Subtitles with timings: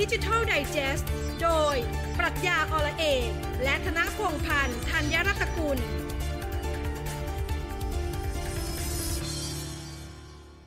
[0.00, 1.02] Digital Digest
[1.42, 1.76] โดย
[2.18, 3.28] ปรัชญาอละเอก
[3.64, 5.78] และธนพงษ์พันธ์ธัญรัตนกุล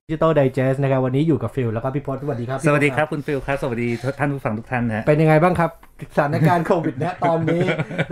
[0.08, 5.72] Digital Digest นะครับ วันนี้อยู่กับฟิลแล้วก็พี่พศสวัสดีครับสวัสดีครับคุณฟิลครับ สวัสดีท่านผู้ฟังทุกท่านนะฮะ เป็นยังไงบ้างครับ
[6.16, 7.62] สถานการณ์โควิดนะตอนนี้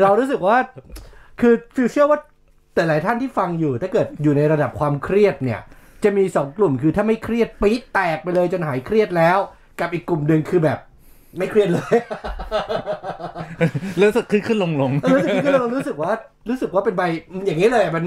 [0.01, 0.57] เรารู้สึกว่า
[1.41, 2.19] คือฟิลเชื่อว่า
[2.75, 5.59] แต่หลายท่านที่ฟังอยู่ถ้าเกิดอยู่ในระดับความเครียดเนี่ย
[6.03, 9.37] จะมีสองกลุ่มคือถ้าไม่เครียดปี๊ดแตกไปเลยจนหายเครียดแล้ว
[9.79, 10.79] กับอีกกลุ่มหนึ่งคือแบบ
[11.37, 11.97] ไม่เครียดเลย
[14.01, 16.11] รู้สึกขึ้นขึ้นลงลงเออรู้สึกคือเรารู้สึกว่า
[16.49, 17.03] รู้สึกว่าเป็นใบ
[17.45, 18.03] อย่างนี้เลยมัน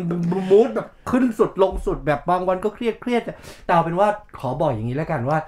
[0.50, 3.22] มูดแบบขึ้นสุดลงสุดแบบบางวันก็เครียดเครียด
[3.64, 5.38] แต่เอาเป็นว่าขอบอกอย่างนี้แล้วกันว่า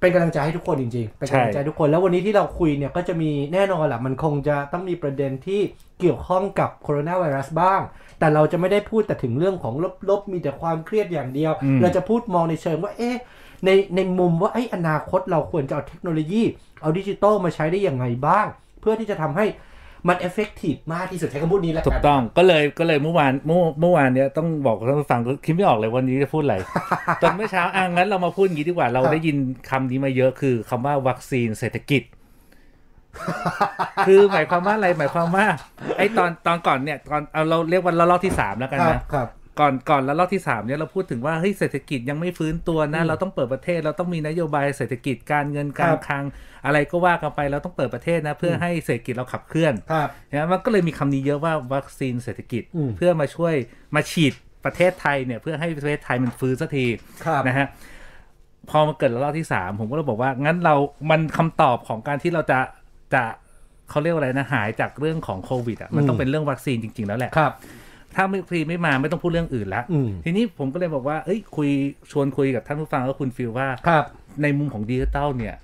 [0.00, 5.60] เป็นกำลังใจให้ทุกคนจริงๆเป็นกำลังใจทุกคนแล้ววันนี้ที่เราคุยเนี่ยก็จะมีแน่นอนแหละมันคงจะต้องมีประเด็นที่
[6.00, 7.80] เกี่ยวข้องกับโคโรนาไวรัสบ้าง
[8.18, 9.74] แต่เราจะไม่ได้พูดแต่ถึงเรื่องของ
[10.10, 13.16] ลบๆมีแต่ความเครียดอย่างเดียวอืมเราจะพูดมองในเชิงว่าเอ๊ะ
[13.64, 16.42] ในในมุมว่าไอ้อนาคตเราควรจะเอาเทคโนโลยี
[16.80, 18.46] เอาดิจิตอลมาใช้ได้อย่างไงบ้าง
[18.80, 19.46] เพื่อที่จะทำให้
[20.08, 26.56] มัน effective มากที่สุดใช้คำพูดนี้แล้วถูกักนต้องก็เลยก็เลยเมื่อวานเมื่อเมื่อวานเนี้ยต้องบอกท่านผู้ฟังคิดไม่ออกเลยวันนี้จะพูดอะไร
[27.22, 29.36] ตอนเมื่อเช้าอะงั้นเรามาพูดอย่างนี้ดีกว่าเราครับได้ยิน
[29.70, 32.02] คำนี้มาเยอะคือคำว่าวัคซีนเศรษฐกิจ
[34.06, 35.46] คือหมายความว่าอะไรหมายความว่า
[35.96, 46.24] ไอ้ตอนตอนก่อนเนี่ยตอนเอาเราเรียกว่าระลอกที่สามแล้วกันครับนะครับ ก่อนก่อนแล้วรอบที่3เนี่ยเราพูดถึงว่าเฮ้ยเศรษฐกิจยังไม่ฟื้นตัวนะอืมเราต้องเปิดประเทศเราต้องมีนโยบายเศรษฐกิจการเงินครัการบคลัง
[46.64, 53.54] อะไรก็ว่ากันไปเราต้องเปิดประเทศนะ เพื่ออมให้เศรษฐกิจเราขับเคลื่อนครับนะมันก็เลยมีคำนี้เยอะว่าวัคซีนเศรษฐกิจอืมเพื่อมาช่วย
[53.94, 54.32] มาฉีด
[54.64, 56.86] ประเทศไทยเนี่ยเพื่อให้ประเทศไทยมันฟื้นสักที
[57.24, 57.66] ครับนะฮะ
[58.70, 60.74] พอมาเกิดระลอกที่สามผมก็เลยบอกว่างั้นเรา
[61.10, 62.58] มันคำตอบของการที่เราจะ
[63.14, 63.22] จะ
[63.90, 67.52] เขาเรียกว่าอะไรนะหายจากเรื่องของโควิดอะมันต้องเป็นเรื่องวัคซีนจริง ๆ แล้วแหละครับ
[68.16, 71.70] ถ้าไม่ฟรีไม่มาไม่ต้องพูดเรื่องอื่นละอืมทีนี้ผมก็เลยบอกว่าเอ้ยคุย
[72.10, 74.04] ชวนคุยกับท่านผู้ฟังก็คุณฟิลว่าครับ
[74.42, 75.56] ในมุมของดิจิตอลเนี่ย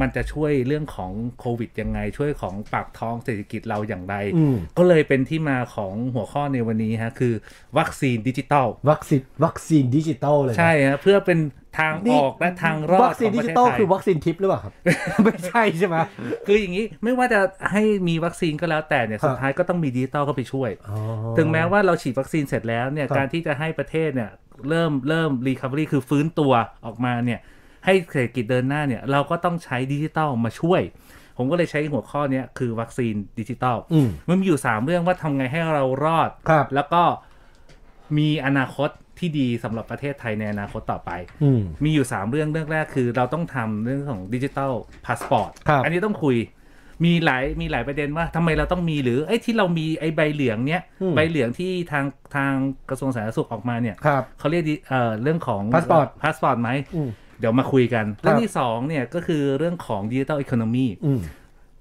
[0.00, 7.34] มันจะช่วยเรื่องของโควิดยังไง ช่วยของปากท้องเศรษฐกิจเราอย่างไรอืมก็เลยเป็นที่มาของหัวข้อในวันนี้ฮะ คือ
[7.78, 11.38] วัคซีนดิจิตอลวัคซีนวัคซีนดิจิตอลเลยนะใช่ฮะเพื่อเป็น
[11.78, 14.72] ทางออกและทางรอดของประเทศไทยนี่วัคซีนดิจิตอลคือวัคซีนชิปหรือเปล่าครับ
[15.24, 15.96] ไม่ใช่ใช่ไหม
[16.46, 17.40] คืออย่างนี้ไม่ว่าจะ
[17.72, 20.98] ให้มีวัคซีนก็แล้วแต่เนี่ยครับสุดท้ายก็ต้องมีดิจิตอลเข้าไปช่วยอ๋อ
[21.38, 24.30] ถึงแม้ว่าเราฉีดวัคซีนเสร็จแล้วเนี่ยครับการที่จะให้ประเทศเนี่ย
[24.68, 26.52] เริ่มเริ่มรีคา v รีคือฟื้นตัว
[26.86, 27.40] ออกมาเนี่ย
[27.84, 30.82] ให้เศรษฐกิจเดินหน้าเนี่ยเราก็ต้องใช้ดิจิตอลมาช่วย
[31.36, 37.02] ผมก็เลยใช้หัวข้อเนี้ยคือวัคซีนดิจิตอลอืมมันมีอยู่ 3 เรื่องว่าทำไงให้เรารอดครับแล้วก็
[38.18, 41.10] มีอนาคตที่ดีสำหรับประเทศไทยในอนาคตต่อไป
[41.42, 44.72] อืมมีอยู่ 3 เรื่องเรื่องแรกคือ เราต้องทำเรื่องของดิจิตอล
[45.06, 46.36] พาสปอร์ตครับอันนี้ต้องคุย
[47.04, 52.04] มีหลายมีหลายประเด็นว่าทำไมเราต้องมีหรือไอ้ที่เรามีไอ้ใบเหลืองเนี้ยอืมใบเหลืองที่ทาง
[52.36, 52.52] ทาง
[52.88, 57.08] กระทรวงสาธารณสุขออกมาเนี่ยครับเขาเรียกดิเอ่อเรื่องของ Passport พาสปอร์ตไหมอืม
[57.40, 61.20] เดี๋ยวมาคุยกัน เรื่องที่สองเนี่ยก็คือเรื่องของ digital economy อืม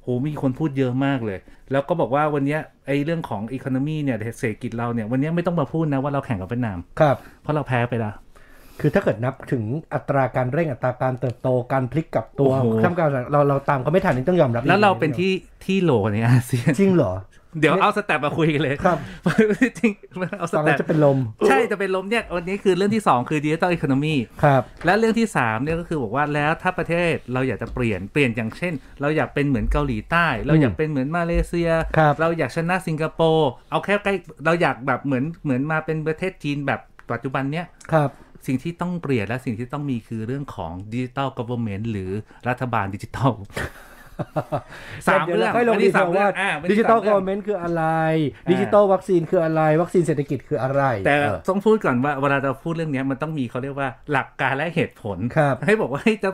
[0.01, 1.39] โหมีคนพูดเยอะมากเลย
[1.71, 8.15] แล้วก็บอกว่าวันเนี้ยไอ้เรื่องของ economy เนี่ยเศรษฐกิจเราเนี่ยวันเนี้ยไม่ต้องมาพูดนะว่าเราแข่งกับเวียดนามครับ เพราะเราแพ้ไปแล้ว
[8.81, 15.31] คือถ้าเกิดนับถึงอัตราการเร่งอัตราการเติบโตการพลิกกลับตัวโอ้โหท่ามกลางเราเราตามเขาไม่ทันนี่ต้องยอมรับ แล้วเราเป็นที่
[15.65, 17.13] ที่โหล่ในอาเซียนจริงเหรอ
[17.59, 18.97] เดี๋ยวเอา stat มาคุยกันเลยครับ
[19.79, 19.91] จริง
[20.39, 21.17] เอา stat ฟังแต็แล้วจะเป็นลม
[21.47, 34.13] ใช่จะเป็นลมเนี่ยวันนี้คือเรื่องที่ 2 คือ digital economy ครับและเรื่องที่3เนี่ยก็คือบอกว่าแล้วถ้าประเทศเราอยากจะเปลี่ยนเปลี่ยนอย่างเช่น เราอยากเป็นเหมือนเกาหลีใต้ เราอยากเป็นเหมือนมาเลเซียครับเราอยากชนะสิงคโปร์เอาแค่ใกล้
[34.45, 36.79] เราอยากแบบเหมือนเหมือนมาเป็นประเทศจีนแบบ
[37.11, 38.09] ปัจจุบันเนี้ยครับ
[38.47, 42.11] สิ่งที่ต้องเปลี่ยนและสิ่งที่ต้องมีคือเรื่องของดิจิตอลกั v เ r อร์เมนต์หรือ
[42.47, 43.31] รัฐบาลดิจิตอล
[45.07, 47.84] สามดี๋ยวเรื่องค่อยลงวันดีนี้เทสาลมเรื่ว่าองอ่าวันดินี้จิตอลสามกเรื่อองร์เมนต์คืออะไร
[48.46, 56.30] อ่าดิจิตอลวัคซีนคืออะไร วัคซีนเศรษฐกิจคืออะไร แต่เออต้องพูดก่อนว่าเวลาเราพูดเรื่องเนี้ยมันต้องมีเขาเรียกว่าหลักการและเหตุผลครับให้บอกว่าเฮ้ยจะ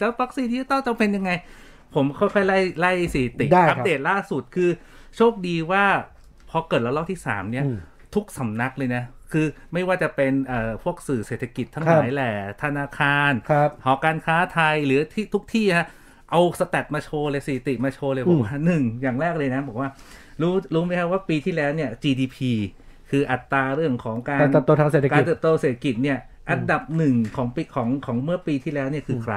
[0.00, 1.30] จะวัคซีนดิจิตอลจะเป็นยังไง
[1.94, 4.70] ผมค่อยๆไล่ไล่สถิติได้ครับอัปเดตล่าสุดคือ
[5.16, 5.84] โชคดีว่า
[6.50, 7.78] พอเกิดแล้วรอบที่สามเนี่ยอืม
[8.14, 15.86] ทุกสำนักเลยนะคือไม่ว่าจะเป็นเอ่อพวกสื่อเศรษฐกิจทั้งครัหบลายแหล่ธนาคารครับหอการค้าไทยหรือที่ทุกที่ฮะ
[16.30, 19.88] เอาสแตทมาโชว์เลยสถิติมาโชว์เลยบอกว่าหนึ่งอย่างแรกเลยนะบอกว่า
[20.40, 22.38] รู้รู้ไหมครับว่าปีที่แล้วเนี่ย GDP
[23.10, 26.18] คืออัตราเรื่องของการการเติบโตทางเศรษฐกากิรจเติบโตเศรษฐกิจเนี่ย
[26.50, 29.36] อันดับหนึ่งของปีของของเมื่อปีที่แล้วเนี่ยคือใคร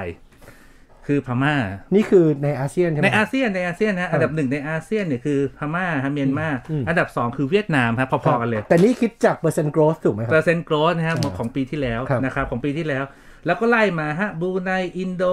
[1.08, 1.56] คือพม่า
[1.96, 13.04] นี่คือในอาเซียนใช่ไหมในอาเซียนในอาเซียนนะอันดับหนึ่งในอาเซียนเนี่ยคือพม่าฮะเมียนมาอืมอันดับสองคือเวียดนามครับพอๆกันเลย แต่นี่คิดจากเปอร์เซ็นต์ growth ถูกไหมครับร์เซ็นต์ growth นะครับอ่าของปีที่แล้วครับนะครับของปีที่แล้ว
[13.46, 15.24] แล้วก็ไล่มาฮะบรูไนอินโด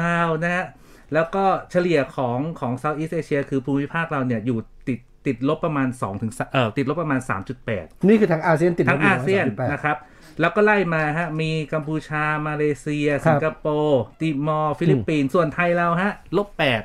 [0.00, 0.64] ลาวนะฮะ
[1.12, 4.58] แล้วก็เฉลี่ยของของ Southeast Asia คือภูมิภาคเราเนี่ยอยู่
[4.88, 7.20] ติดติดลบประมาณ2ถึงเอ่อติดลบประมาณ
[7.64, 9.96] 3.8 นี่คือทั้งอาเซียนติดลบทั้งอาเซียน138นะครับ
[10.40, 16.82] แล้วก็ไล่มาฮะ มีกัมพูชา มาเลเซียครับสิงคโปร์ ติมอร์ ฟิลิปปินส์ ส่วนไทยเราฮะ ลบแปด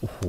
[0.00, 0.20] โอ้โห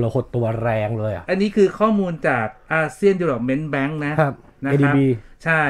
[0.00, 4.34] เราหดตัวแรงเลยอะ อันนี้คือข้อมูลจากอาเซียน Development Bank นะครับ
[4.64, 4.98] นะครับ ADB
[5.44, 5.62] ใช่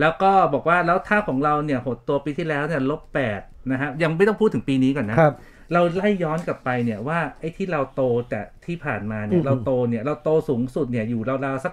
[0.00, 3.40] แล้วก็บอกว่าแล้วถ้าของเราเนี่ยหดตัวปีที่แล้วเนี่ยลบแปด
[3.70, 5.34] นะฮะยังไม่ต้องพูดถึงปีนี้ก่อนนะครับ
[5.72, 11.72] เราไล่ย้อนกลับไปเนี่ยว่าไอ้ที่เราโตแต่ที่ผ่านมาเนี่อืยมเราโตเนี่ยเราโตสูงสุดเนี่ยอยู่ราวๆสัก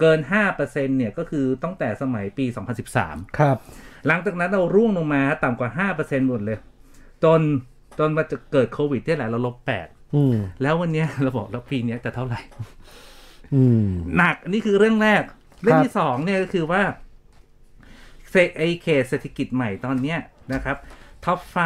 [0.00, 0.18] เกิน
[0.58, 2.46] 5%เนี่ยก็คือตั้งแต่สมัยปี
[2.92, 3.56] 2013 ครับ
[4.06, 6.58] หลังจากนั้นเราร่วงลงมาต่ำกว่า 5%หมดเลย
[7.24, 7.40] จน
[7.98, 9.56] จนมาจะเกิดโควิดเนี่ยแหละเราลบ
[10.14, 12.40] อืม8แล้ววันเนี้ยเราบอกแล้วปีเนี้ยจะเท่าไหร่
[13.54, 15.22] อืมหนักนี่คือเรื่องแรก
[15.62, 16.82] เรื่องครับที่สองเนี่ยก็คือว่า
[18.30, 20.18] เซไอเขตเศรษฐกิจใหม่ตอนเนี้ย
[20.54, 20.76] นะครับ
[21.24, 21.56] ท็อปไฟ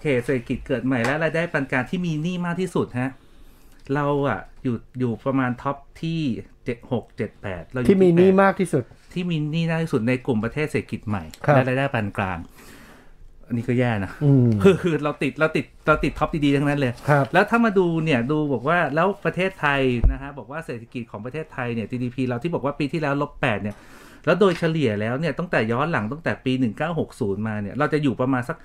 [0.00, 3.10] เขตเศรษฐกิจเกิดใหม่และรายได้ปานกลางที่มีหนี้มากที่สุดฮะ
[3.94, 6.20] เราอะอยู่อยู่ประมาณท็อปที่
[6.64, 12.38] เจ็ดหกเจ็ดแปดเราอยู่ที่มีหนี้แปดมากที่สุด ที่มีหนี้มากที่สุดในกลุ่มประเทศเศรษฐกิจใหม่ครับและรายได้ปานกลาง
[13.46, 19.80] อันนี้ก็แย่นะอืมคือคือเราติดเราติดเราติดท็อปดีๆทั้งนั้นเลยครับแล้วถ้ามาดูเนี่ยดูบอกว่าแล้วประเทศไทย
[20.12, 23.76] นะฮะบอกว่าเศรษฐกิจของประเทศไทยเนี่ย GDP เราที่บอกว่าปีที่แล้วลบ8เนี่ย
[24.26, 26.52] แล้วโดยเฉลี่ยแล้วเนี่ยตั้งแต่ย้อนหลังตั้งแต่ปี
[27.00, 28.56] 1960 มาเนี่ยเราจะอยู่ประมาณสัก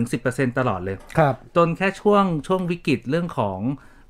[0.00, 3.60] 5-10%ตลอดเลยครับจนแค่ช่วงช่วงวิกฤตเรื่องของ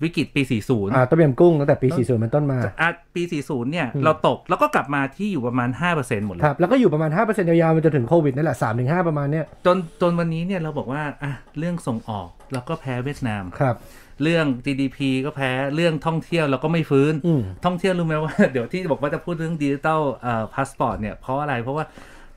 [0.02, 5.68] วิกฤตปี 40 อ่าต้มยำกุ้งตั้งแต่ปี 40เป็นต้นมาอะปี 40 เนี่ยอืมเราตกแล้วก็กลับมาที่อยู่ประมาณ
[5.98, 13.76] 5%หมดเลยครับแล้วก็อยู่ประมาณ 5%ยาวๆ มันจะถึงโควิดนี่แหละ 3-5 ประมาณเนี้ยจนจนวันนี้เนี่ยเราบอกว่าอะเรื่องส่งออกเราก็แพ้เวียดนามครับ
[14.22, 21.84] เรื่อง GDP ก็แพ้เรื่องท่องเที่ยวเราก็ไม่ฟื้นอืมท่องเที่ยวรู้ไหมว่า เดี๋ยวที่บอกว่าจะพูดเรื่องดิจิตอลเอ่อพาสปอร์ตเนี่ยเพราะอะไรเพราะว่า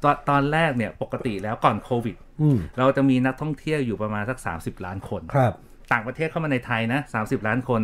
[0.04, 5.54] ตอนตอนแรกเนี่ยปกติแล้วก่อนโควิดอืมเราจะมีนักท่องเที่ยวอยู่ประมาณสัก 30 ล้านคนครับ
[5.92, 7.82] ต่างประเทศเข้ามาในไทยนะ 30 ล้านคน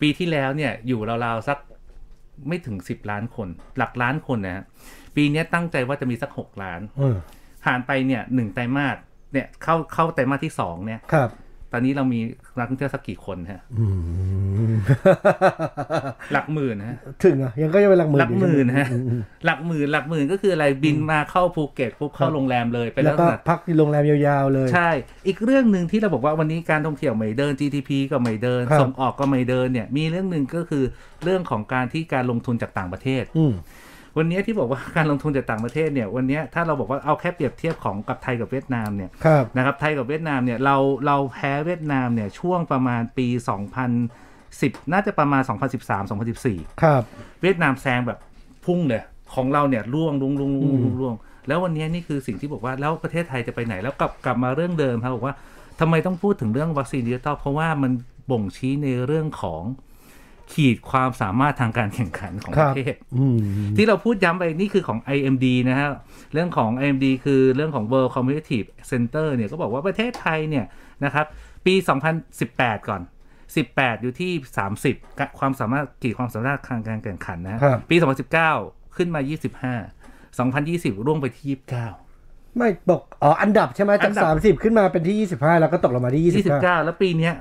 [0.00, 1.58] ปีที่แล้วเนี่ยอยู่ราวๆสัก
[2.48, 3.48] ไม่ถึง 10 ล้านคน
[3.78, 4.64] หลักล้านคนนะฮะ
[5.16, 7.16] ปีเนี้ยตั้งใจว่าจะมีสัก 6 ล้านอืม
[7.64, 8.96] ผ่านไปเนี่ยหนึ่งไตรมาส
[9.32, 11.30] เนี่ยเข้าเข้าไตรมาสที่สองเนี่ยครับ
[11.72, 12.20] ตอนนี้เรามี
[12.58, 13.86] นักท่องเที่ยวสักกี่คนฮะอื
[14.70, 14.72] ม
[16.32, 24.90] หลักหมื่นฮะถึงอะยังก็ยังเป็นหลักหมื่นหลักหมื่นอยู่ใช่ฮะไอืมหลักหมื่นหลักหมื่นก็คืออะไรบินมาเข้าภูเก็ตปุ๊บเข้าโรงแรมเลยไปแล้แล้ววก็นะพักที่โรงแรมยาวๆเลย ใช่
[25.26, 30.84] อีกเรื่องหนึ่งที่เราบอกว่าวันนี้การท่องเที่ยวไม่เดิน GDP ก็ไม่เดินครับส่งออกก็ไม่เดินเนี่ย มีเรื่องหนึ่งก็คือ
[31.24, 33.52] เรื่องของการที่การลงทุนจากต่างประเทศอืม
[34.16, 40.76] วันนี้ที่บอกว่าการลงทุนจากต่างประเทศเนี่ยวันนี้ถ้าเราบอกว่าเอาแค่เปรียบเทียบของกับไทยกับเวียดนามเนี่ยครับนะครับไทยกับเวียดนามเนี่ยเรา
[41.06, 43.26] เราแพ้เวียดนามเนี่ยช่วงประมาณปี
[44.10, 45.42] 2010 น่าจะประมาณ
[46.12, 47.02] 2013-2014 ครับ
[47.42, 48.18] เวียดนามแซงแบบ
[48.64, 49.02] พุ่งเลย
[49.34, 51.14] ของเราเนี่ยร่วงร่วงร่วงร่วงอืมร่วงร่วง
[51.48, 55.34] แล้ววันนี้นี่คือสิ่งที่บอกว่าแล้วประเทศไทยจะไปไหนแล้วกลับกลับมาเรื่องเดิมครับบอกว่า
[55.80, 57.92] ทำไมต้องพูดถึงเรื่องวัคซีนดิจิตอลเพราะว่ามัน
[58.30, 59.62] บ่งชี้ในเรื่องของ
[60.52, 63.38] ขีดความสามารถทางการแข่งขันของคปรับระเทศอืม
[63.76, 65.88] ที่เราพูดย้ำไปนี่คือของ IMD นะฮะ
[66.32, 70.64] เรื่องของ IMD คือเรื่องของ World Competitive Center เนี่ยก็บอกว่าประเทศไทยเนี่ย
[71.04, 71.26] นะครับ
[71.66, 71.74] ปี
[72.30, 73.02] 2018 ก่อน
[73.52, 74.32] 18 อยู่ที่
[74.76, 77.96] 30กะความสามารถขีดความสามารถทางการแข่งขันนะฮะครับปี
[78.26, 79.20] 2019 ขึ้นมา
[79.78, 82.01] 25 2020 ร่วงไปที่ 29
[82.56, 87.34] ไม่ตกอ๋ออันดับใช่ไหมจากอันดับสามสิบขึ้นมาเป็นที่ยี่สิบห้าแล้วก็ตกลงมาที่ยี่สิบเก้า29แล้วปีเนี้ย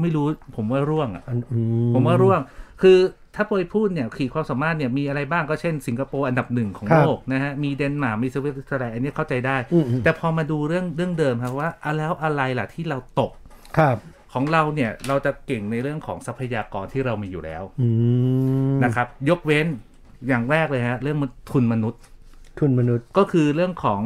[0.00, 0.26] ไม่รู้
[0.56, 1.60] ผมว่าร่วงอะอันอื
[1.94, 2.40] ผมว่าร่วง
[2.82, 2.98] คือ
[3.36, 13.32] ถ้าโปรยพูดเนี่ยขีดความสามารถเนี่ยมีอะไรบ้างก็เช่น สิงคโปร์อันดับหนึ่งของครับโลกนะฮะ มีเดนมาร์กมีสวิตเซอร์แลนด์อันนี้เข้าใจได้อืมอืมแต่พอมาดูเรื่องเรื่องเดิมครับว่าอะแล้วอะไรล่ะที่เราตก
[13.78, 13.96] ครับ
[14.32, 17.88] ของเราเนี่ยเราจะเก่งในเรื่องของทรัพยากรที่เรามีอยู่แล้วอื
[18.72, 19.66] มนะครับ ยกเว้น
[20.28, 21.18] อย่างแรกเลยฮะ เรื่อง
[21.50, 22.00] ทุนมนุษย์
[22.58, 24.00] ทุนมนุษย์ก็คือเรื่องของ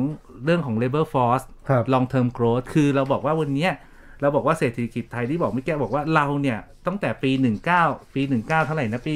[0.45, 3.73] เรื่องของ labor force ครับ long term growth คือเราบอกว่าวันเนี้ย
[4.21, 7.31] เราบอกว่าเศรษฐกิจไทยที่บอกเมื่อกี้บอกว่าเราเนี่ยตั้งแต่ปี
[7.73, 9.15] 19 ปี 19 เท่าไหร่นะ ปี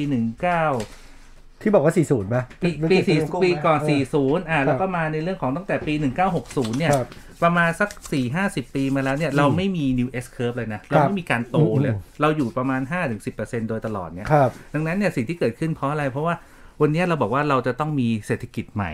[0.81, 5.93] 19ที่บอกว่าสี่ศูนย์ป่ะปีปีสี่เรื่องปีก่อนเ40 อ่า แล้วก็มาในเรื่องของตั้งแต่ปี
[6.35, 7.07] 1960 เนี่ยครับ
[7.43, 12.81] ประมาณสัก 4 50 ปีมาแล้วเนี่ย เราไม่มี new S curve เลยนะ เราครับไม่มีการโตเลยอืมเราอยู่ประมาณ
[13.25, 16.35] 5-10%โดยตลอดเนี่ยครับดังนั้นเนี่ยสิ่งที่เกิดขึ้นเพราะอะไร เพราะว่า
[16.81, 18.91] วันนี้เราบอกว่าเราจะต้องมีเศรษฐกิจใหม่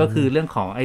[0.00, 0.80] ก็คือเรื่องของไอ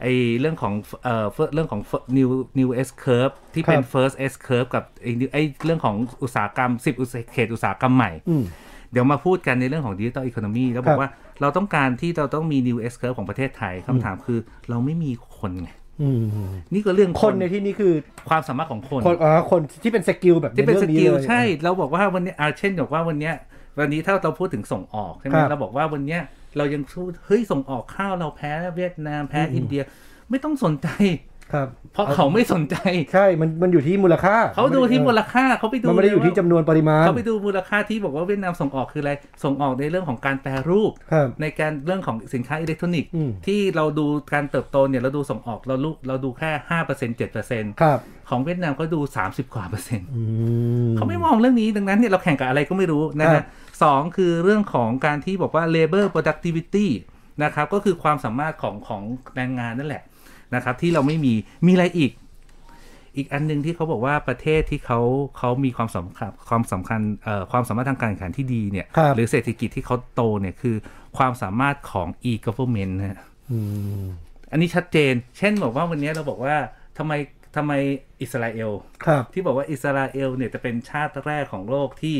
[0.00, 0.06] ไอ
[0.40, 0.72] เรื่องของ
[1.04, 1.80] เอ่อเรื่องของ
[2.16, 2.28] new
[2.58, 8.44] new S curve ที่เป็นครับ first S curve กับไอไอเรื่องของอุตสาหกรรม 10 อุตสาหเขตอุตสาหกรรมใหม่อืม
[8.92, 14.38] เดี๋ยวมาพูดกันในเรื่องของดิจิ t a ลอีโคโนมีแล้วบอครักบว่าเราต้องการที่เราต้องมี new S curve ของประเทศไทยคำถามคือ
[14.70, 15.70] เราไม่มีคนไง
[16.02, 16.20] อืม
[16.72, 17.92] นี่ก็เรื่องคนในที่นี้คือ
[18.28, 23.34] ความสามารถของคนคนอ๋อคนที่เป็นสกิลแบบที่เป็นสใรื่องกิลลยใช่ เราบอกว่าวันนี้อาเช่นบอกว่าวันเนี้ย
[23.78, 26.20] วันนี้ถ้าเราพูดถึงส่งออกใช่ไหมครับเราบอกว่าวันเนี้ย
[26.56, 29.82] เรายังสู้เฮ้ยส่งออกข้าวเราแพ้เวียดนามแพ้อืมอินเดีย
[30.30, 30.88] ไม่ต้องสนใจ
[31.52, 32.76] ครับ เพราะเขาไม่สนใจ
[33.12, 39.12] ใช่ มันมันอยู่ที่มูลค่า เขาดูที่มูลค่าเขาไปดูมันไม่ได้อยู่ที่จำนวนปริมาณเขาไปดูมูลค่าที่บอกว่าเวียดนามส่งออกคืออะไร
[39.44, 47.98] ส่งออกในเรื่องของการแปรรูปครับในการเรื่องของสินค้าอิเล็กทรอนิกส์อืมที่เราดูการเติบโตเนี่ยเราดูส่งออกเราลูเราดูแค่ห้าเปอร์เซ็นต์เจ็ดเปอร์เซ็นต์ครับ
[48.30, 50.22] ของเวียดนามก็ดูสามสิบกว่าเปอร์เซ็นต์อื
[50.88, 53.44] มเขาไม่มองเรื่องนี้ดังนั้นเนี่ยเราแข่งกับอะไรก็ไม่รู้นะครัฮะ
[53.80, 56.86] บสองคือเรื่องของการที่บอกว่า labor productivity
[57.44, 59.02] นะครับ ก็คือความสามารถของของ
[59.34, 60.02] แรงงานนั่นแหละ
[60.54, 61.34] นะครับ ที่เราไม่มี
[61.66, 62.12] มีอะไรอีก
[63.16, 65.00] อีกอันหนึ่งที่เขาบอกว่าประเทศที่เขา
[65.38, 70.76] เขามีความสำคัญความสำคัญเอ่อความสามารถทางการแข่งขันที่ดีเนี่ยครับหรือเศรษฐกิจที่เขาโตเนี่ยคือ
[71.18, 73.18] ความสามารถของ e-government นะฮะ
[73.50, 73.58] อื
[74.02, 74.04] ม
[74.52, 76.56] อันนี้ชัดเจน เช่นบอกว่าวันนี้เราบอกว่า
[76.98, 77.12] ทำไม
[77.56, 77.72] ทำไม
[78.22, 78.70] อิสราเอล
[79.04, 82.16] ครับที่บอกว่าอิสราเอลเนี่ยจะเป็นชาติแรกของโลกที่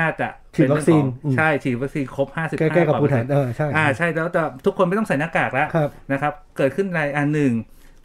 [0.00, 7.52] น่าจะฉีดวัคซีนเป็เรื่องของอืมใช่ฉีดวัคซีนครบ55ใกล้ๆกับภูฐานเปเออร์เซ็นต์อใช่อ่าใช่แล้วแต่ทุกคนไม่ต้องใส่หน้ากากแล้วครับนะครับ เกิดขึ้นในอันหนึ่ง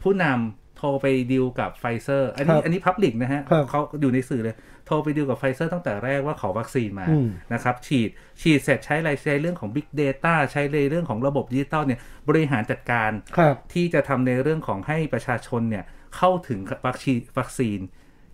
[0.02, 15.84] ผู้นำโทรไปดีลกับไฟเซอร์ อันนี้ครับอันนี้ public นะฮะครับเขาอยู่ในสื่อเลย โทรไปดีลกับไฟเซอร์ตั้งแต่แรกว่าขอวัคซีนมาอืมนะครับ ฉีดฉีดเสร็จใช้อะไรใช้เรื่องของ Big Data ใช้ในเรื่องของระบบดิจิตอลเนี่ยบริหารจัดการครับที่จะทำในเรื่องของให้ประชาชนเนี่ย
[16.16, 17.78] เข้าถึงวัคซีนวัคซีน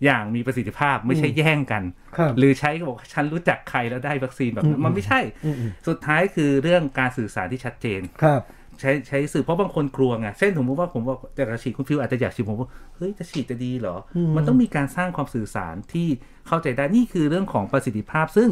[0.03, 1.83] อย่างมีประสิทธิภาพไม่ใช่แย่งกัน
[2.17, 8.41] ครับหรือใช้ก็บอกฉันรู้จักใครแล้วได้วัคซีนแบบนั้นมันไม่ใช่อืมอืมสุดท้ายคือเรื่องการสื่อสารที่ชัดเจนครับ
[8.79, 16.07] ใช้ใช้สื่อเพราะบางคนกลัวไงเช่นผมว่าผมว่าแต่กระฉีดคุณฟิลอาจจะอยากฉีดผมว่าเฮ้ยจะฉีดจะดีเหรอมันต้องมีการสร้างความสื่อสารที่
[16.47, 18.49] เข้าใจได้นี่คือเรื่องของประสิทธิภาพ ซึ่ง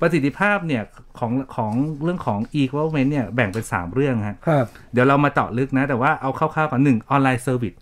[0.00, 0.82] ประสิทธิภาพเนี่ย
[1.18, 7.74] ของของเรื่องของ e-government เนี่ยแบ่งเป็น 3 เรื่องฮะครับเดี๋ยวเรามาเจาะลึกนะ แต่ว่าเอาคร่าวๆก่อนหนึ่ง online service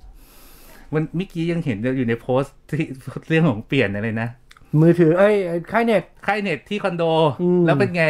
[0.94, 2.84] วันเมื่อกี้ยังเห็นอยู่ในโพสต์ที่
[3.28, 4.28] เรื่องของเปลี่ยนอะไรนะ
[4.80, 7.04] มือถือเอ้ยไอ้ค่ายเน็ตค่ายเน็ตที่คอนโด
[7.42, 8.04] อืมแล้วเป็นไง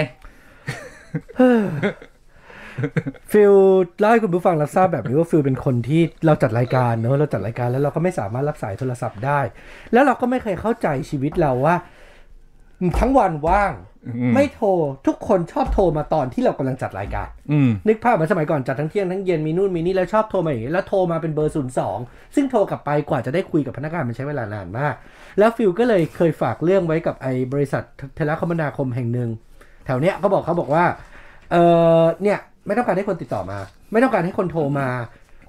[3.32, 3.54] ฟิล
[3.98, 9.40] เล่าให้คุณผู้ฟังรับทราบแบบนี้ว่าฟิลเป็นคนที่เราจัดรายการเนอะเราจัดรายการแล้วเราก็ไม่สามารถรับสายโทรศัพท์ได้
[9.92, 11.76] แล้วเราก็ไม่เคยเข้าใจชีวิตเราว่า
[13.00, 13.72] ทั้งวันว่าง
[14.06, 14.68] อืมไม่โทร
[15.06, 21.98] ทุกคนชอบโทรมาตอนที่เรากำลังจัดรายการอืมนึกภาพเหมือนสมัยก่อนจัดทั้งเที่ยงทั้งเย็นมีนู่นมีนี่แล้วชอบโทรมาอย่างนี้แล้วโทรมาเป็นเบอร์ศูนย์สอง
[22.34, 24.94] ซึ่งโทรกลับไปกว่าจะได้คุยกับพนักงานมันใช้เวลานานมาก
[25.38, 27.82] แล้วฟิลก็เลยเคยฝากเรื่องไว้กับไอ้บริษัท
[28.16, 29.30] โทรคมนาคมแห่งหนึ่ง
[29.86, 30.84] แถวเนี้ยเขาบอกเขาบอกว่า
[31.52, 31.56] เอ
[32.00, 33.58] อเนี่ยไม่ต้องการให้คนติดต่อมา
[33.92, 34.88] ไม่ต้องการให้คนโทรมา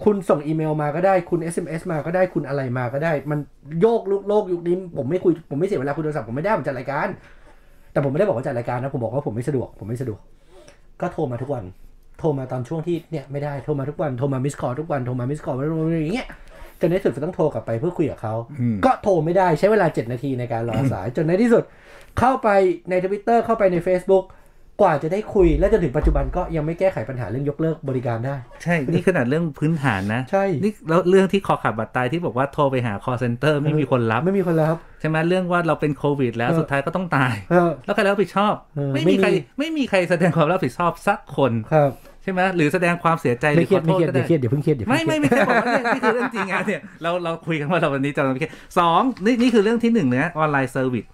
[0.04, 3.40] คุณส่งอีเมลมาก็ได้คุณ SMS มาก็ได้คุณอะไรมาก็ได้ มัน
[3.82, 7.08] โยกลุกโลกยุคนี้ผมไม่คุยผมไม่เสียเวลาคุยโทรศัพท์ผมไม่ได้ผมจัดรายการ
[7.92, 10.20] แต่ผมไม่ได้บอกว่าจัดรายการนะผมบอกว่าผมไม่สะดวก ผมไม่สะดวก
[11.02, 11.64] ก็โทรมาทุกวัน
[12.20, 16.28] โทรมาตอนช่วงที่เนี่ยไม่ได้โทรมาทุกวันโทรมา missed call ทุกวันโทรมา missed call อย่างเงี้ย
[16.82, 21.64] จนในที่สุดก็ต้องโทรกลับไปเพื่อคุยกับเขาอืมก็โทรไม่ได้ใช้เวลา 7 นาทีในการรอสาย จนในที่สุด
[22.20, 22.50] เข้าไป
[22.90, 24.26] ในทวิตเตอร์เข้าไปใน Facebook
[24.82, 39.28] กว่าจะได้คุยและจนถึงปัจจุบันก็ยังไม่แก้ไขปัญหาเรื่องยกเลิกบริการได้ ใช่ นี่ขนาดเรื่องพื้นฐานนะ ใช่ นี่แล้วเรื่องที่คอขาดบาดตายที่บอกว่าโทรไปหา call center ไม่มีคนรับ ไม่มีคนรับ ใช่ไหมเรื่องว่าเราเป็นโควิด แล้วเออสุดท้ายก็ต้องตายเออแล้วใครรับผิดชอบเออไม่ไม่มีมีใคร
[39.60, 41.92] ไม่มีใครแสดงความรับผิดชอบสักคนครับ
[42.24, 51.06] ใช่ไหมหรือแสดงความเสียใจหรืไม่เครียดไม่เครียดก็เดี๋ยวเครียดเดี๋ยวเพิ่งเครียดเดี๋ยวไม่เพิ่งเครียดไม่ไม่ใช่บอกว่าเนี่ยนี่คือเรื่องจริงอะเนี่ยเราเราคุยกันว่าเราวันนี้จะไม่เครียดสองนี่นี่คือเรื่องที่หนึ่งนะ online service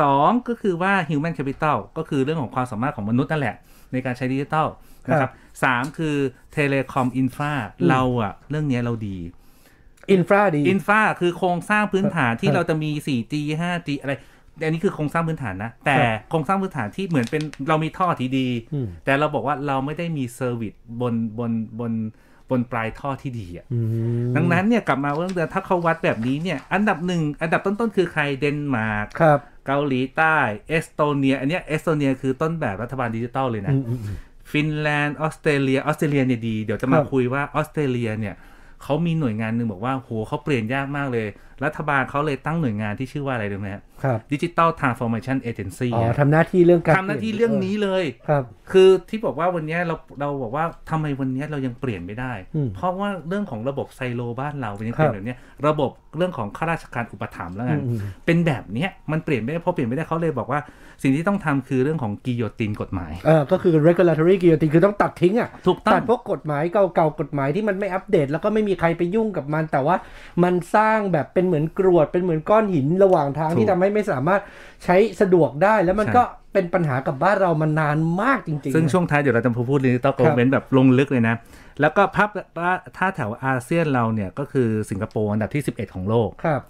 [0.00, 3.56] สองก็คือว่า human capital ก็คือเรื่องของความสามารถของมนุษย์นั่นแหละ
[3.92, 4.66] ในการใช้ดิจิตอล
[5.08, 5.30] นะครับ
[5.64, 6.16] สามคือ
[6.56, 7.54] telecom infra
[7.88, 9.18] เราอะเรื่องเนี้ยเราดี
[10.12, 14.12] infra ดี infra คือโครงสร้างพื้นฐานที่ครับเราจะมี 4G 5G อะไร
[14.64, 21.92] อันนี้คือโครงสร้างพื้นฐานนะ แต่ครับโครงสร้างพื้นฐานที่เหมือนเป็นเรามีท่อที่ดีอืมแต่เราบอกว่าเราไม่ได้มี service บนบนบน
[22.50, 23.80] บนปลายท่อที่ดีอะอื
[24.28, 30.36] มดังนั้นเนี่ยกลับมาเรื่องเดิมถ้าเขาวัดแบบนี้เนี่ย อันดับหนึ่งอันดับต้นๆคือใครเดนมาร์กครับเกาหลีใต้
[30.68, 34.16] เอสโตเนีย อันเนี้ยเอสโตเนียคือต้นแบบรัฐบาลดิจิตอลเลยนะอืมอืมอืม
[34.50, 38.34] ฟินแลนด์ออสเตรเลียออสเตรเลียเนี่ยดี เดี๋ยวจะมาครับคุยว่าออสเตรเลียเนี่ย
[38.82, 41.26] เขามีหน่วยงานหนึ่งบอกว่าโหเขาเปลี่ยนยากมากเลย
[41.64, 60.60] รัฐบาลเขาเลยตั้งหน่วยงานที่ชื่อว่าอะไรรู้ไหมครับครับ Digital Transformation Agency อ๋อำหน้าที่เรื่องการทำหน้าที่เรื่องนี้เลยครับ คือที่บอกว่าวันเนี้ยเราเราบอกว่าทำไมวันเนี้ยเรายังเปลี่ยนไม่ได้อืมเพราะว่าเรื่องของระบบไซโลบ้านเราเป็นยังครัเป็นบแบบเนี้ยระบบเรื่องของข้าราชการอุปถัมภ์แล้วกันอืมเป็นแบบเนี้ยมันเปลี่ยนไม่ได้เพราะเปลี่ยนไม่ได้เขาเลยบอกว่า
[61.02, 69.96] สิ่งที่ต้องทำคือเรื่องของกิโยตินกฎหมายเออก็คือ regulatory guillotine คือต้องตัดทิ้งอะถูกต้อตังดพวกกฎหมายเก่าๆกฎหมายที่มันไม่อัปเดต แล้วก็ไม่มีใครไปยุ่งกับมัน แต่ว่า
[70.42, 74.40] มันสร้างแบบเป็นเหมือนกรวดเป็นเหมือนก้อนหินระหว่างทางถูกที่ทำให้ไม่สามารถ
[74.84, 76.22] ใช้สะดวกได้ แล้วมันใช่ก็
[76.52, 81.34] เป็นปัญหากับบ้านเรามานานมากจริงๆ ซึ่งนะช่วงท้ายเดี๋ยวเราจะพูดเรื่อง digital government แบบลงลึกเลยนะ
[81.80, 82.28] แล้วก็ภาพ
[82.96, 86.60] ถ้าแถวอาเซียนเราเนี่ยก็คือสิงคโปร์อันดับที่ 11 ของโลกครับ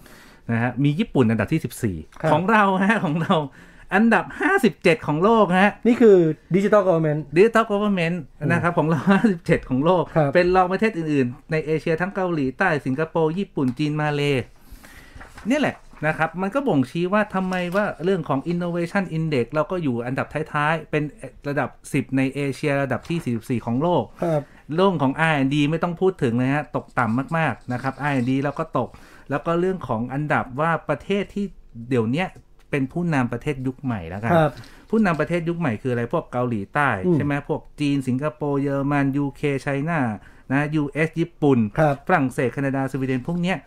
[0.51, 3.35] นะฮะมีญี่ปุ่นอันดับที่ครับ14 ของเราฮะของเรา
[3.95, 4.25] อันดับ
[4.65, 6.17] 57 ของโลกฮะ นี่คือ
[6.55, 8.99] ดิจิตอลก v ว r n เมนต์ดิจิทัลก v ว r n เมนต์นะครับ ของเรา
[9.35, 14.23] 57 ของโลกครับเป็นรองประเทศอื่น ๆ ในเอเชียทั้งเกาหลีใต้สิงคโปร์ ญี่ปุ่นจีนมาเล
[15.49, 15.75] เนี่ยแหละ
[16.07, 21.03] นะครับมันก็บ่งชี้ว่าทำไมว่าเรื่องของ Innovation Index เราก็อยู่อันดับท้าย ๆ เป็น
[21.47, 24.41] ระดับ 10 ในเอเชียระดับที่ 44 ของโลกครับ
[24.75, 28.89] เรื่องของ R&D ไม่ต้องพูดถึงเลยฮะตกต่ำมาก ๆ นะครับ R&D แล้วก็ตก
[29.29, 31.45] แล้วก็เรื่องของอันดับว่าประเทศที่
[31.89, 32.27] เดี๋ยวเนี้ย
[32.71, 34.51] เป็นผู้นำประเทศยุคใหม่แล้วกันครับ
[34.89, 39.99] ผู้นำประเทศยุคใหม่คืออะไรพวกเกาหลีใต้อืมใช่ไหมพวกจีนสิงคโปร์เยอรมัน UK ไชน่า
[40.51, 43.57] นะ US ญี่ปุ่นครับฝรั่งเศสแคนาดาสวีเดนพวกเนี้ย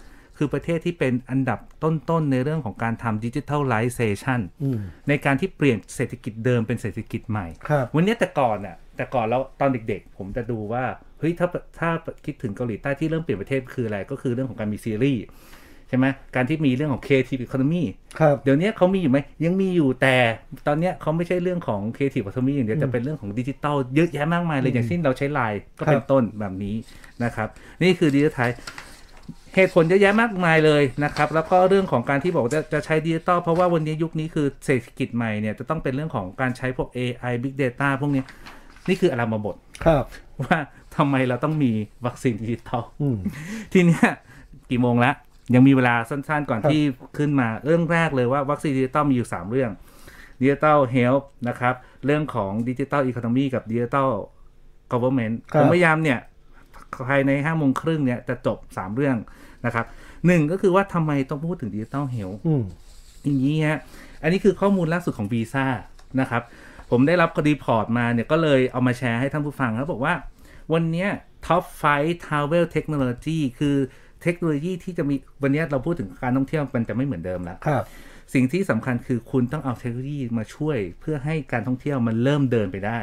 [0.42, 4.78] คือประเทศที่เป็นอันดับต้นๆ ในเรื่องของการทำดิจิทัลไลเซชันอืม
[5.08, 10.84] ในการที่เปลี่ยนเศรษฐกิจเดิมเป็นเศรษฐกิจใหม่ครับวันเนี้ยแต่ก่อนน่ะแต่ก่อนแล้วตอนเด็กๆ ผมจะดูว่า
[11.18, 11.90] เฮ้ยถ้าถ้า
[12.24, 15.24] คิดถึงเกาหลีใต้ที่เริ่มเปลี่ยนประเทศคืออะไรก็คือเรื่องของการมีซีรีส์
[15.88, 16.06] ใช่ไหม
[16.36, 17.84] การที่มีเรื่องของ creative economy
[18.20, 20.16] ครับเดี๋ยวนี้เขามีอยู่ไหมยังมีอยู่แต่
[20.66, 26.76] ตอนเนี้ยเขาไม่ใช่เรื่องของ creative economy อย่างเดียวแต่เป็นเรื่องของดิจิตอลเยอะแยะมากมายเลยอย่างเช่นเราใช้ไลน์ก็เป็ครันบต้นแบบนี้
[27.24, 27.48] นะครับ
[27.82, 28.50] นี่คือดิจิทัล
[29.54, 38.26] เหตุผลเยอะแยะมากมายเลยนะครับ แล้วก็เรื่องของการที่บอกจะจะใช้ดิจิตอลเพราะว่าวันนี้ยุคนี้คือเศรษฐกิจใหม่เนี่ยจะต้องเป็นเรื่องของการใช้พวก AI Big Data พวกเนี้ย
[38.88, 40.04] นี่คืออารัมภบทครับ
[40.42, 40.58] ว่า
[40.96, 41.72] ทำไมเราต้องมี
[42.06, 43.18] วัคซีนดิจิตอลอืม
[43.72, 44.06] ทีเนี้ย
[44.70, 45.14] กี่โมงแล้ว
[45.54, 46.82] ยังมีเวลาสั้นๆก่อนครับที่
[47.18, 49.70] ขึ้นมาเรื่องแรกเลยว่าวัคซีนดิจิตอลมีอยู่ 3 เรื่อง
[50.40, 51.74] digital health นะครับ
[52.06, 54.10] เรื่องของ digital economy กับดิจิตอล
[54.92, 56.18] ก v ว r n เมนต์ครัผบมพยายามเนี่ย
[57.08, 59.16] ภายใน5โมงครึ่งเนี่ยจะจบ 3 เรื่อง
[59.66, 59.86] นะครับ
[60.26, 62.62] หนึ่งก็คือว่าทำไมต้องพูดถึง digital health อืม
[63.24, 63.78] อย่างนี้ฮะ
[64.22, 65.64] อันนี้คือข้อมูลล่าสุดของวีซ่า
[66.20, 66.42] นะครับ
[66.90, 70.14] ผมได้รับ report มาเนี่ยก็เลยเอามาแชร์ให้ท่านผู้ฟังครับบอกว่า
[70.72, 71.08] วันเนี้ย
[71.46, 71.64] Top
[71.94, 73.76] 5 Travel Technology คือ
[74.22, 77.84] เทคโนโลยีที่จะมีวันเนี้ยเราพูดถึงการท่องเที่ยวมันจะไม่เหมือนเดิมแล้วครับ
[78.34, 82.98] สิ่งที่สำคัญคือคุณต้องเอาเทคโนโลยีมาช่วย เพื่อให้การท่องเที่ยวมันเริ่มเดินไปได้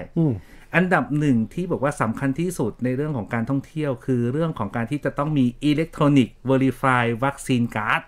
[0.77, 8.01] อืมอันดับหนึ่งที่บอกว่าสำคัญที่สุดในเรื่องของการท่องเที่ยว คือเรื่องของการที่จะต้องมี Electronic Verify Vaccine Card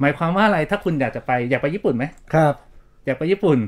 [0.00, 2.04] หมายความว่าอะไรถ้าคุณอยากจะไปอยากไปญี่ปุ่นไหม
[2.34, 2.54] ครับ
[3.06, 3.58] อยากไปญี่ปุ่น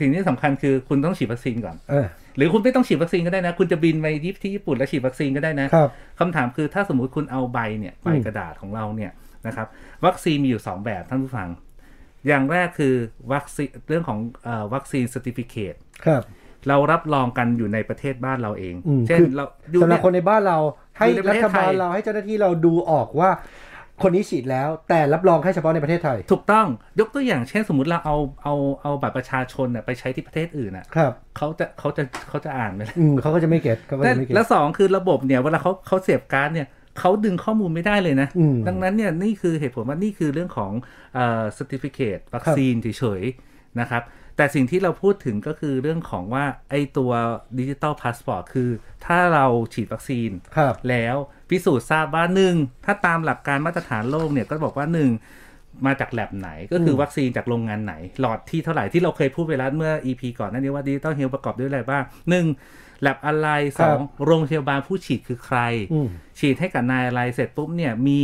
[0.00, 2.06] สิ่งที่สำคัญคือคุณต้องฉีดวัคซีนก่อนเออ
[2.36, 4.06] หรือคุณไม่ต้องฉีดวัคซีนก็ได้นะ คุณจะบินไป
[4.42, 9.12] ที่ญี่ปุ่นแล้วฉีดวัคซีนก็ได้นะครับคำถามคือถ้าสมมุติคุณเอาใบเนี่ยใบอืมกระดาษของเราเนี่ย
[9.46, 9.66] นะครับ
[10.06, 11.48] วัคซีนมีอยู่ 2 แบบท่านผู้ฟัง
[12.26, 12.94] อย่างแรกคือ
[13.32, 16.22] วัคซีนเรื่องของเออวัคซีน certificate ครับ
[16.68, 20.58] เรารับรองกันอยู่ในประเทศบ้านเราเองอืมเช่นคือเราอยู่สำหรับเนี่ยคนในบ้านเรา
[20.96, 23.30] ให้อยู่ในประเทศรัฐบาลไทยเราให้เจ้าหน้าที่เราดูออกว่า
[24.02, 26.66] คนนี้ฉีดแล้วแต่รับรองแค่เฉพาะในประเทศไทย ถูกต้อง
[27.00, 40.72] ยกตัวอย่างเช่นสมมติเราเอาเอาเอาบัตรประชาชนน่ะไปใช้ที่ประเทศอื่นน่ะครับเขาจะเขาจะเขาจะอ่านไหมล่ะอืมเขาก็จะไม่เก็ตเขาก็และจะไม่เก็ตแล้วสองคือระบบเนี่ยเวลาเขาเขาเสียบ card เนี่ยเขาดึงข้อมูลไม่ได้เลยนะอืมดังนั้นเนี่ยนี่คือเหตุผลว่านี่คือเรื่องของ
[41.14, 44.02] เอ่อ certificate วัคซีนเฉยๆนะครับ
[44.36, 47.12] แต่สิ่งที่เราพูดถึงก็คือเรื่องของว่าไอ้ตัว
[47.58, 48.70] ดิจิ t a ลพาสปอร์ตคือ
[49.06, 51.16] ถ้าเราฉีดวัคซีนครับแล้ว
[51.50, 55.10] พิสูจน์ทราบว่าหนึ่งถ้าตามหลักการมาตรฐานโลกเนี่ยก็บอกว่าหนึ่ง
[55.86, 62.46] มาจากแลบไหนก็คืออืมวัคซีนจากโรงงานไหน หลอดที่เท่าไหร่ที่เราเคยพูดไปแล้วเมื่อ EP ก่อนหนั่นนี้ว่าดิจิตอลเฮลประกอบด้วยอะไรบ้างหนึ่ง
[63.02, 63.48] แลบอะไร
[63.80, 65.58] สองโรงพยาบาลผู้ฉีดคือใคร
[65.92, 68.22] อืมฉีดให้กับนายอะไรเสร็จปุ๊บเนี่ยมี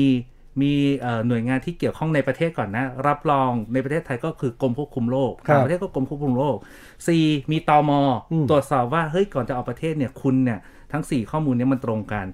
[0.60, 6.56] มีเอ่อหน่วยงานที่เกี่ยวข้องในประเทศก่อนนะ รับรองในประเทศไทยก็คือกรมควบคุมโรคครับต่างประเทศก็กรมควบคุมโรค
[7.06, 7.08] C
[7.50, 7.90] มีตม
[8.32, 10.58] อืมตรวจสอบว่าเฮ้ยก่อนจะออกประเทศเนี่ยคุณเนี่ย
[10.92, 12.26] ทั้ง 4 ข้อมูลเนี้มันตรงกัน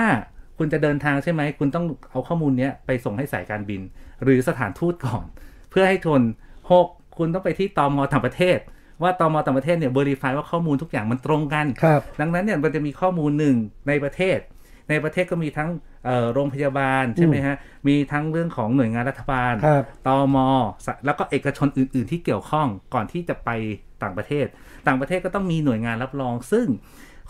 [0.00, 3.80] 5 คุณจะเดินทางใช่ไหม คุณต้องเอาข้อมูลเนี้ยไปส่งให้สายการบิน
[4.24, 5.24] หรือสถานทูตก่อน
[5.70, 6.22] เพื่อให้ทน
[6.68, 8.58] 6 คุณต้องไปที่ตมต่างประเทศ
[9.02, 13.56] ว่าตมต่างประเทศเนี่ยบริฟายว่าข้อมูลทุกอย่างมันตรงกันครับดังนั้นเนี่ยมันจะมีข้อมูลหนึ่ง
[13.88, 14.38] ในประเทศ
[14.90, 15.68] ในประเทศก็มีทั้ง
[16.06, 17.56] เอ่อโรงพยาบาลใช่ไหมฮะ
[17.88, 20.36] มีทั้งเรื่องของหน่วยงานรัฐบาลครับตม
[20.86, 23.50] สะแล้วก็เอกชนอื่น ๆ ที่เกี่ยวข้องก่อนที่จะไป
[24.02, 24.46] ต่างประเทศ
[24.86, 26.66] ต่างประเทศก็ต้องมีหน่วยงานรับรอง ซึ่ง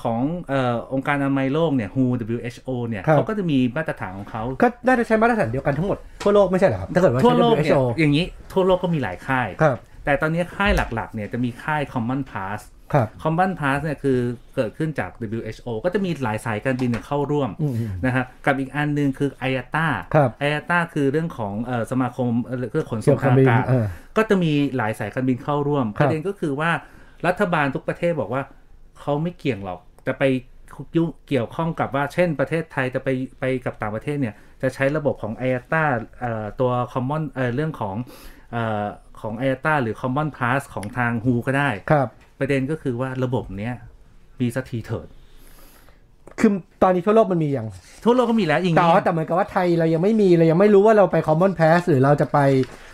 [0.02, 2.04] ของเออองค์การอนามัยโลกเนี่ย WHO
[2.36, 12.60] WHO เนี่ยครับเขาก็จะมีมาตรฐานของเขาก็น่าจะใช้มาตรฐานเดียวกันทั้งหมดทั่วโลกไม่ใช่เหรอครับถ้าเกิดว่าทั่วใช้โลกเนี่ย WHO อย่างนี้ทั่วโลกก็มีหลายค่ายครับแต่ตอนนี้ค่ายหลักๆเนี่ยจะมีค่าย Common Pass
[12.94, 14.18] ครับ Common Pass เนี่ยคือ
[14.54, 26.70] เกิดขึ้นจาก WHO ก็จะมีหลายสายการบินเนี่ยเข้าร่วมอืมอืมนะครับกับอีกอันหนึ่งคือ IATA ครับ IATA คือเรื่องของเออสมาคมเอ่อเรื่องขนเกี่ส่ยงวกับทางบิอานกาศเออก็จะมีหลายสายการบินเข้าร่วมคปรับระเด็นก็คือว่า
[27.26, 28.42] รัฐบาลทุกประเทศบอกว่า
[29.00, 30.24] เขาไม่เกี่ยงหรอกแต่ไป
[30.96, 33.08] ยุ่งเกี่ยวข้องกับว่าเช่นประเทศไทยจะไป
[33.40, 35.84] ไปกับต่างประเทศเนี่ยจะใช้ระบบของ IATA
[36.20, 37.96] เอ่อตัว Common เอ่อเรื่องของ
[38.52, 38.86] เอ่อ
[39.20, 42.08] ของ IATA หรือ Common Pass ของทาง WHO ก็ได้ครับ
[42.40, 43.74] ประเด็นก็คือว่าระบบเนี้ย
[44.40, 45.08] มีสักทีเถิด
[46.40, 46.50] คือ
[46.82, 47.66] ตอนนี้ทั่วโลกมันมีอย่าง
[48.04, 52.38] ทั่วโลกก็มีแล้วอย่างแต่นี้ว่าแต่เหมือนกับว่าไทยเรายังไม่มีเรายังไม่รู้ว่าเราไป Common Pass หรือเราจะไป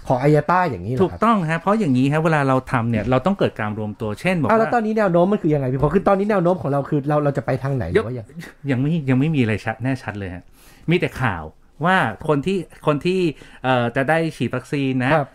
[0.08, 8.26] ของอายาต้าอย่างนี้เหรถูอกครับต้องฮะเพราะอย่างนี้ฮะเวลาเราทำเนี่ยเราต้องเกิดการรวมตัวเช่นบอกอ้าวแล้วว่า ตอนนี้แนวโน้มมันคือยังไงพี่พอคือตอนนี้แนวโน้มของเราคือเราเราจะไปทางไหนหรืยกอว่าอย่าง
[8.70, 10.42] ยังไม่ยังไม่มีอะไรชัดแน่ชัดเลยฮะ
[10.90, 11.44] มีแต่ข่าว
[11.84, 11.96] ว่า
[12.28, 13.20] คนที่คนที่
[13.64, 15.28] เอ่อจะได้ฉีดวัคซีนนะครับ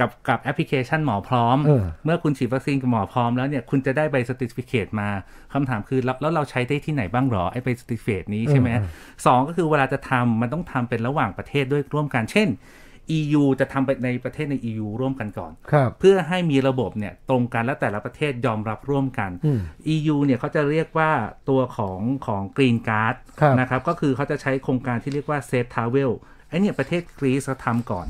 [0.00, 5.08] กับกับแอปพลิเคชันหมอพร้อมเออเมื่อคุณฉีดวัคซีนกับหมอพร้อมแล้วเนี่ยคุณจะได้ใบ certificate มา
[5.52, 8.88] คำถามคือแล้วแล้วเราใช้ได้ที่ไหนบ้างหรอไอ้ใบ certificate นี้ใช่ไหมเออ
[9.26, 12.50] สองก็คือเวลาจะทำมันต้องทำเป็นระหว่างประเทศด้วยร่วมกัน เช่น
[13.18, 19.60] EU จะทำไปในประเทศใน EU ร่วมกันก่อนครับเพื่อให้มีระบบเนี่ยตรงกันและแต่ละประเทศยอมรับร่วมกันอืม
[19.94, 21.10] EU เนี่ยเขาจะเรียกว่า
[21.48, 26.10] ตัวของของ Green Card ครับนะครับก็คือเขาจะใช้โครงการที่เรียกว่า Safe Travel
[26.48, 28.06] ไอเนี่ยประเทศกรีซเขาทำก่อน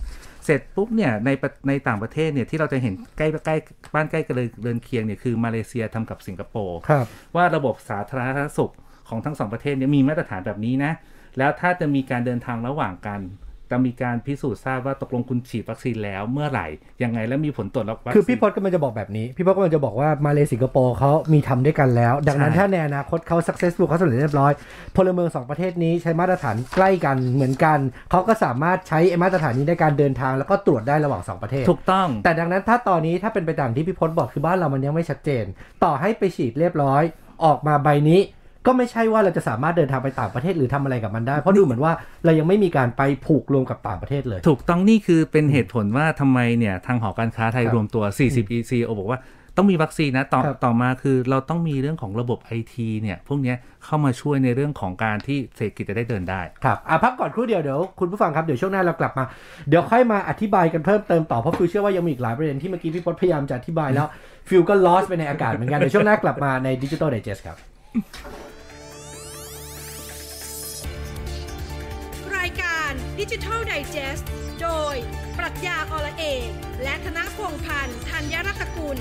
[0.47, 3.57] เสร็จปุ๊บเนี่ยในประในต่างประเทศเนี่ยที่เราจะเห็นใกล้ใกล้
[3.95, 7.07] บ้านใกล้กันเลยเดินเคียงเนี่ยคือมาเลเซียทำกับสิงคโปร์ครับ
[7.37, 8.73] ว่าระบบสาธารณสุข
[9.09, 10.93] ของทั้งสองประเทศเนี่ยมีมาตรฐานแบบนี้นะ
[11.39, 13.21] แล้วถ้าจะมีการเดินทางระหว่างกัน
[13.71, 16.67] จะมีการพิสูจน์ทราบว่าตกลงคุณฉีดวัคซีนแล้วเมื่อไหร่
[17.03, 24.53] ยังไงแล้วมีผลตรวจรับวัคซีนคือพี่พจน์กำลังจะบอกแบบนี้ พี่พจน์กำลังจะบอกว่ามาเลสิงคโปร์เขามีทำด้วยกันแล้ว ดังนั้นใช่ถ้าในอนาคตเขา successful เขาสำเร็จเรียบร้อย
[24.97, 27.79] พลเมืองสองประเทศนี้ใช้มาตรฐานใกล้กันเหมือนกัน
[28.11, 35.45] เขาก็สามารถใช้ไอ้มาตรฐานนี้ในการเดินทางแล้วก็ตรวจได้ระหว่างสองประเทศ ถูกต้อง แต่ดังนั้นถ้าตอนนี้ถ้าเป็นไปตามที่พี่พจน์บอกคือบ้านเรามันยังไม่ชัดเจน
[35.85, 37.03] ต่อให้ไปฉีดเรียบร้อย
[37.45, 38.21] ออกมาใบนี้
[38.67, 41.93] ก็ไม่ใช่ว่าเราจะสามารถเดินทางไปต่างประเทศหรือทำอะไรกับมันได้ เพราะดูเหมือนว่า
[42.25, 49.21] เรายังไม่มีการไปผูกรวมกับต่างประเทศเลย ถูกต้องนี่คือเป็นเหตุผลว่าทำไมเนี่ยทางหอการค้าไทยครับรวมตัว 40 ECO บอกว่า
[49.57, 59.25] ต้องมีวัคซีนนะต่อครับต่อมาคือเราต้องมีเรื่องของระบบไอทีเนี่ยพวกเนี้ยเข้ามาช่วยในเรื่องของการที่เศรษฐกิจจะได้เดินได้ ครับอะพักก่อนครู่เดียวเดี๋ยวคุณผู้ฟังครับ เดี๋ยวช่วงหน้าเรากลับมา
[59.69, 64.07] เดี๋ยวค่อยมาอธิบายกันเพิ่มเติมต่อ เพราะฟิวเชื่อว่ายังมีอีกหลายประเด็นที่เมื่อกี้พี่พจน์พยายามจะอธิบายแล้ว
[64.49, 67.57] ฟิวก็ลอสไปในอากาศเหมือนกันเดี๋ยวช่วงหน้ากลับมาในดิจิ t a ล d ด g e s t ครับ
[73.21, 74.23] Digital Digest
[74.63, 74.95] โดย
[75.39, 76.49] ปรัชญาอละเอก
[76.83, 78.97] และธนพงพันธ์ธัญรัตกุล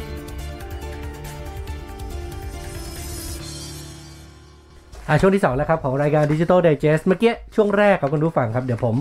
[5.08, 8.96] อ่าช่วงที่ 2 แล้วครับ ของรายการดิจิ t a ล d ด g e s t เมื่อกี้ช่วงแรกครับคุณผู้ฟังครับ เดี๋ยวผม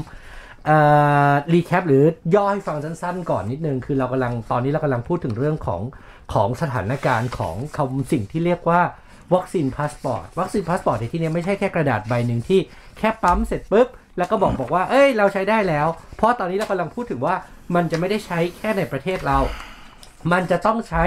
[1.52, 5.82] recap หรือย่อให้ฟังสั้นๆ ก่อนนิดนึง คือเรากำลังตอนนี้เรากำลังพูดถึงเรื่องของ
[6.32, 8.80] ของสถานการณ์ของคำสิ่งที่เรียกว่า
[9.34, 12.60] วัคซีนพาสปอร์ตวัคซีนพาสปอร์ตในที่นี้ไม่ใช่แค่กระดาษใบหนึ่งที่
[12.98, 17.34] แค่ปั๊มเสร็จปุ๊บ แล้วก็บอกบอกว่า เอ้ย เราใช้ได้แล้ว เพราะตอนนี้เรากำลังพูดถึงว่า
[17.74, 19.38] มันจะไม่ได้ใช้แค่ในประเทศเรา
[20.32, 21.04] มันจะต้องใช้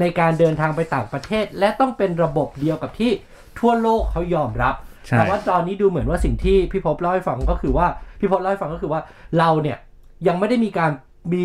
[0.00, 3.12] ในการเดินทางไปต่างประเทศ และต้องเป็นระบบเดียวกับที่
[3.58, 4.74] ทั่วโลกเขายอมรับ
[5.06, 7.86] ใช่แต่ว่าตอนนี้ดูเหมือนว่าสิ่งที่พี่พบเล่าให้ฟังก็คือว่า
[8.20, 9.00] พี่พบเล่าให้ฟังก็คือว่า
[9.38, 9.78] เราเนี่ย
[10.26, 10.90] ยังไม่ได้มีการ
[11.32, 11.42] มี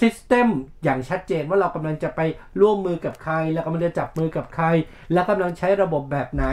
[0.00, 0.48] ซิสเต็ม
[0.84, 2.20] อย่างชัดเจนว่าเรากำลังจะไป
[2.60, 4.66] ร่วมมือกับใคร แล้วกำลังจะจับมือกับใคร
[5.12, 6.44] แล้วกำลังใช้ระบบแบบไหน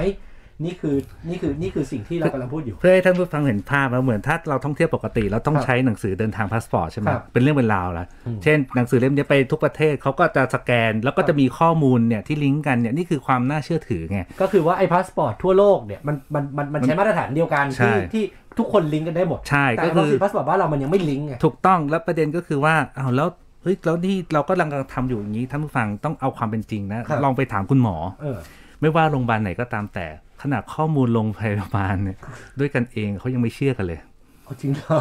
[0.66, 0.96] นี่คือ
[1.30, 18.24] นี่คือนี่คือสิ่งที่เรากำลังพูดอยู่ เพื่อให้ท่านผู้ฟังเห็นภาพแล้วเหมือนถ้าเราท่องเที่ยวปกติเราต้องครับใช้หนังสือเดินทางพาสปอร์ตใช่ไหมครับเป็นเรื่องเป็นราวละอืมเช่นหนังสือเล่มนี้ไปทุกประเทศเขาก็จะสแกน แล้วก็จะมีข้อมูลเนี่ยที่ลิงก์กันเนี่ยนี่คือความน่าเชื่อถือไงก็คือว่าไอ้พาสปอร์ตทั่วโลกเนี่ยมันมันมันมันใช้มาตรฐานเดียวกันใช่ที่ที่
[18.60, 23.28] ทุกคนลิงก์กันได้หมดใช่แต่ก็ไอ้คืวัคอซีนพาสปอร์ตบ้านเรามันยังไม่ลิงก์ไงถูกต้องแล้วประเด็นก็คือว่าอ้าวแล้ว
[23.62, 28.38] เฮ้ยแล้วนี่เราก็กำลังทำอยู่อย่างนี้ท่านผู้ฟังต้องเอาความเป็นจริงนะครับลองไปถามคุณหมอเออ
[28.82, 30.08] ไม่ว่าโรงพยาบาลไหนก็ตามแต่
[30.42, 32.18] ขนาดข้อมูลโรงพยาบาลเนี่ย
[32.60, 34.00] ด้วยกันเองเขายังไม่เชื่อกันเลย
[34.44, 35.00] เอาจริงเหรอ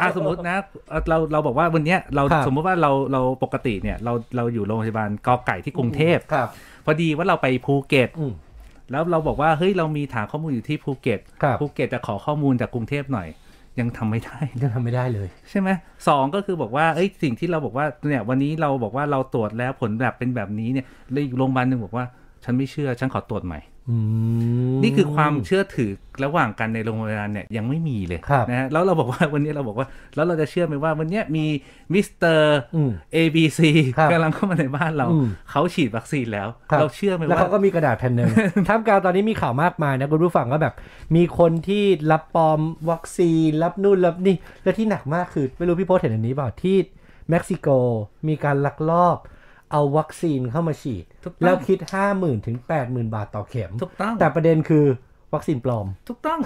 [0.00, 0.56] อะสมมตินะ
[0.88, 6.48] เอ่อเราเราบอกว่าวันเนี้ยเราครับสมมติว่าเราเราปกติเนี่ยเราเราอยู่โรงพยาบาลกอไก่ที่กรุงเทพครับ
[6.84, 8.32] พอดีว่าเราไปภูเก็ตอืม
[8.90, 13.28] แล้วเราบอกว่าเฮ้ยเรามีฐานข้อมูลอยู่ที่ภูเก็ตครับภูเก็ตจะขอข้อมูลจากกรุงเทพหน่อย
[13.80, 15.68] ยังทำไม่ได้ยังทำไม่ได้เลย ใช่ไหม
[16.08, 22.04] สองก็คือบอกว่าเอ้ยสิ่งที่เราบอกว่าเนี่ยวันนี้เราบอกว่าเราตรวจแล้วผลแบบเป็นแบบนี้เนี่ยแล้วอีกโรงพยาบาลหนึ่งบอกว่า
[22.44, 23.71] ฉันไม่เชื่อฉันขอตรวจใหม่อืม
[24.82, 25.90] นี่คือความเชื่อถือ
[26.24, 31.44] ระหว่างกันในโรงพยาบาลเนี่ยยังไม่มีเลยครับนะฮะแล้วเราบอกว่าวันนี้เราบอกว่า แล้วเราจะเชื่อไหมว่าวันเนี้ยมี
[31.92, 33.60] มิสเตอร์อืม A B C
[33.98, 38.30] ครับกำลังเข้ามาในบ้านเราอืมเขาฉีดวัคซีนแล้วครับเราเชื่อไหมแล้วว่าเขาก็มีกระดาษแผ่นหนึ่ง
[38.68, 40.74] ท่ามกลางตอนนี้มีข่าวมากมายนะคุณผู้ฟังก็แบบ
[41.16, 46.76] มีคนที่รับปลอมวัคซีนรับนู่นรับนี่ และที่หนักมากคือไม่รู้พี่โพสเห็นอันนี้เปล่าที่
[47.30, 47.68] เม็กซิโก
[48.28, 49.16] มีการลักลอบ
[49.72, 54.86] เอาวัคซีนเข้ามาฉีดถูกต้องแล้วคิด5 0,000ถึง80,000บาทต่อเข็ม ถูกต้อง แต่ประเด็นคือ
[55.34, 56.38] วัคซีนปลอม ถูกต้อง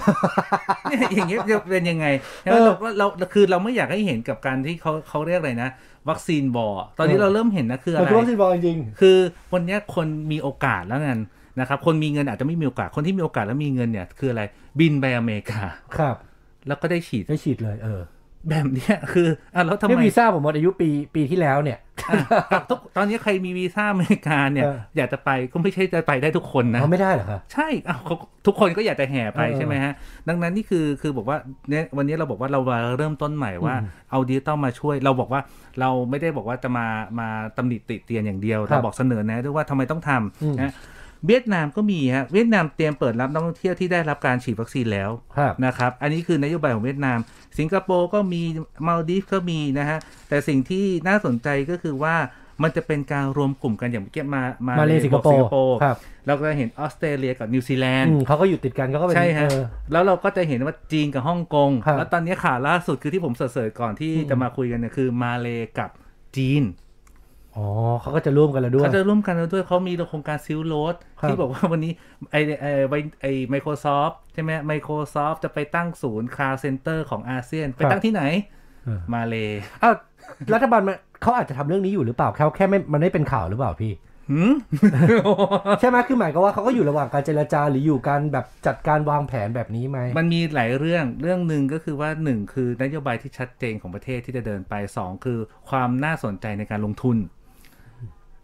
[0.91, 2.07] เนี่ยอย่างเงี้ยจะเป็นยังไง
[2.45, 5.71] เออเราก็เราคือเราไม่อยากให้เห็นกับการที่เขาเขาเรียกอะไรนะ
[6.09, 9.17] วัคซีนบอร์ตอนนี้เออเราเริ่มเห็นนะคืออะมันไรคือวัคซีนปลอมจริงคือ
[9.53, 11.21] วันเนี้ยคนมีโอกาสแล้วกัน
[11.61, 14.43] นะครับคนมีเงินอาจจะไม่มีโอกาสคนที่มีโอกาสแล้วมีเงินเนี่ยคืออะไร
[14.79, 15.63] บินไปอเมริกา
[15.97, 16.17] ครับ
[16.67, 18.01] แล้วก็ได้ฉีดได้ฉีดเลยเออ
[18.51, 21.79] แบบเนี้ยคืออะแล้วทำนี่ไมวีซ่าผมหมดอายุปีปีที่แล้วเนี่ย
[22.09, 29.93] อะทุกตอนนี้ใครมีวีซ่าอเมริกาเนี่ยเอออยากจะไปก็ไม่ใช่จะไปได้ทุกคนนะเขาไม่ได้เหรอคะใช่อ้าวเขาทุกคนก็อยากจะแห่ไปเออใช่ไหมฮะ
[30.29, 31.39] ดังนั้นนี่คือคือบอกว่า
[31.71, 35.41] เนี่ยวันนี้เราบอกว่าเรามาเริ่มต้นใหม่ว่าอืมเอาดิจิตอลมาช่วย เราบอกว่า
[35.81, 36.87] เราไม่ได้บอกว่าจะมา
[37.21, 40.11] มาตำหนิติเตียนอย่างเดียวครับเราบอกเสนอแนะด้วยว่าทำไมต้องทำ
[40.43, 40.73] อืมนะ
[41.27, 47.19] เวียดนามก็มีฮะเวียดนามเตรียมเปิดรับนักท่องเที่ยวที่ได้รับการฉีดวัคซีนแล้วครับนะครับอันนี้คือนโยบายของเวียดนาม
[47.59, 48.43] สิงคโปร์ก็มี
[48.87, 49.99] มาลดีฟก็มีนะฮะ
[50.29, 52.17] แต่สิ่งที่น่าสนใจก็คือว่า
[52.63, 65.49] มันจะเป็นการรวมกลุ่มกันอย่างเมื่อกี้มา มามาเลสิงคโปร์ครับเราก็เห็นออสเตรเลียกับนิวซีแลนด์อืมเขาก็อยู่ติดกันเขาก็เป็นใช่ฮะเออแล้วเราก็จะเห็นว่าจีนกับฮ่องกงครับแล้วตอนนี้ข่าวล่าสุดคือที่ผม search ๆก่อนที่อืมจะมาคุยกันเนี่ยคือมาเล
[65.79, 65.91] กับ
[66.37, 66.63] จีน
[67.57, 67.67] อ๋อ
[68.01, 71.93] เขาก็จะร่วมกันแล้วด้วยเขาจะร่วมกันแล้วด้วยเขามีโครงการ Silk Road ครับที่บอกว่าวันนี้
[72.33, 78.23] ไอไอไอไอ Microsoft ใช่ไหม Microsoft จะไปตั้งศูนย์ cloud center ของอาเซียน ไปตั้งที่ไหน
[78.85, 79.35] เออมาเล
[79.83, 79.95] อ้าว
[80.55, 83.93] รัฐบาลมันเขาอาจจะทำเรื่องนี้อยู่หรือเปล่าเขาแค่ไม่มันไม่เป็นข่าวหรือเปล่าพี่
[84.31, 84.53] หืม
[85.81, 95.39] ใช่ไหมคือหมายก็ว่าเขาก็อยู่ระหว่างการเจรจาหรืออยู่การแบบจัดการวางแผนแบบนี้ไหม มันมีหลายเรื่อง เรื่องหนึ่งก็คือว่าหนึ่งคือนโยบายที่ชัดเจนของประเทศที่จะเดินไปสองคือ
[95.71, 97.17] ความน่าสนใจในการลงทุน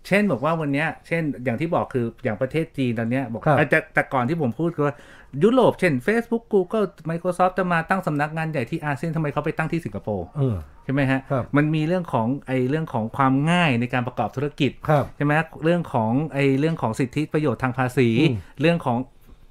[0.06, 4.94] เช่นบอกว่าวันเนี้ยเช่นอย่างที่บอกคืออย่างประเทศจีนตอนเนี้ยบอกครับแต่แต่ก่อนที่ผมพูดคือว่า
[5.42, 15.32] ยุโรปเช่น Facebook Google Microsoft จะมาตั้งสำนักงานใหญ่ที่อาเซียนทำไมเขาไปตั้งที่สิงคโปร์เออใช่ไหมฮะครับมันมีเรื่องของไอเรื่องของความง่ายในการประกอบธุรกิจครับใช่ไหม
[15.64, 18.98] เรื่องของไอเรื่องของสิทธิประโยชน์ทางภาษีอืมเรื่องของ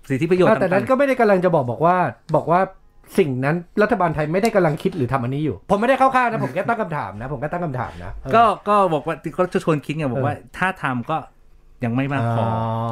[0.10, 1.98] สิทธิประโยชน์อ้าวแต่ต่านั้งนๆก็ไม่ได้กำลังจะบอกบอกว่า
[2.36, 2.62] บอกว่า
[3.18, 11.18] สิ่งนั้นรัฐบาลไทยไม่ได้กำลังคิดหรือทำอันนี้อยู่ ผมไม่ได้เข้าข้างนะ ผมแค่ตั้งคำถามนะ ผมแค่ตั้งคำถามนะเออก็ก็บอกว่าก็จะชวนคิดไงบอกว่าเออถ้าทำก็
[11.86, 12.48] ยังไม่มากพออ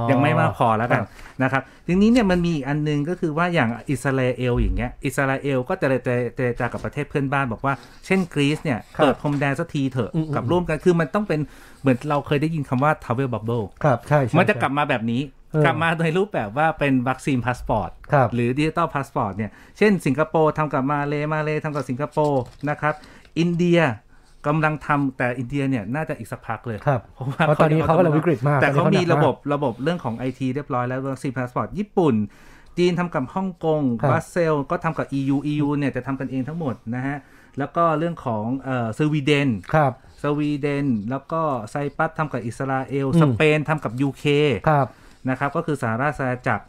[0.08, 1.08] อยังไม่มากพอแล้วกันครับ
[1.44, 7.74] นะครับทีนี้เนี่ยมันมีอีกอันหนึงก็คือว่าอย่างอิสราเอลอย่างเงี้ยอิสราเอลก็จะเจรเจรจากับประเทศเพื่อนบ้านบอกว่า
[8.06, 11.40] เช่นกรีซเนี่ยครับเปิดพรมแดนสักทีเถอะอืมอืมกับร่วมกันคือมันต้องเป็น
[11.82, 22.94] เหมือนเราเคยได้ยินคำว่า travel bubble ครับใช่ใช่มันจะกลับมาแบบนี้เออ กลับมาในรูปแบบว่าเป็นวัคซีนพาสปอร์ตครับหรือ digital passport เนี่ย เช่นสิงคโปร์ทำกับมาเลมาเลทำกับสิงคโปร์นะครับ
[23.40, 23.80] อินเดีย
[24.48, 32.16] กำลังทำแต่อินเดียเนี่ยน่าจะอีกสักพักเลยครับเพราะว่าเพราะตอนนี้เขากำลังวิกฤตมาก แต่เขาตอนนี้มีเขาหนักมากระบบระบบเรื่องของไอทีเรียบร้อยแล้ววัคซีนพาสปอร์ตญี่ปุ่น
[32.78, 37.18] จีนทำกับฮ่องกงครับบรัสเซลก็ทำกับ EU EU เนี่ยจะทำกันเองทั้งหมดนะฮะ
[37.60, 44.26] แล้วก็เรื่องของเอ่อสวีเดนครับสวีเดน แล้วก็ไซปรัสทำกับอิสราเอลอืมสเปนทำกับ UK
[44.70, 44.88] ครับ
[45.30, 46.66] นะครับก็คือสหราชอาณาจักร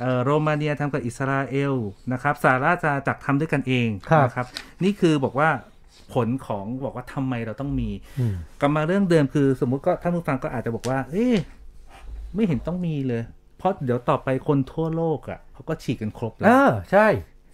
[0.00, 1.74] เอ่อโรมาเนียทำกับอิสราเอล
[2.12, 4.46] นะครับสหราชอาณาจักรทำด้วยกันเองครับนะครับ
[4.84, 5.48] นี่คือบอกว่า
[6.12, 7.88] ผลของบอกว่าทำไมเราต้องมี
[8.18, 11.36] อืมกลับมาเรื่องเดิมคือ สมมุติก็ท่านผู้ฟังก็อาจจะบอกว่า เอ๊ะ
[12.34, 13.22] ไม่เห็นต้องมีเลย
[13.58, 17.06] เพราะเดี๋ยวต่อไปคนทั่วโลกอะเขาก็ฉีดกันครบแล้เอวอใช่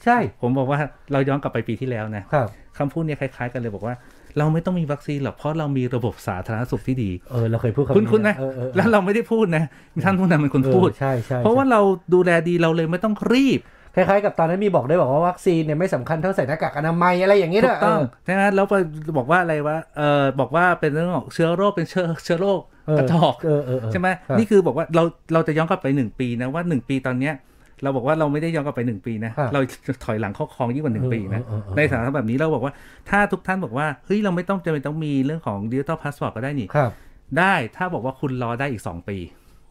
[0.04, 0.78] ใช่ ผมบอกว่า
[1.12, 3.94] เราย้อนกลับไปปีที่แล้วนะครับคำพูดเนี้คล้าย ๆ กันเลยบอกว่า
[4.38, 9.64] เราไม่ต้องมีวัคซีนหรอกเพราะเรามีระบบสาธารณสุขที่ดีเออเราเคยพูดคำคุณคุณนะเออเออเออแล้วเราไม่ได้พูดนะ
[10.04, 11.80] ท่านผู้นำเป็นคนพูดเออใช่ใช่เพราะว่าเรา
[12.14, 13.60] ดูแลดีเราเลยไม่ต้องรีบ
[13.94, 18.74] คล้ายๆกับตอนนั้นมีบอกได้วยบอกว่าวัคซีนเนี่ยไม่สำคัญเท่าใส่หน้ากากอนามัยอะไรอย่างนี้ถูด้วยกต้องเออใช่ไหมแล้วไป
[19.18, 27.34] บอกว่าอะไรวะเออบอกว่าเป็นเรื่องของเชื้อโรคเป็นเชื้อเชื้อโรคเออกระจอกเออเออเออใช่ไหมครับนี่คือบอกว่าเราเราจะย้อนกลับไปหนึ่งปีนะว่าหนึ่งปีตอนเนี้ย
[27.82, 29.60] เราบอกว่าเราไม่ได้ย้อนกลับไปหนึ่งปีนะครับเรา
[30.04, 32.72] ถอยหลังเข้าคลองยิ่งกว่าหนึ่งเออปีนะเออเออเออในสถานการณ์แบบนี้เราบอกว่า
[33.10, 36.92] ถ้าทุกท่านบอกว่า เฮ้ย เราไม่ต้องจำเป็นต้องมีเรื่องของ digital passport ก็ได้นี่ครับ
[37.38, 39.18] ได้ถ้าบอกว่าคุณรอได้อีกสองปี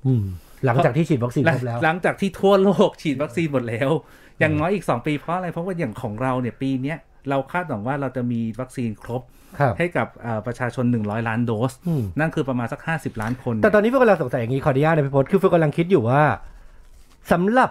[0.06, 0.24] อืม
[0.66, 3.90] หลังจากที่ฉีดวัคซีนหลัครงบแล้ว หลังจากที่ทั่วโลกฉีดวัคซีนหมดแล้ว
[4.40, 6.98] อย่างน้อยอีก 2 ปีเพราะอะไร เพราะว่าอย่างของเราเนี่ยปีเนี้ย
[7.30, 9.22] เราคาดหวังว่าเราจะมีวัคซีนครบ
[9.60, 16.24] ครับให้กับเอ่อประชาชน 100 ล้านโดสอืมนั่นคือประมาณสัก 50 ล้านคน แต่ตอนนี้ฟิวกำลังสงสัยอย่างนี้ขออนุญาตนะพี่พศคือฟิวกำลังคิดอยู่ว่า
[17.32, 17.70] สำหรับ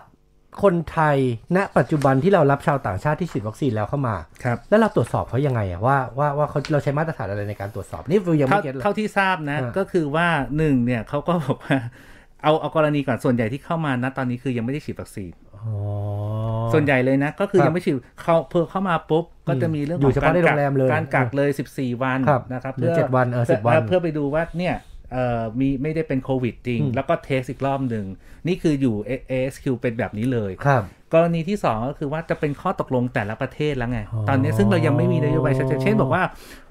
[0.62, 1.16] คนไทย
[1.56, 11.76] ณปัจจุบันที่เรารับชาวต่างชาติที่ฉีดวัคซีนแล้วเข้ามา ครับ แล้วเราตรวจสอบเขายังไงอะว่าว่าว่าเขาเราใช้มาตรฐานอะไรในการตรวจสอบนี่ฟิวยังเท่าไม่เก็ตเลยเท่าที่ทราบนะอ่าก็คือว่าหนึ่งเนี่ยเขาก็บอกว่า
[12.42, 15.66] เอาเอากรณีก่อนส่วนใหญ่ที่เข้ามานะตอนนี้คือยังไม่ได้ฉีดวัคซีนอ๋อ
[16.72, 24.95] ส่วนใหญ่เลยนะ ก็คือครับยังไม่ฉีดเขาเพิ่เข้ามาปุ๊บก็จะมีเรื่องอยู่ของเฉพาะในโรงแรมเลยการกักเลย 14 วันครับนะครับหรือเจ็ดวันเออ10วันเพื่อไปดูว่าเนี่ยเอ่อ
[25.60, 28.06] มีไม่ได้เป็นโควิดจริงอืมแล้วก็เทสอีกรอบหนึ่ง
[28.46, 28.94] นี่คืออยู่
[29.30, 36.22] ASQ เป็นแบบนี้เลยครับกรณีที่ 2 ก็คือว่าจะเป็นข้อตกลงแต่ละประเทศแล้วไงอ๋อตอนนี้ซึ่งเรายังไม่มีนโยบายชัดเจนเช่นบอกว่า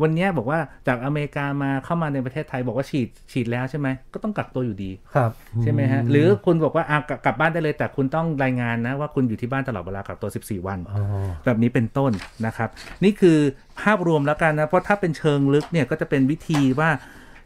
[0.02, 5.32] วันเนี้ยบอกว่าจากอเมริกามาเข้ามาในประเทศไทยบอกว่าฉีดฉีดแล้วใช่ไหมก็ต้องกักตัวอยู่ดีครับ
[5.64, 11.04] ใช่ไหมฮะหรือคุณบอกว่าอะกลับกลับบ้านได้เลย แต่คุณต้องรายงานนะว่าคุณอยู่ที่บ้านตลอดเวลากักตัว 14 วันอ๋อ
[11.46, 12.12] แบบนี้เป็นต้น
[12.46, 12.70] นะครับ
[13.04, 13.38] นี่คือ
[13.82, 16.90] ภาพรวมแล้วกันนะเพราะถ้าเป็นเชิงลึกเนี่ยก็จะเป็นวิธีว่า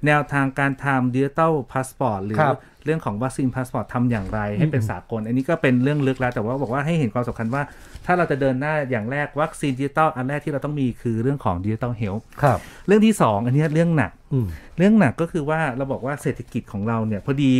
[0.06, 7.64] แนวทางการทำ digital passport หรือครับเรื่องของวัคซีนพาสปอร์ตทำอย่างไร ให้เป็นสากล อันนี้ก็เป็นเรื่องลึกแล้วแต่ว่าบอกว่าให้เห็นความสำคัญว่า
[8.06, 17.54] ถ้าเราจะเดินหน้าอย่างแรกวัคซีนดิจิตอลอันแรกที่เราต้องมีคือเรื่องของ digital health ครับ เรื่องที่สองอันนี้เรื่องหนัก อืม เรื่องหนักก็คือว่าเราบอกว่าเศรษฐกิจของเราเนี่ยพอดี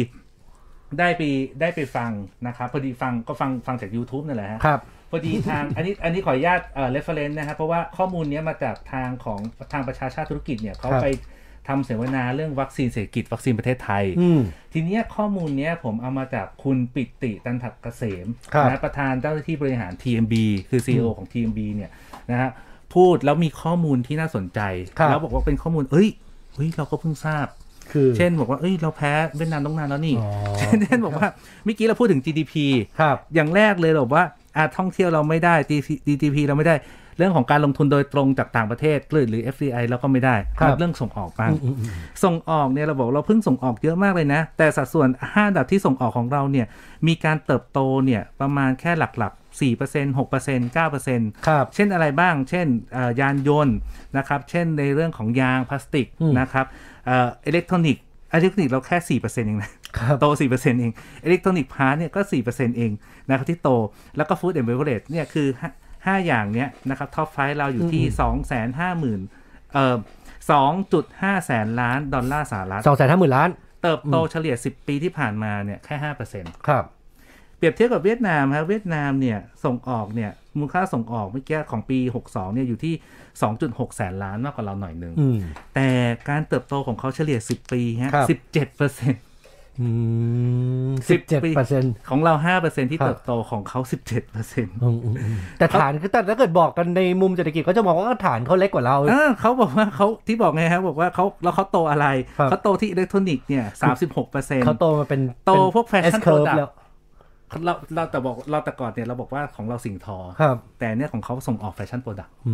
[0.99, 1.21] ได้ไป
[1.62, 2.12] ได้ไปฟัง
[2.47, 4.80] นะครับพอดีฟังก็ฟังฟังจาก YouTube นั่นแหละฮะ ครับ
[5.12, 9.39] พอดีทาง อันนี้อันนี้ขออนุญาตเอ่อ reference นะครับเพราะว่าข้อมูลเนี้ยมาจากทางของ
[9.73, 11.08] ทางประชาชาติธุรกิจเนี่ยเขาครับไป
[11.69, 14.41] ทำเสวนาเรื่องวัคซีนเศรษฐกิจวัคซีนประเทศไทยอืม
[14.73, 20.34] ทีเนี้ยข้อมูลเนี้ยผมเอามาจากคุณปิติตันถักเกษมครับนะประธานเจ้าหน้าที่บริหาร TMB
[20.69, 21.91] คือ CEO ของ TMB เนี่ย
[22.32, 22.49] นะฮะ
[22.95, 24.60] พูดแล้วมีข้อมูลที่น่าสนใจ
[24.99, 26.10] ครับแล้วบอกว่าเป็นข้อมูล เอ้ย
[26.55, 27.47] เฮ้ยเราก็เพิ่งทราบ
[27.91, 30.29] คือเช่นบอกว่าเอ้ย เราแพ้เวียดนามต้องนานแล้วนี่อ๋อ
[30.60, 31.27] เช่นบอกว่า
[31.63, 32.53] เมื่อกี้เราพูดถึง GDP
[32.99, 34.25] ครับ อย่างแรกเลยเราบอกว่า
[34.60, 35.56] อาท่องเที่ยวเราไม่ได้
[36.08, 36.78] GDP เราไม่ได้
[37.17, 41.89] เรื่องของการลงทุนโดยตรงจากต่างประเทศหรือหรือ FDI เราก็ไม่ได้ครับเรื่องส่งออกบ้างอืมอืมอืม
[42.24, 46.67] ส่งออกเนี่ยเราบอกเราเพิ่งส่งออกเยอะมากเลยนะ แต่สัดส่วน5อันดับที่ส่งออกของเราเนี่ย
[47.08, 53.78] มีการเติบโตเนี่ยประมาณแค่หลักๆ4% 6% 9%ครับเช่นอะไรบ้าง เช่นเอ่อยานยนต์
[54.17, 56.65] นะครับ เช่นในเรื่องของยางพลาสติกอืมนะครับ
[57.06, 59.78] เอ่ออิเล็กทรอนิกส์อิเล็กทรอนิกส์เราแค่ 4%เองนะครับ
[60.19, 60.91] โต 4%เอง
[61.23, 62.91] electronics part เนี่ยก็ 4%เอง
[63.28, 63.69] นะครับที่โต
[64.17, 65.47] แล้วก็ food and beverage เนี่ยคือ
[65.88, 68.04] 5 อย่างเนี้ยนะครับ top five เราอยู่ที่
[69.23, 69.97] 250,000เอ่อ
[71.36, 73.49] 2.5 แสนล้านดอลลาร์สหรัฐสองแสนห้าหมื่นล้าน
[73.84, 75.95] เติบโตเฉลี่ย 10 ปีที่ผ่านมาเนี่ยแค่
[76.32, 76.86] 5%ครับ
[77.58, 82.93] เปรียบเทียบกับเวียดนามครับเวียดนามเนี่ยส่งออกเนี่ยมูลค่าส่งออกเมื่อกี้ของปี 62 เนี่ยอยู่ที่
[83.45, 85.39] 2.6 แสนล้านมากกว่าเราหน่อยหนึ่งอืม
[85.75, 85.88] แต่
[86.30, 89.28] การเติบโตของเขาเฉลี่ย 10 ปีฮะครับ17เปอร์เซ็นต์อืม
[91.09, 94.75] สิสิบบเจ็ดปีเปอร์เซ็นต์ของเรา5%ที่ครับเติบโตของเขา17เปอร์เซ็นต์
[95.57, 98.97] แต่ฐานคือแต่ถ้าเกิดบอกกันในมุมเศรษฐกิจเขาจะมองว่าฐานเขาเล็กกว่าเรา
[99.41, 103.65] เขาบอกว่าเขาที่บอกไงครับบอกว่าเขาแล้วเขาโตอะไรครับเขาโตที่อิเล็กทรอนิกส์เนี่ย
[103.97, 106.69] 36เปอร์เซ็นต์เขาโตมาเป็นโตเป็นพวกแฟชั่น S curve product แล้ว
[107.65, 112.53] เราเราแต่บอกเราแต่ก่อนเนี่ยเราบอกว่าของเราสิ่งทอครับ แต่เนี่ยของเขาส่งออก fashion product อื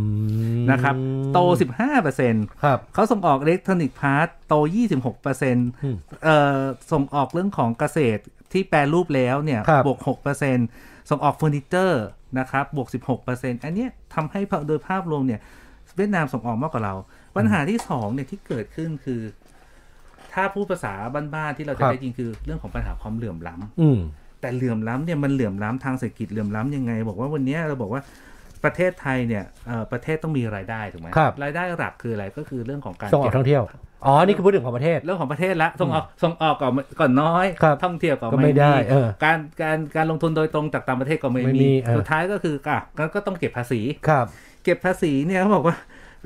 [0.57, 0.95] มนะครับ
[1.33, 1.39] โต
[1.71, 4.53] 15เปอร์เซ็นต์ครับเขาส่งออก electronics part โต
[4.89, 6.59] 26เปอร์เซ็นต์อืมเอ่อ
[6.91, 8.21] ส่งออกเรื่องของเกษตร
[8.53, 10.67] ที่แปรรูปแล้วเนี่ยครับบวก6เปอร์เซ็นต์
[11.09, 12.03] ส่งออกเฟอร์นิเจอร์
[12.39, 15.41] นะครับบวก 16เปอร์เซ็นต์อันเนี้ยทำให้โดยภาพรวมเนี่ย
[15.95, 16.95] เวียดนามส่งออกมากกว่าเรา
[17.35, 19.21] ปัญหาที่สองเนี่ยที่เกิดขึ้นคือ
[20.33, 20.93] ถ้าพูดภาษา
[21.33, 23.99] บ้านๆที่เราจะครับได้ยินคือเรื่องของปัญหาความเหลื่อมล้ำอืม
[24.45, 28.01] แต่เหลื่อมล้ำเนี่ยมันเหลื่อมล้ำทางเศรษฐกิจเหลื่อมล้ำยังไง บอกว่าวันเนี้ยเราบอกว่า
[28.63, 33.63] ประเทศไทยเนี่ยเอ่อประเทศต้องมีรายได้ถูกไหมครับรายได้หลักคืออะไรก็คือเรื่องของการส่งออกเก็บท่องเที่ยว
[34.05, 44.25] อ๋อนี่คือพูดถึงของประเทศเรื่องของประเทศละส่งออกส่งออกก่อนก่อนน้อยครับท่องเที่ยวก็ก็ไม่ได้เออการการการลงทุนโดยตรงจากต่างประเทศก็ไม่ไม่มีมีเออสุดท้ายก็คืออะก็ก็ต้องเก็บภาษีครับ
[44.63, 45.75] เก็บภาษีเนี่ยเขาบอกว่า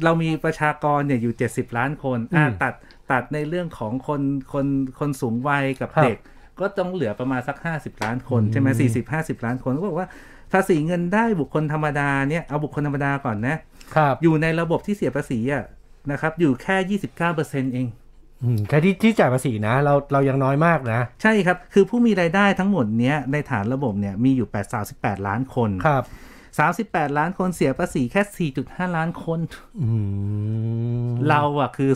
[0.04, 2.74] เรามีประชากรเนี่ยอยู่ 70 ล้านคนอะอืมตัด
[3.12, 4.22] ตัดในเรื่องของคน
[4.54, 4.66] คน
[5.00, 6.18] คนสูงวัยกับครับเด็ก
[6.62, 10.08] ก็ต้องเหลือประมาณสัก 50 ล้านคน ใช่ไหมอืมสี่สิบห้าสิบล้านคนเขาบอกว่า
[10.54, 13.56] ภาษีเงินได้บุคคลธรรมดาเนี่ยเอาบุคคลธรรมดาก่อนนะ
[13.96, 15.64] ครับอยู่ในระบบที่เสียภาษีอะ
[16.12, 17.88] นะครับ อยู่แค่29เปอร์เซ็นต์เอง
[18.44, 26.04] อืมแค่ที่ที่จ่ายภาษีนะ เราเรายังน้อยมากนะ ใช่ครับ คือผู้มีรายได้ทั้งหมดเนี้ยในฐานระบบเนี่ยมีอยู่8 38 ล้านคนครับ
[26.58, 29.40] 38 ล้านคนเสียภาษีแค่ 4.5 ล้านคน
[29.82, 29.88] อื
[31.10, 31.92] มเราอะคือ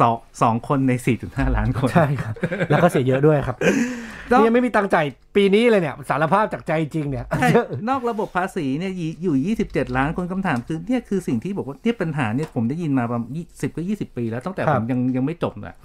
[0.00, 0.92] สองสองคนใน
[1.24, 2.34] 4.5 ล้านคน ใช่ครับ
[2.70, 3.56] แล้วก็เสียเยอะด้วยครับ
[4.28, 5.06] แล้วนี่ยังไม่มีตังค์จ่าย
[5.36, 15.76] ปีนี้เลยเนี่ย สารภาพจากใจจริงเนี่ยใช่เยอะนอกระบบภาษีเนี่ยยีอยู่ 27 ล้านคนคำถามคือเนี่ยคือสิ่งที่บอกว่าเนี่ยปัญหาเนี่ยผมได้ยินมาประมาณ10ก็ 20 ปีแล้วตั้งแต่ครัผบมยังยังไม่จบอะ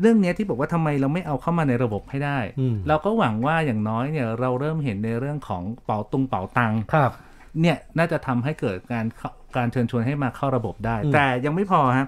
[0.00, 7.12] เรื่องเนี้ยที่บอกว่าทำไมเราไม่เอาเข้ามาในระบบให้ได้อืมเราก็หวังว่าอย่างน้อยเนี่ยเราเริ่มเห็นในเรื่องของเป๋าตุงเป๋าตังครับ
[7.60, 12.06] เนี่ยน่าจะทำให้เกิดการเข้าการเชิญชวนให้มาเข้าระบบได้อืมแต่ยังไม่พอฮะ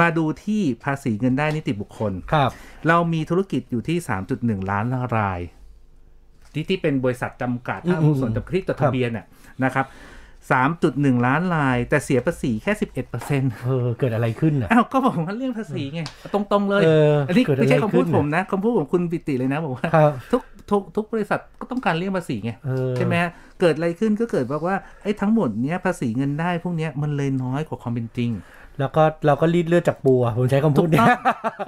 [0.00, 2.50] มาดูที่ภาษีเงินได้นิติบุคคลครับ
[2.88, 3.98] เรามีธุรกิจอยู่ที่
[4.34, 4.84] 3.1 ล้าน
[5.18, 5.40] ราย
[6.54, 9.26] ที่ที่เป็นบริษัทจำกัดอืมห้างหุ้นส่วนจำกัดที่จดครัทะบเบียนน่ะ
[9.64, 9.86] นะครับ
[10.54, 16.00] 3.1 ล้านราย แต่เสียภาษีแค่ 11เปอร์เซ็นต์เออเกิดอะไรขึ้นอะอ้าวก็บอกว่าเรื่องภาษีไง
[16.34, 23.30] ตรงๆเลยเอออันนี้เกิดอะไรไม่ใช่คำพูดขึ้นผมนะคำพูดของคุณปิติเลยนะบอกว่าครับทุกทุกทุกบริษัทก็ต้องการเลี่ยงภาษีไงเออใช่ไหมฮะ
[23.60, 28.30] เกิดอะไรขึ้นก็เกิดบอกว่าไอ้ทั้งหมดเนี้ยภาษีเงินได้พวกเนี้ยมันเลยน้อยกว่าความเป็นจริง
[28.80, 31.18] แล้วก็เราก็รีดเลือดจากปูอะผมใช้คำพูถูดกเนี่ต้ยอง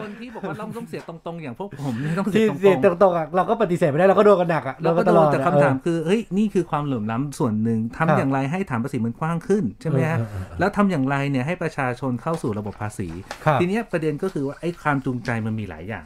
[0.01, 13.09] คนที่บอกว่าเราต้องเสียตรงๆ อย่างพวกผมเนี่ยต้องเสีที่ยตเสียรงตรงๆอะเราก็ปฏิเสธไม่ได้เราก็โดนกันหนักอะๆเราก็ตโดลนอดแต่อะคำถามเออคือเฮ้ยนี่คือความเหลื่อมล้ำส่วนหนึ่งทำครับอย่างไรให้ฐานภาษีมันกว้างขึ้นใช่ไหมฮะเออเออเออแล้วทำอย่างไรเนี่ยให้ประชาชนเข้าสู่ระบบภาษี
[13.45, 16.05] ครับทีเนี้ยประเด็นก็คือว่าไอ้ความจูงใจมันมีหลายอย่าง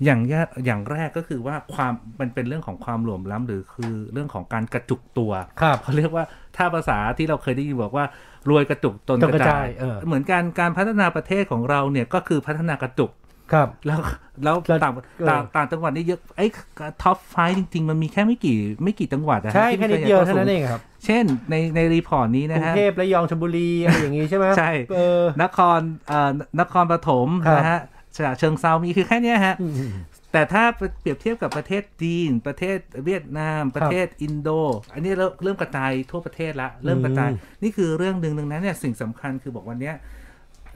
[0.00, 5.32] อืมอย่างแรกอย่างแรกก็คือว่าความมันเป็นเรื่องของความเหลื่อมล้ำหรือคือเรื่องของการกระจุกตัว
[5.62, 6.24] ครับเขาเรียกว่า
[6.56, 8.04] ถ้าภาษาที่เราเคยได้ยินบอกว่า
[8.50, 13.10] รวยกระจุกตนตนกกระระจาจายยเออเหมือนการการพัฒนาประเทศของเราเนี่ยก็คือพัฒนากระจุก
[13.52, 13.98] ครับแล้ว
[14.44, 16.46] แล้วแล้วต่างเออต่างต่างจังหวัดนี่เยอะไอ้
[17.02, 26.30] top five จริง ๆ มันมีแค่ไม่กี่ไม่กี่จังหวัดอะฮะใช่ที่แค่มีนิดเดียวเท่านั้นเองครับ เช่นในใน report นี้นะฮะกรุงเทพระยองชลบุรีอะไรอย่างงี้ใช่ไหมใช่เออนครเอ่อ
[26.60, 27.80] นครปฐมครับนะฮะ
[28.16, 29.90] ฉะเชิงเทรามีคือแค่เนี้ยฮะอืมอืม
[30.32, 30.64] แต่ถ้า
[31.00, 34.48] เปรียบเทียบกับประเทศจีน ประเทศเวียดนาม ประเทศอินโด
[34.94, 39.94] อันนี้เริ่มเริ่มกระจายทั่วประเทศละเริ่มกระจายอืมนี่คือเรื่องหนึ่งดังนั้นเนี่ยสิ่งสำคัญคือบอกวันเนี้ย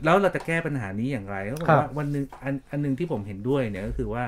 [0.05, 4.25] แล้วเราจะแก้ปัญหานี้อย่างไรก็บอกว่าวันหนึ่งอันอันหนึ่งที่ผมเห็นด้วยเนี่ยก็คือว่า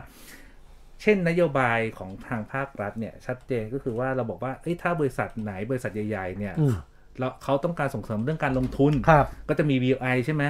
[1.02, 6.74] เช่นนโยบายของทางภาครัฐเนี่ย ชัดเจนก็คือว่าเราบอกว่าเอ้ยถ้าบริษัทไหนบริษัทใหญ่ ๆ เนี่ยอืม
[7.18, 10.44] แล้วเขาต้องการส่งเสริมเรื่องการลงทุนครับก็จะมี BOI ใช่ไหม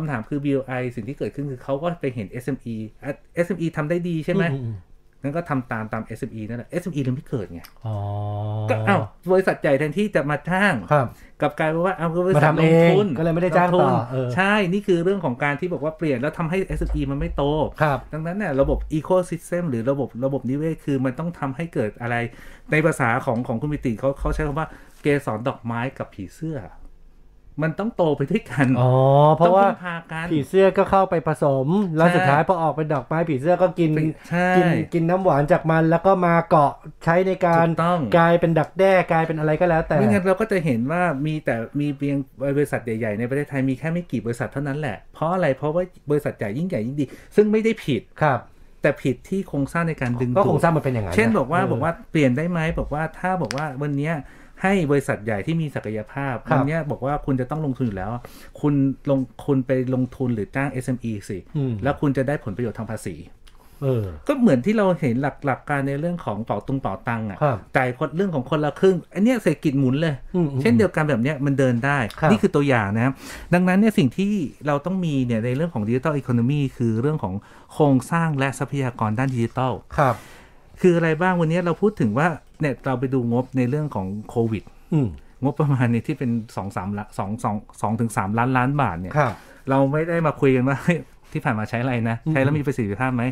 [0.00, 4.70] คำถามคือ BOI สิ่งที่เกิดขึ้นคือเขาก็ไปเห็น SME อะ SME ทำได้ดีใช่ไหมอือื
[5.22, 7.96] งั้นก็ทำตามตาม SME นั่นแหละ SME เลยไม่เกิดไงอ๋อ
[8.70, 9.00] ก็อ้าว
[9.32, 11.06] บริษัทใหญ่แทนที่จะมาจ้างครับ
[11.40, 17.44] กลับกลายเป็นว่าเอาก็บริมาษัททำลเองงทุนก็เลยไม่ได้จ้างลทุนต่อเออใช่นี่คือเรื่องของการที่บอกว่าเปลี่ยนแล้วทำให้ SME มันไม่โต
[17.82, 22.16] ครับดังนั้นเนี่ยระบบ Ecosystem หรือระบบระบบนิเวศคือมันต้องทำให้เกิดอะไร
[22.70, 24.68] ในภาษาของของคุณมิติเขาเขาใช้คำว่า
[25.02, 26.58] เกสรดอกไม้กับผีเสื้อ
[27.62, 28.92] มันต้องโตไปด้วยกัน อ๋อ
[29.36, 33.90] เพราะว่าต้องพึ่งพากันผีเสื้อก็เข้าไปผสม แล้วใช่สุดท้ายพอออกเป็นดอกไม้ผีเสื้อก็กิน
[34.28, 36.72] ใช่กินกินน้ำหวานจากมัน แล้วก็มาเกาะ
[37.04, 42.16] ใช้ในการถูกต้องกลายเป็นดักแด้กลายเป็นอะไรก็แล้ว แต่ไม่งั้นเราก็จะเห็นว่ามีแต่มีเพียง
[42.56, 47.04] บริษัทใหญ่ๆในประเทศไทยมีแค่ไม่กี่บริษัทเท่านั้นแหละ เพราะอะไร เพราะว่าบริษัทใหญ่ยิ่งใหญ่ยิ่งดี
[47.36, 48.40] ซึ่งไม่ได้ผิดครับ
[48.82, 54.14] แต่ผิดที่โครงสร้างในการดึงก็ดูคงดสร้างมันเป็นอย่างนั้นเช่นนะบอกว่าเบอกว่าเปลี่ยนได้ไหมบอกว่าถ้าบอกว่าวันเนี้ย
[54.62, 58.10] ให้บริษัทใหญ่ที่มีศักยภาพครับวันเนี้ยบอกว่าคุณจะต้องลงทุนอยู่แล้ว
[58.60, 58.74] คุณ
[59.10, 63.16] ลงคุณไปลงทุนหรือจ้าง SME สิอืมแล้วคุณจะได้ผลประโยชน์ทางภาษี
[63.82, 73.12] เออก็เหมือนที่เราเห็นหลักหลักการในเรื่องของเป๋าตุงเป๋าตังอะครับจ่ายคนเรื่องของคนละครึ่ง อันเนี้ยเศรษฐกิจหมุนเลยอืมอืมเช่นเดียวกันแบบเนี้ยมันเดินได้ครับนี่คือตัวอย่างนะครับ
[73.54, 74.32] ดังนั้นเนี่ยสิ่งที่
[74.66, 77.34] เราต้องมีเนี่ยในเรื่องของดิจิ t a ลอีโคโนมีคือเรื่องของ
[77.72, 80.14] โครงสร้างและทรัพยากรด้านดิจิทัลครับ
[80.80, 82.28] คืออะไรบ้างวันนี้เราพูดถึงว่า
[82.60, 85.08] เนี่ยเราไปดูงบในเรื่องของโควิดอืม
[85.44, 89.34] งบประมาณเนี่ยที่เป็นสองสามละสองสองสองถึงสามล้านล้านบาทเนี่ยครับ
[89.70, 90.98] เราไม่ได้มาคุยกันว่าเฮ้ย
[91.32, 93.24] ที่ผ่านมาใช้อะไรนะ ใช้แล้วมีประสิทธิภาพไหม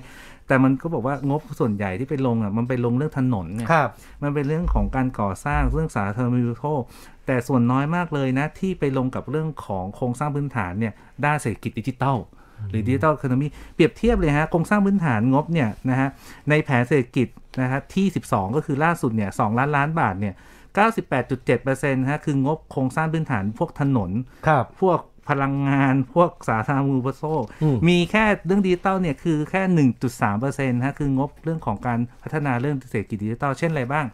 [0.46, 3.90] แต่มันก็บอกว่างบส่วนใหญ่ที่ไปลงอะมันไปลงเรื่องถนนเนี่ยครับ
[4.22, 6.82] มันเป็นเรื่องของการก่อสร้างเรื่องสาธารณูปโภค
[7.26, 10.92] แต่ส่วนน้อยมากเลยนะ ที่ไปลงกับเรื่องของโครงสร้างพื้นฐานเนี่ย
[11.24, 12.16] ด้านเศรษฐกิจดิจิทัล
[12.70, 16.08] หรือดิจิทัล e ค o n o มีเปรียบเทียบเลยฮะโครงสร้างพื้นฐานงบเนี่ยนะฮะ
[16.50, 17.28] ในแผนเศรษฐกิจ
[17.60, 20.34] นะฮะที่ 12 ก็คือล่าสุดเนี่ย2ล้านล้านบาทเนี่ย
[20.76, 24.10] 98.7%นะฮะคืองบโครงสร้างพื้นฐานพวกถนน
[24.46, 29.62] ครับพวกพลังงานพวกสาธารณูปโภคอืมมีแค่เรื่องดิจิตอลเนี่ยคือแค่
[30.20, 34.06] 1.3%นะคืองบเรื่องของการพัฒนาเรื่องเศรษฐกิจดิจิตอลเช่นอะไรบ้าง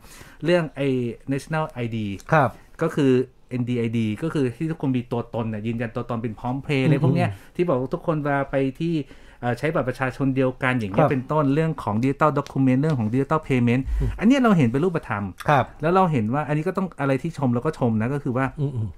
[0.44, 0.88] เรื่องไอ้
[1.32, 1.96] national ID
[2.32, 2.50] ครับ
[2.82, 3.12] ก็คือ
[3.60, 8.94] NDID ก็คือที่ทุกคนมีตัวตนน่ะยืนยันตัวตนเป็นพร้อมเพย์อะไรพวกเนี้ยที่บอกว่าทุกคนเวลาไปที่
[9.40, 13.84] เอ่อใช้บัตรประชาชนเดียวกันอย่างเงี้ครับเป็นต้นเรื่องของ digital document เรื่องของ digital payment
[14.18, 18.88] อันเนี้ยเราเห็นเป็นรูปธรรมครับแล้วเราเห็นว่าอันนี้ก็ต้องอะไรที่ชมแล้วก็ชมนะก็คือว่าอืมอืม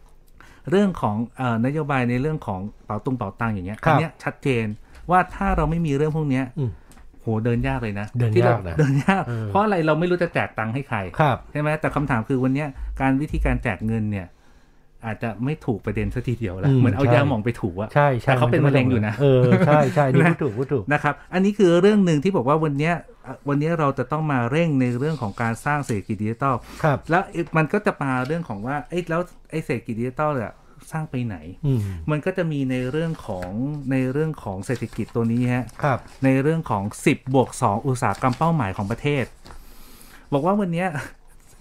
[0.71, 4.67] เรื่องของเอ่อนโยบายในเรื่องของเป๋าตุงเป๋าตังอย่างเงี้ยครับอันเนี้ยชัดเจน
[5.11, 6.71] ว่าถ้าเราไม่มีเรื่องพวกเนี้ยอืม
[7.23, 12.69] โหเดินยากเลยนะเดินที่รยากนะเดินยากเออเพราะอะไรเราไม่รู้จะแจกตังค์ให้ใครครับใช่ไหมแต่คำถามคือวันเนี้ย
[13.01, 14.27] การวิธีการแจกเงินเนี่ย
[15.07, 22.95] อาจจะไม่ถูกประเด็นสัทีเดียวแล้วอืมเหมือนเอาใช่ยาหมองไปถูอะใช่ใช่แต่เขาเป็นมะเร็งอยู่นะเออใช่ใช่นี่นะพูดถูกพูดถูกนะครับ อันนี้คือเรื่องหนึ่งที่บอกว่าวันเนี้ย
[23.25, 27.23] เอ่อวันเนี้ยเราจะต้องมาเร่งในเรื่องของการสร้างเศรษฐกิจดิจิทัลครับแล้ว
[27.57, 30.53] มันก็จะมาเรื่องของว่าเอ้ยแล้วไอ้เศรษฐกิจดิจิทัลเนี่ย
[30.93, 31.37] สร้างไปไหน
[31.67, 31.81] อืม
[32.11, 33.51] มันก็จะมีในเรื่องของ
[33.91, 39.25] ในเรื่องของเศรษฐกิจตัวนี้ฮะครับในเรื่องของ 10บวก2อุตสาหกรรมเป้าหมายของประเทศ
[40.33, 40.89] บอกว่าวันเนี้ย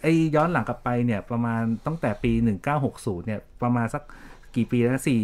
[0.04, 2.32] ไอ้ย้อนหลังกลับไปเนี่ยประมาณตั้งแต่ปี
[2.80, 4.04] 1960 เนี่ยประมาณสัก
[4.56, 5.20] กี่ปีแล้วสี่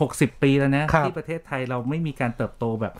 [0.00, 2.94] หกสิบปีแล้วนะครับที่ประเทศไทยเราไม่มีการเติบโตแบบ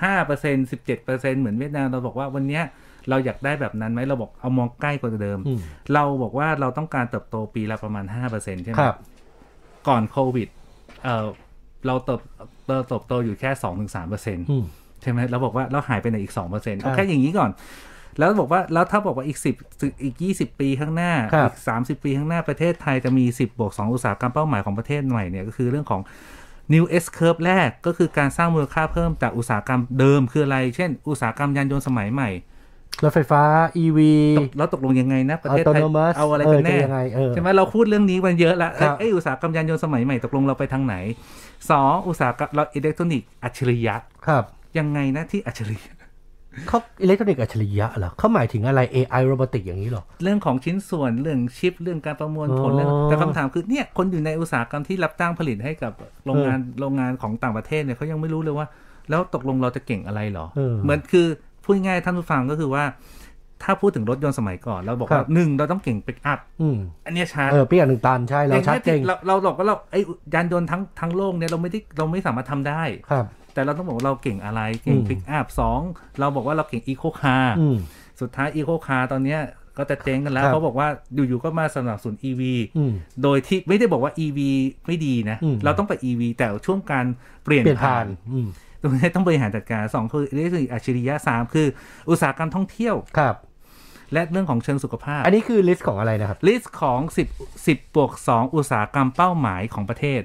[0.00, 2.64] 15เปอร์เซ็นสิบเจ็ดเปอร์เซ็นเหมือนเวียดนามเราบอกว่าวันเนี้ย
[3.08, 5.60] เราอยากได้แบบนั้นไหมเราบอกเอามองใกล้กว่าเดิมอืม
[5.94, 8.96] เราบอกว่าเราต้องการเติบโตปีละประมาณ5%ใช่ไหมครับ
[9.88, 10.48] ก่อนโควิด
[11.04, 11.26] เออ
[11.86, 12.20] เราเติบ
[12.66, 14.64] เติบเติบโตอยู่แค่สองถึงสามเปอร์เซ็นต์อืม
[15.02, 17.50] ใช่ไหมเราบอกว่าเราหายไปไหนอีกสองเปอร์เซ็นต์ครับเอาแค่อย่างนี้ก่อน
[18.18, 19.54] แล้วบอกว่าแล้วถ้าบอกว่าอีกสิบ
[20.04, 26.00] อีกยี่สิบปีข้างหน้าครับอีกสามสิบปีข้างหน้าประเทศไทยจะมีสิบบวกสองอุตสาหกรรมเป้าหมายของประเทศใหม่เนี่ยก็คือเรื่องของ
[26.74, 32.30] New S curve แรกก็คือการสร้างมูลค่าเพิ่มจากอุตสาหกรรมเดิมคืออะไร เช่น อุตสาหกรรมยานยนต์สมัยใหม่
[33.04, 33.42] รถไฟฟ้า
[33.82, 33.98] EV
[34.38, 40.94] ตกแล้วตกลงยังไงนะ ประเทศไทย Autonomous เอาอะไรเออกันแน่จะยังไงเออใช่ไหมเราพูดเรื่องนี้มันเยอะละครับเอ้ยอุตสาหกรรมยานยนต์สมัยใหม่ตกลงเราไปทางไหน
[41.70, 43.94] สองอุตสาหกรรมเราอิเล็กทรอนิกส์อัจฉริยะ
[44.26, 44.44] ครับ
[44.78, 45.92] ยังไงนะที่อัจฉริยะ
[46.68, 55.92] เขาอิเล็กทรอนิกส์อัจฉริยะเหรอเขาหมายถึงอะไร AI robotic อย่างนี้เหรอ เรื่องของชิ้นส่วนเรื่องชิป เรื่องการประมวลผลอ๋อเรื่องแต่คำถามคือเนี่ยคนอยู่ในอุตสาหกรรมที่รับจ้างผลิตให้กับ
[56.26, 58.66] โรงงานโรงงานของต่างประเทศเนี่ยเขายังไม่รู้เลยว่า
[59.10, 61.26] แล้วตกลงเราจะเก่งอะไรเหรอเออเหมือนคือ
[61.64, 62.84] พูดง่ายๆท่านผู้ฟังก็คือว่า
[63.64, 70.00] ถ้าพูดถึงรถยนต์สมัยก่อนเราบอกครัว่าหนึ่งเราต้องเก่งปิกอัพอืมอันเนี้ยชัดเออปิกอัพหนึ่งตันใช่เราชัดเจนเราเราบอกว่าเราไอ้
[70.34, 73.26] ยานยนต์ทั้งทั้งโลกเนี่ยเราไม่ได้เราไม่สามารถทำได้ครับ
[73.60, 75.80] แต่เราต้องบอกว่าเราเก่งอะไร เก่งอืมปิกอัพสอง
[76.20, 77.76] เราบอกว่าเราเก่งอีโคคาร์อืม
[78.20, 79.40] สุดท้ายอีโคคาร์ตอนเนี้ย
[79.78, 82.42] ก็จะเจ๊งกันแล้วครับเขาบอกว่าอยู่ๆก็มาสนับสนุน EV
[82.76, 82.92] อืม
[83.22, 84.38] โดยที่ไม่ได้บอกว่า EV
[84.86, 87.06] ไม่ดีนะอืมเราต้องไป EV แต่ช่วงการ
[87.44, 88.46] เปลี่ยนเปลี่ยนผ่าผ่านนอืม
[88.82, 91.66] ตรงนี้ต้องบริหารจัดการสองคือเรื่องอัจฉริยะสามคือ
[92.10, 93.36] อุตสาหกรรมท่องเที่ยวครับ
[94.12, 97.00] และเรื่องของเชิงสุขภาพ อันนี้คือ list ของอะไรนะครับ list ของ
[97.34, 100.22] 10 10บวก2 อุตสาหกรรมเป้าหมายของประเทศ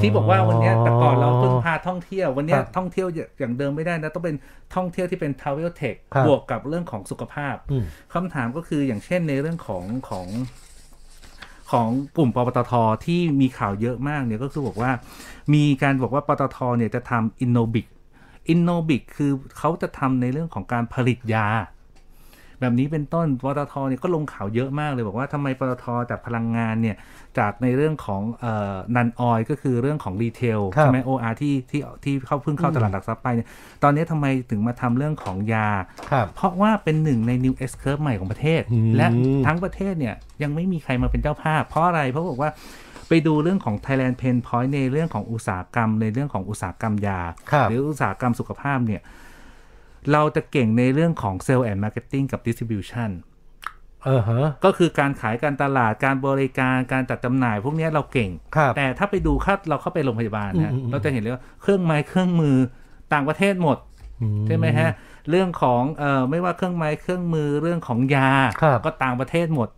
[0.00, 3.08] ที่บอกว่าวันเนี้ยแต่ก่อนเราพึ่งพาท่องเที่ยว วันเนี้ยครับท่องเที่ยว
[3.38, 4.36] อย่างเดิมไม่ได้นะ ต้องเป็น
[4.74, 10.26] ท่องเที่ยวที่เป็น travel tech ครับบวกกับเรื่องของสุขภาพอืมคำถามก็คืออย่างเช่นในเรื่องของของ
[11.70, 12.72] ของกลุ่มปตท
[13.06, 14.90] ที่มีข่าวเยอะมากเนี่ยก็คือบอกว่า
[15.54, 17.86] มีการบอกว่าปตทเนี่ยจะทำ Innobic
[18.48, 21.46] Innobic คือเขาจะทำในเรื่องของการผลิตยา
[22.60, 26.96] แบบนี้เป็นต้นปตทเนี่ยก็ลงข่าวเยอะมากเลยบอกว่าทำไมปตทจากพลังงานเนี่ย
[27.38, 33.48] จากในเรื่องของเอ่อ non-oil ก็คือเรื่องของ retail ครับใช่ไหม OR ที่ที่ที่เข้าเพิ่งเข้าตลาดหลักทรัพย์ไปเนี่ย
[33.82, 35.68] ตอนนี้ทำไมถึงมาทำเรื่องของยา
[36.10, 39.08] ครับเพราะว่าเป็นหนึ่งใน New S Curve ใหม่ของประเทศอืมและ
[39.46, 42.50] ทั้งประเทศเนี่ยยังไม่มีใครมาเป็นเจ้าภาพ เพราะอะไรเพราะบอกว่า
[43.08, 47.20] ไปดูเรื่องของ Thailand Pain Point ในเรื่องของอุตสาหกรรมในเรื่องของอุตสาหกรรมยา
[47.52, 49.02] ครับหรืออุตสาหกรรมสุขภาพเนี่ย
[50.12, 53.10] เราจะเก่งในเรื่องของ Sale and Marketing กับ Distribution
[54.04, 62.56] เออฮะก็คือการขายการตลาดการบริการการจัดจำหน่าย พวกเนี้ยเราเก่งครับแต่ถ้าไปดูค่าเราเข้าไปโรงพยาบาลนะอืมอืมเราจะเห็นเลยว่าเครื่องไม้เครื่องมือ
[63.12, 63.78] ต่างประเทศหมด
[64.46, 64.90] ใช่ไหมฮะ
[65.30, 68.30] เรื่องของเอ่อไม่ว่าเครื่องไม้เครื่องมือเรื่องของยา
[68.62, 69.68] ครับก็ต่างประเทศหมด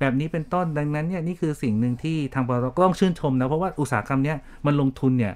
[0.00, 5.34] แบบนี้เป็นต้นดังนั้นเนี่ยนี่คือสิ่งหนึ่งที่ทางปตทก็ต้องชื่นชมนะ เพราะว่าอุตสาหกรรมเนี้ยมันลงทุนเนี่ย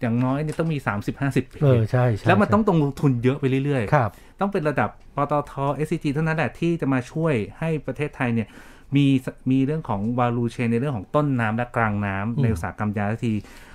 [0.00, 0.78] อย่างน้อยเนี่ยต้องมี
[1.16, 5.52] 30-50ปีเออใช่ใช่แล้วมันใช่ต้องต้องลงทุนเยอะไปเรื่อยๆครับต้องเป็นระดับปตท
[5.86, 8.48] SCG เท่านั้นแหละที่จะมาช่วยให้ประเทศไทยเนี่ย
[8.96, 9.06] มี
[9.50, 13.34] มีเรื่องของ value chain ในเรื่องของต้นน้ำและกลางน้ำในอุตสาหกรรมยาสักที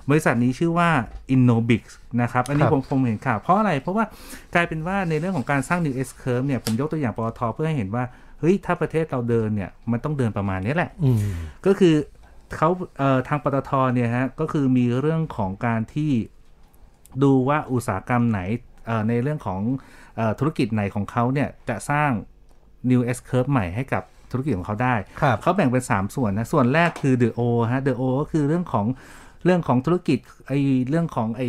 [0.10, 0.90] บริษัทนี้ชื่อว่า
[1.34, 1.84] Innobix
[2.22, 4.06] นะครับ อันนี้ครับผมผมเห็นข่าว เพราะอะไร เพราะว่า
[4.56, 8.04] กลายเป็นว่าในเรื่องของการสร้าง New S Curve เนี่ย ผมยกตัวอย่างปตทเพื่อให้เห็นว่า
[8.40, 11.18] เฮ้ย ถ้าประเทศเราเดินเนี่ย มันต้องเดินประมาณนี้แหละอืม
[11.66, 11.96] ก็คือ
[12.56, 16.12] เขาเอ่อทางปตทเนี่ยฮะก็คือมีเรื่องของการที่
[17.24, 18.40] ดูว่าอุตสาหกรรมไหน
[18.86, 19.62] เอ่อในเรื่องของ
[20.16, 22.12] เอ่อธุรกิจไหนของเขาเนี่ยจะสร้าง
[22.90, 27.42] New S Curve ใหม่ให้กับธุรกิจของเขาได้ครับเขาแบ่งเป็น 3 ส่วนนะ ส่วนแรกคือ The O
[27.72, 28.86] ฮะ The O ก็คือเรื่องของ
[29.46, 30.52] เรื่องของธุรกิจไอ
[30.90, 31.44] เรื่องของไอ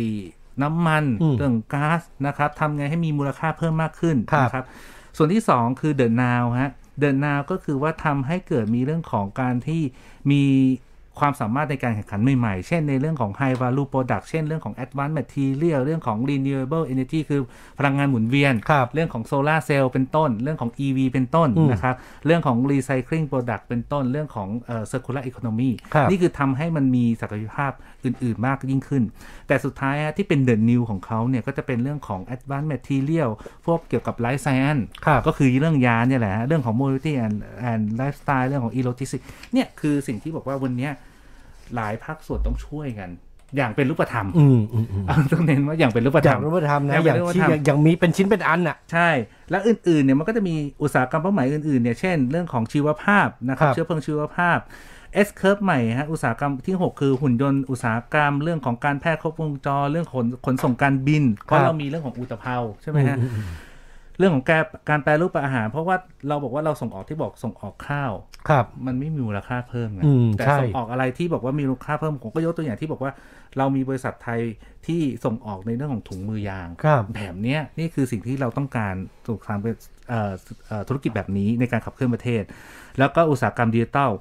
[0.63, 4.65] น้ำมันอืมเรื่องก๊าซนะครับทำไงให้มีมูลค่าเพิ่มมากขึ้นครับนะครับ
[5.17, 6.71] ส่วนที่ 2 คือ The Now ฮะ
[7.01, 9.81] The Now ก็คือว่าทำให้เกิดมีเรื่องของการที่
[10.31, 10.43] มี
[11.19, 17.41] ความสามารถในการแข่งขันใหม่ๆ เช่นในเรื่องของ High Value Product เช่นเรื่องของ Advanced Material เรื่องของ Renewable Energy คือ
[17.79, 21.95] พลังงานหมุนเวียนครับเรื่องของโซลาร์เซลล์เป็นต้น เรื่องของ EV เป็นต้นอืมนะครับ
[22.25, 27.71] เรื่องของ Recycling Product เป็นต้น เรื่องของเอ่อ Circular Economy ครับนี่คือทำให้มันมีศักยภาพ
[28.05, 29.03] อื่นๆ มากยิ่งขึ้น
[29.47, 33.29] แต่สุดท้ายฮะที่เป็น The New ของเขาเนี่ยก็จะเป็นเรื่องของ Advanced Material
[33.65, 37.35] พวกเกี่ยวกับ Life Science ครับก็คือเรื่องยาเนี่ยแหละฮะเรื่องของ mobility and
[37.71, 40.93] and lifestyle เรื่องของ e-logistics เนี่ยคือสิ่งที่บอกว่าวันเนี้ย
[41.75, 43.09] หลายภาคส่วนต้องช่วยกัน
[43.57, 49.09] อย่างเป็นรูปธรรมอืมอืมอืมเอาต้องเน้นว่าอย่างเป็นรูปอธรย่ารงมรูปธรรมนะอย่างอเป็นย่างรูปที่ธรรมอย่างอย่างมีเป็นชิ้นเป็นอันอะใช่
[49.51, 54.57] แล้วอื่นๆเนี่ยมันก็จะมีอุตสาหกรรมเป้าหมายอื่นๆเนี่ยเช่นเรื่องของชีวภาพนะครับครับเชื้อเพลิงชีวภาพ
[55.27, 63.45] S curve ใหม่ฮะอุตสาหกรรมที่ 6 คือหุ่นยนต์อุตสาหกรรม เรื่องของการแพทย์ครบวงจรเรื่องขนขนส่งการบินเพราะเรามีเรื่องของอุตภาวใช่ไหมฮะอืมอืม
[64.17, 65.95] เรื่องของการการแปรรูปอาหาร เพราะว่า
[66.27, 68.11] เราบอกว่าเราส่งออกที่บอกส่งออกข้าว
[68.49, 73.11] ครับ มันไม่มีมูลค่าเพิ่มไงอืมแต่ใช่ส่งออกอะไรที่บอกว่ามีมูลค่าเพิ่มผมก็ยกตัวอย่างที่บอกว่า
[73.57, 74.41] เรามีบริษัทไทย
[74.87, 78.95] ที่ส่งออกในเรื่องของถุงมือยางครับแบบเนี้ยนี่คือสิ่งที่เราต้องการ
[79.27, 79.75] ถูกทำเป็น
[80.09, 80.33] เอ่อ
[80.67, 82.43] เอ่อธุรกิจแบบนี้ในการขับเคลื่อนประเทศ
[82.99, 84.11] แล้วก็อุตสาหกรรมดิจิทัล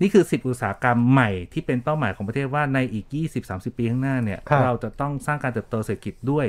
[0.00, 3.06] นี่คือ 10 อุตสาหกรรมใหม่ที่เป็นเป้าหมายของประเทศว่าในอีก
[3.42, 6.46] 20-30 ปีข้างหน้าเนี่ยครับเราจะต้องสร้างการเติบโตเศรษฐกิจด้วย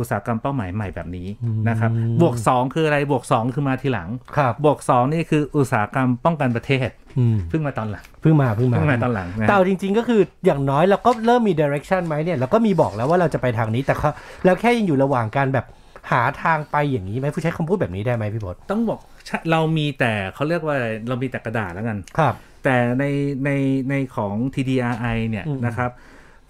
[0.00, 1.90] อุตสาหกรรมเป้าหมายใหม่แบบนี้อืมนะครับ
[2.22, 6.88] บวก 2 คืออะไรบวก 2 คือมาทีหลังครับบวก 2 นี่คืออุตสาหกรรมป้องกันประเทศ
[7.18, 14.10] อืมเพิ่งมาตอนหลังเพิ่งมาเพิ่งมาเพิ่งมาตอนหลังนะแต่เอาจริงๆก็คืออย่างน้อยเราก็เริ่มมี direction ไหมเนี่ยเราก็มีบอกแล้วว่าเราจะไปทางนี้แต่เขา
[14.44, 15.66] เราแค่ยังอยู่ระหว่างการแบบ
[16.10, 22.34] หาทางไปอย่างนี้ไหมผู้ใช้คำพูดแบบนี้ได้ไหมพี่พศต้องบอกใช่เรามีแต่เขาเรียกว่าอะไรเรามีแต่กระดาษแล้วกันครับ
[22.64, 23.04] แต่ใน
[23.44, 23.50] ใน
[23.90, 25.90] ในของ TDRI เนี่ยอืมนะครับ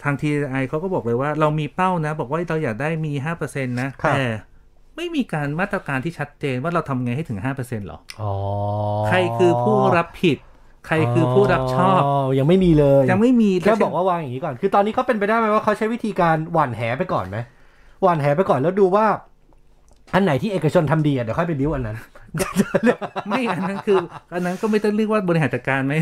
[0.03, 4.24] ทาง TDRI เขาก็บอกเลยว่าเรามีเป้านะ บอกว่าเราอยากได้มี 5%นะครับแต่
[4.96, 8.32] ไม่มีการมาตรการที่ชัดเจนว่าเราทำไงให้ถึง 5%หรออ๋อ
[9.09, 10.38] ใครคือผู้รับผิด
[10.86, 12.01] ใครคือผู้รับชอบ
[12.38, 17.38] ยังไม่มีเลยยังไม่มีแค่บอกว่าวางอย่างนี้ก่อน คือตอนนี้เขาเป็นไปได้ไหมว่าเขาใช้วิธีการหว่านแหไปก่อนไหม
[18.03, 19.07] หวานแหไปก่อนแล้วดูว่า
[20.14, 21.96] อันไหนที่เอกชนทำดีอะเดี๋ยวค่อยไปบิ้วอันนั้น
[23.28, 23.98] ไม่อันนั้นคือ
[24.34, 25.94] อันนั้นก็ไม่ต้องเรียกว่าบริหารจัดการไหม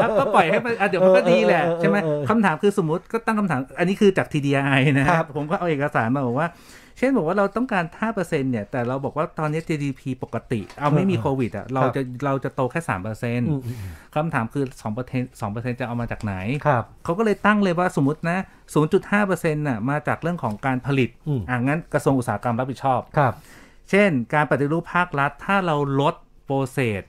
[0.00, 6.48] ครับก็ปล่อยให้มันอะเดี๋ยวมันก็ดีแหละเออเออใช่ไหมเออเออคำถามคือสมมติก็ตั้งคำถาม อันนี้คือจาก TDI นะครับผมก็เอาเอกสารมาบอกว่า
[7.00, 14.64] เช่นบอกว่าเราต้องการ 5%เนี่ย แต่เราบอกว่าตอนนี้ GDP ปกติ เอาไม่มีโควิดอะ เราจะเราจะโตแค่3%อืมอืมคำถามคือ
[15.02, 16.34] 2% 2%จะเอามาจากไหน
[16.66, 18.38] ครับเขาก็เลยตั้งเลยว่าสมมตินะ
[18.98, 23.34] 0.5%น่ะ มาจากเรื่องของการผลิตอืมอ่างั้นกระทรวงอุตสาหกรรมรับผิดชอบ ครับ
[23.90, 27.06] เช่น การปฏิรูปภาครัฐ ถ้าเราลดโปรเซสอื่น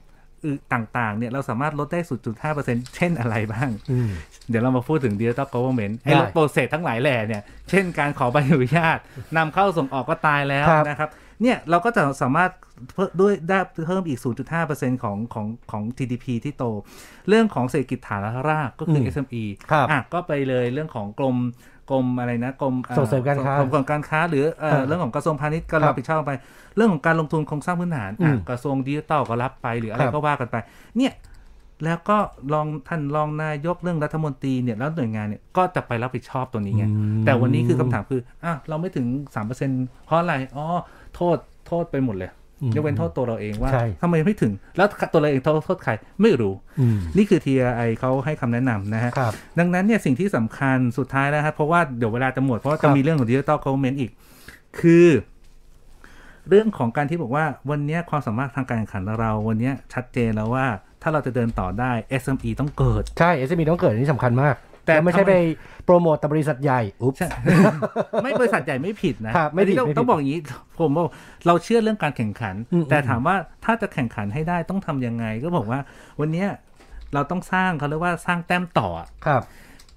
[0.73, 1.99] ต่างๆ เนี่ยเราสามารถลดได้
[2.47, 4.09] 0.5%เช่นอะไรบ้างอืม
[4.49, 8.97] เดี๋ยวเรามาพูดถึง Digital Government ไอ้ได้ลดโปรเซสทั้งหลายแหล่เนี่ย เช่นการขอใบอนุญาต
[9.37, 11.09] นำเข้าส่งออกก็ตายแล้วครับนะครับ
[11.41, 12.51] เนี่ยเราก็จะสามารถ
[12.93, 14.19] เพิ่มด้วยได้เพิ่มอีก
[14.61, 16.63] 0.5%ของของของ GDP ที่โต
[17.27, 21.37] เรื่องของเศรษฐกิจฐานรากก็คือม SME ครับอะก็ไปเลยเรื่องของกรม
[21.91, 26.31] กรมอะไรนะกรมอ่อส่งเสริมการค้ากรมการค้า หรือเอ่อเออเรื่องของกระทรวงพาณิชย์ก็ครัรับบผิดชอบไป
[26.75, 30.55] เรื่องของการลงทุนโครงสร้างพื้นฐานอือะมกระทรวงดิจิทัลก็รับไปหรืออะไรครับก็ว่ากันไป
[30.97, 31.13] เนี่ย
[31.85, 32.17] แล้วก็
[32.53, 39.07] รองท่านรองนายกเรื่องรัฐมนตรีเนี่ยแล้วหน่วยงานเนี่ยก็จะไปรับผิดชอบตัวนี้ไงอืมแต่วันนี้คือคำถามคืออะเราไม่ถึง
[39.45, 40.65] 3%เพราะอะไรอ๋อ
[41.15, 41.37] โทษ
[41.67, 42.40] โทษไปหมดเลยอืม
[42.75, 45.91] ยกเว้นโทษตัวเราเองว่าใช่ทำไมไม่ถึง แล้วตัวเราเองโทษโทษใคร
[46.21, 54.11] ไม่รู้อืมนี่คือ TRI เขาให้คำแนะนำนะฮะครับดังนั้นเนี่ยสิ่งที่สำคัญสุดท้ายนะครับเพราะว่าเดี๋ยวเวลาจะหมด เพราะว่าครัจะบมีเรื่องของ Digital Government อีก
[54.79, 55.07] คือ
[56.49, 60.65] เรื่องของการที่บอกว่าวันเนี้ยความสามารถทางการแข่งขันเราวันเนี้ยชัดเจนแล้วว่า
[61.01, 61.91] ถ้าเราจะเดินต่อได้
[62.21, 64.55] SME ต้องเกิด ใช่ SME ต้องเกิดอันนี่สำคัญมาก
[64.85, 65.33] แต่แต่ไม่ใช่ทำไมไป
[65.85, 67.27] โปรโมตแต่บริษัทใหญ่อุ๊บใช่
[68.23, 70.41] ไม่บริษัทใหญ่ไม่ผิดนะครับไม่ผิดอันนี้ต้องไม่ผิดต้องบอกอย่างนี้
[70.79, 71.07] ผมบอก
[71.47, 75.79] เราเชื่อเรื่องการแข่งขันอืมแต่ถามว่าถ้าจะแข่งขันให้ได้ต้องทำยังไง ก็บอกว่า
[76.19, 76.47] วันเนี้ย
[77.13, 79.41] เราต้องสร้างเขาเรียกว่าสร้างแต้มต่ออะครับ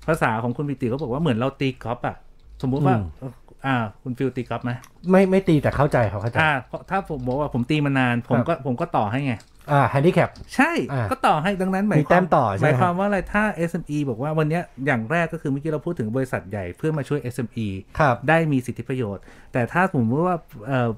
[0.07, 2.17] ภาษาของคุณปิติเขาบอกว่าเหมือนเราตีกอล์ฟอะ
[2.63, 3.33] สมมุติว่าอืม
[3.67, 4.73] อ่า คุณฟิลตีกอล์ฟไหม
[5.11, 9.35] ไม่ไม่ตีแต่เข้าใจเขาเข้าใจอ่าเพราะถ้าผมบอกว่าผมตีมานาน ผมครับก็ผมก็ต่อให้ไง
[9.73, 17.67] อ่าแฮนดี้แคปใช่อ่าก็ต่อให้ดังนั้นหมายมีคแต้วามมต่อใช่ไหมหมายความว่าอะไรถ้า SME บอกว่าวันเนี้ยอย่างแรกก็คือเมื่อกี้เราพูดถึงบริษัทใหญ่เพื่อมาช่วย SME
[17.99, 20.37] ครับได้มีสิทธิประโยชน์ แต่ถ้าสมมติว่า
[20.67, 20.89] เอ่อ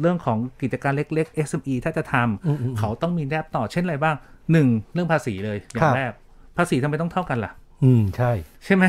[0.00, 4.16] เรื่องของกิจการเล็ก ๆ SME ถ้าจะทำอืมอืมเขาต้องมีแนบต่อเช่นอะไรบ้าง
[4.52, 6.12] หนึ่งเรื่องภาษีเลยอย่าครังบแรก
[6.56, 7.52] ภาษีทำไมต้องเท่ากันล่ะ
[7.84, 8.32] อืม ใช่
[8.64, 8.84] ใช่ไหม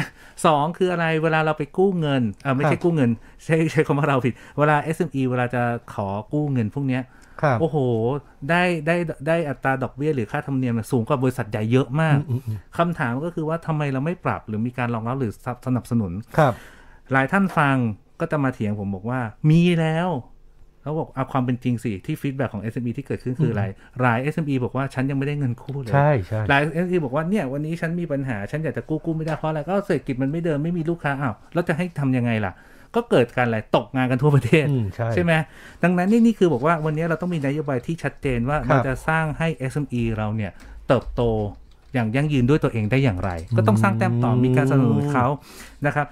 [0.45, 3.09] สองคืออะไรเวลาเราไปกู้เงินเออไม่ใช่ครับกู้เงิน
[3.43, 5.63] ใช้ใช้คำว่าเราผิด เวลา SME เวลาจะ
[5.93, 7.16] ขอกู้เงินพวกเนี้ยครับ
[7.61, 7.77] โอ้โห
[8.49, 8.95] ได้ได้
[9.27, 15.33] ได้อัตราดอกเบี้ยหรือค่าธรรมเนียมเนี่ยสูงกว่าบริษัทใหญ่เยอะมากอืมอืมคำถามก็คือว่าทำไมเราไม่ปรับหรือมีการรองรับหรือ
[15.67, 16.53] สนับสนุนครับ
[17.11, 17.75] หลายท่านฟัง
[18.19, 19.19] ก็จะมาเถียงผมบอกว่า
[19.49, 20.09] มีแล้ว
[20.81, 23.63] เขาบอกเอาความเป็นจริงสิ ที่ฟีดแบ็ของ SME ที่เกิดขึ้นคืออะไร
[24.01, 32.53] หลาย SME บอกว่าฉันยังไม่ได้เงินกู้เลยใช่ใช่หลาย SME บอกว่าเนี่ยวันนี้ฉันมีปัญหาฉันอยากจะกู้กู้ไม่ได้เพราะอะไรก็เศรษฐกิจมันไม่เดินไม่มีลูกค้าอ้าวแล้วจะให้ทำยังไงล่ะ
[32.95, 35.33] ก็เกิดการอะไรตกงานกันทั่วประเทศอืมใช่ใช่ไหม
[35.83, 40.51] ดังนั้นนี่นี่คือบอกว่าวันนี้เราต้องมีนโยบายที่ชัดเจนว่าครับเราจะสร้างให้ SME เราเนี่ย
[40.87, 41.21] เติบโต
[41.93, 45.25] อย่างยั่งยืนด้วยตัวเองได้อย่างไร ก็ต้องสร้างแต้มต่อมีการสนับสนุนเขา
[45.85, 46.07] นะครับ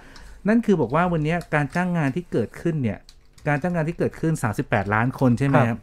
[0.47, 2.99] นั่นคือบอกว่าวันนี้การจ้างงานที่เกิดขึ้นเนี่ย
[3.47, 5.81] การจ้างงานที่เกิดขึ้น 38 ล้านคนใช่ไหมคครัรับบ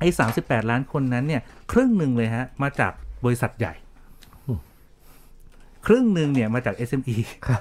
[0.00, 0.08] ไอ้
[0.38, 1.42] 38ล้านคนนั้นเนี่ย
[1.72, 2.92] ครึ่งหนึ่งเลยฮะมาจาก
[3.24, 3.74] บริษัทใหญ่
[5.86, 7.16] ครึ่งหนึ่งเนี่ยมาจาก SME
[7.46, 7.60] ครับ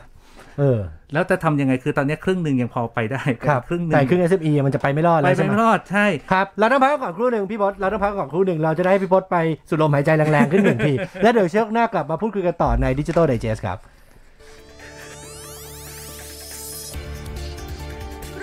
[0.59, 0.79] เออ
[1.13, 9.37] แล้วจะทำยังไงคือตอนนี้ครึ่งหนึ่งยังพอไปได้ครับครึ่งหนึ่แต่งครึ่ง SME มันจะไปไม่รอดไปแล้วไปใช่ไหมไม่รอดใช่ครับเราต้องพักก่อนครู่หนึ่งพี่พศเราต้องพักก่อนครู่หนึ่งเราจะได้พี่พศไป
[9.69, 10.93] สุดลมหายใจแรงๆขึ้นหนึ่งที
[11.23, 13.77] แล้วเดี๋ยวเชือกหน้ากลับมาพูดคุยกันต่อในดิจิ t a ลไดจ e s ครับ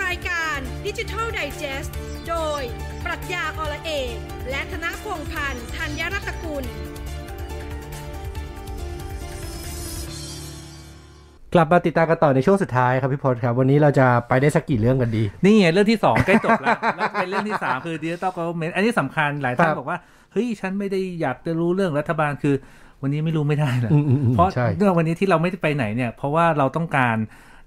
[0.04, 1.90] รายการดิจิทัลไดจ e s t
[2.28, 2.62] โดย
[3.04, 4.14] ปรัชญาอละเอก
[4.50, 6.64] และธนพงษ์พันธ์ธัญรัตนกุล
[11.54, 19.98] กลับมาติดตามกันต่อในช่วงสุดท้ายครับพี่พศครับ วันนี้เราจะไปได้สักกี่เรื่องกันดี นี่ไงเรื่องที่สองใกล้จบแล้วแล้วเป็นเรื่องที่สามคือ Digital Government อันนี้สำคัญหลายท่านครับบอกว่า
[20.32, 22.54] เฮ้ยฉันไม่ได้อยากจะรู้เรื่องรัฐบาลคือ
[23.02, 27.16] วันนี้ไม่รู้ไม่ได้เลยอืมอืมอืมเพราะใช่เรื่องวันนี้ที่เราไม่ได้ไปไหนเนี่ย เพราะว่าเราต้องการ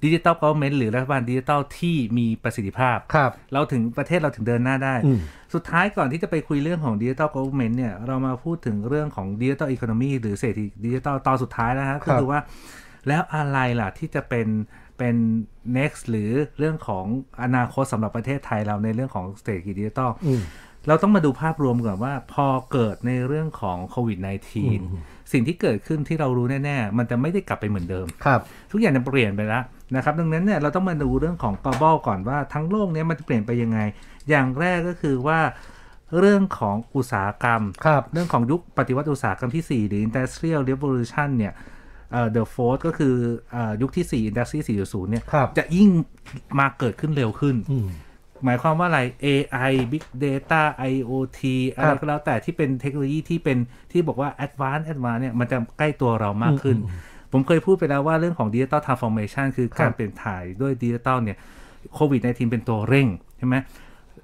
[0.04, 5.20] ดิจิ t a ล Government หรือรัฐบาลดิจิ t a ลที่มีประสิทธิภาพครับ เราถึงประเทศเราถึงเดินหน้าได้อืม
[5.54, 12.40] สุดท้ายก่อนที่จะไปคุยเรื่องของดิจิ t a ล Government เนี่ยเรามาพูดถึงเรื่องของดิจิ t a ล Economy หรือเศรษฐกิจดิจิ t a ลตอนสุดท้ายนะฮะครัก็บคือว่า
[13.08, 14.48] แล้วอะไรล่ะที่จะเป็น
[14.98, 15.16] เป็น
[15.78, 17.06] next หรือเรื่องของ
[17.44, 20.42] อนาคตสำหรับประเทศไทยเราในเรื่องของเศรษฐกิจดิจิ t a ลอืม
[20.88, 24.20] เราต้องมาดูภาพรวมก่อนว่าพอเกิดในเรื่องของโควิด
[24.76, 28.40] -19 สิ่งที่เกิดขึ้นที่เรารู้แน่ ๆ มันจะไม่ได้กลับไปเหมือนเดิมครับ
[28.72, 29.64] ทุกอย่างจะเปลี่ยนไปแล้ว
[29.96, 33.80] นะครับ ดังนั้นเนี่ยเราต้องมาดูเรื่องของ global ก่อนว่าทั้งโลกเนี้ยมันจะเปลี่ยนไปยังไง
[34.30, 35.40] อย่างแรกก็คือว่า
[36.20, 41.54] เรื่องของอุตสาหกรรมครับเรื่องของยุคปฏิวัติอุตสาหกรรมที่ 4 หรือ industrial revolution เนี่ย
[42.12, 43.16] เอ่อ the fourth ก็คือ
[43.52, 45.90] เอ่อยุคที่4 industry 4.0เนี่ยครับจะยิ่ง
[46.60, 47.88] มาเกิดขึ้นเร็วขึ้นอืม
[48.46, 51.42] หมายความว่าอะไร AI Big Data IoT
[51.74, 53.58] อะไรครับก็แล้วแต่ที่เป็นเทคโนโลยีที่เป็น
[53.92, 56.78] ที่บอกว่า advanced advanced เนี่ย มันจะใกล้ตัวเรามากขึ้น
[57.32, 61.38] ผมเคยพูดไปแล้วว่าเรื่องของ Digital Transformation คือการครับเปลี่ยนถ่ายด้วยดิจิตอลเนี่ย
[61.94, 63.08] โควิด -19 เป็นตัวเร่ง
[63.38, 63.56] ใช่ไหม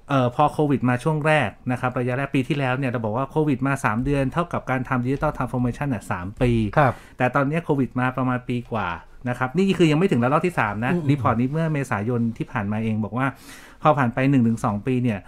[0.08, 8.88] เอ่อพอโควิดมาช่วงแรกนะครับระยะแรกปีที่แล้วเนี่ยเราบอกว่าโควิดมา 3 เดือนเท่ากับการทำดิจิ t a ลทรานส์ฟอร์เมชันเนี่ยสามปี ครับ แต่ตอนเนี้ยโควิดมาประมาณปีกว่า
[9.28, 13.26] นะครับนี่คือยังไม่ถึงระลอกที่ 3 นะ report นี้เมื่อเมษายนที่ผ่านมาเองบอกว่า
[13.82, 14.18] พอผ่านไป
[14.54, 15.18] 1-2 ปีเนี่ย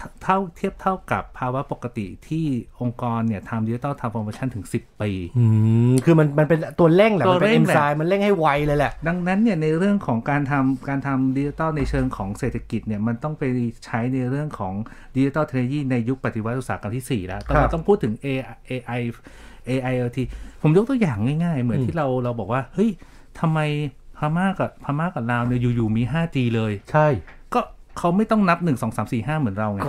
[0.00, 2.44] เท่าเท่าเทียบเท่ากับภาวะปกติที่
[2.80, 5.44] องค์กรเนี่ยทำดิจิ t a ลทรานส์ฟอร์เมชันถึง 10 ปีอื
[5.90, 13.42] มคือมันมันเป็นตัวเร่งแหละตัวมันเป็นเร่งแหละไซม์มันเร่งให้ไวเลยแหละ ดังนั้นเนี่ยในเรื่องของการทำการทำดิจิตอลในเชิงของเศรษฐกิจเนี่ยมันต้องไป
[13.84, 14.74] ใช้ในเรื่องของ
[15.16, 19.00] digital technology ในยุคปฏิวัติอุตสาหกรรมที่ 4 แล้วตอนนี้ครับต้องพูดถึง AI AI
[19.68, 20.18] AIoT
[20.62, 22.90] ผมยกตัวอย่างง่าย ๆ เหมือนที่เราเราบอกว่าเฮ้ย
[23.40, 23.60] ทำไม
[24.18, 27.39] พม่ากับพม่ากับลาวเนี่ยอยู่ๆมี 5G เลย ใช่ก็
[27.98, 29.80] เขาไม่ต้องนับ1 2 3 4 5เหมือนเราไง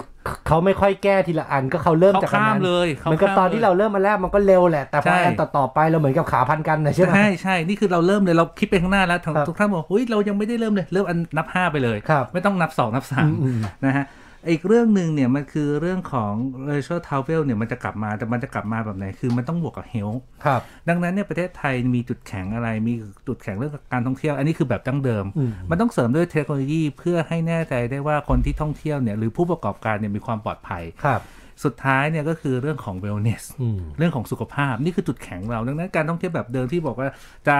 [0.47, 14.05] เขาไม่ค่อยแก้ทีละอันก็เขาเริ่มเขาจากอันข้ามนั้นเลยเขาเหมือนกับข้ามตอนที่เราเริ่มมาแรกมันก็เร็วแหละแต่พอใช่อันต่อๆไปเราเหมือนกับขาพันกันนะใช่ไหมใช่ใช่นี่คือเราเริ่มเลยเราคิดไปข้างหน้าแล้วทางครับทุกท่านบอกเฮ้ยเรายังไม่ได้เริ่มเลยเริ่มอันนับ5ไปเลยครับไม่ต้องนับ2นับอืมอืม3นะฮะ
[14.49, 16.33] อีกเรื่องหนึ่งเนี่ยมันคือเรื่องของ
[16.69, 22.93] racial travel เนี่ยมันจะกลับมาแต่มันจะกลับมาแบบไหนคือมันต้องบวกกับ health ครับ ดังนั้นเนี่ยประเทศไทยมีจุดแข็งอะไร มี
[23.27, 31.21] จุดแข็งเรื่องการท่องเที่ยว อันนี้คือแบบดั้งเดิมอืมมันต้องเสริมด้วยเทคโนโลยีเพื่อให้แน่ใจได้ว่าคนที่ท่องเที่ยวเนี่ยหรือผู้ประกอบการเนี่ยมีความปลอดภัยครับ
[31.63, 37.09] สุดท้ายเนี่ยก็คือเรื่องของ wellness อืมเรื่องของสุขภาพนี่คือจุดแข็งเราดังนั้นการท่องเที่ยวแบบเดิมที่บอกว่า
[37.47, 37.57] จะ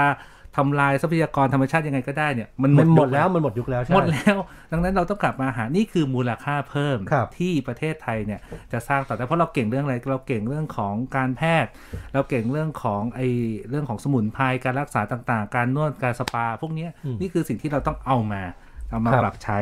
[0.58, 4.38] ทำลายทรัพยากรธรรมชาติยังไงก็ได้เนี่ยมันหมมันดหมยุดคแล้วมันหมดยุคแล้วใช่หมดแล้ว
[4.72, 8.40] ดังนั้นเราต้องกลับมาหานี่คือมูลค่าเพิ่มครับที่ประเทศไทยเนี่ย
[8.72, 11.72] จะสร้างต่อได้เพราะเราเก่งเรื่องอะไรเราเก่งเรื่องของการแพทย์
[12.14, 13.22] เราเก่งเรื่องของไอ
[13.70, 16.90] เรื่องของสมุนไพรการรักษาต่างๆ การนวดการสปา พวกเนี้ย
[17.22, 18.42] นี่คือสิ่งที่เราต้องเอามา
[18.90, 19.60] เอามาปรับใช้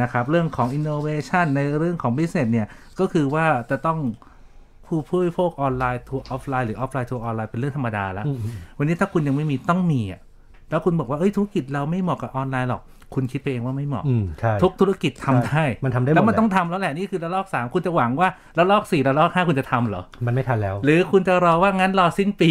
[0.00, 2.66] นะครับเรื่องของ innovation ในเรื่องของ business เนี่ย
[3.00, 3.98] ก็คือว่าจะต้อง
[4.86, 8.38] ผู้ผู้บริโภค online to offline หรือ offline to online เป็นเรื่องธรรมดาแล้วอืม
[8.78, 10.20] วันนี้ถ้าคุณยังไม่มีต้องมีอะ
[10.70, 12.82] แล้วคุณบอกว่าเอ้ยธุรกิจเราไม่เหมาะกับออนไลน์หรอก
[13.14, 22.50] คุณคิดไปเองว่าไม่เหมาะอืมใช่ทุกธุรกิจทำได้มันทำได้หมดแล้วมันแหละต้องทำแล้วแหละนี่คือระลอกสามคุณจะหวังว่าระลอกสี่ระลอกห้าคุณจะทำเหรอ มันไม่ทันแล้ว หรือคุณจะรอว่างั้นรอสิ้นปี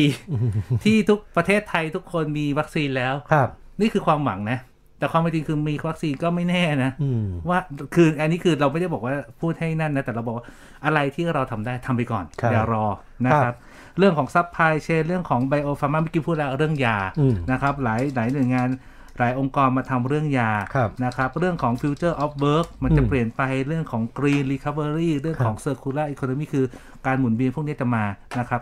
[0.84, 3.49] ที่ทุกประเทศไทยทุกคนมีวัคซีนแล้วครับ
[3.82, 4.59] นี่คือความหวังนะ
[4.99, 7.59] แต่ความเป็นจริงคือมีวัคซีนก็ไม่แน่นะอืมว่า
[7.95, 10.45] คืออันนี้คือเราไม่ได้บอกว่าพูดให้นั่นนะแต่เราบอกว่า
[10.86, 12.86] อะไรที่เราทำได้ทำไปก่อนครับอย่ารอ
[13.26, 13.58] นะครับครับ
[14.00, 18.70] เรื่องของ supply chain เรื่องของ biopharma เมื่อกี้พูดแล้วเรื่องยาอืมนะครับหลายหลายหน่วยงาน
[19.18, 26.66] หลายองค์กรมาทำเรื่องยาครับนะครับเรื่องของ future of work มันจะอืมเปลี่ยนไปเรื่องของ green recovery เรื่องของ circular economy คือ
[27.06, 28.06] การหมุนเวียนพวกนี้จะมา
[28.39, 28.62] นะครับ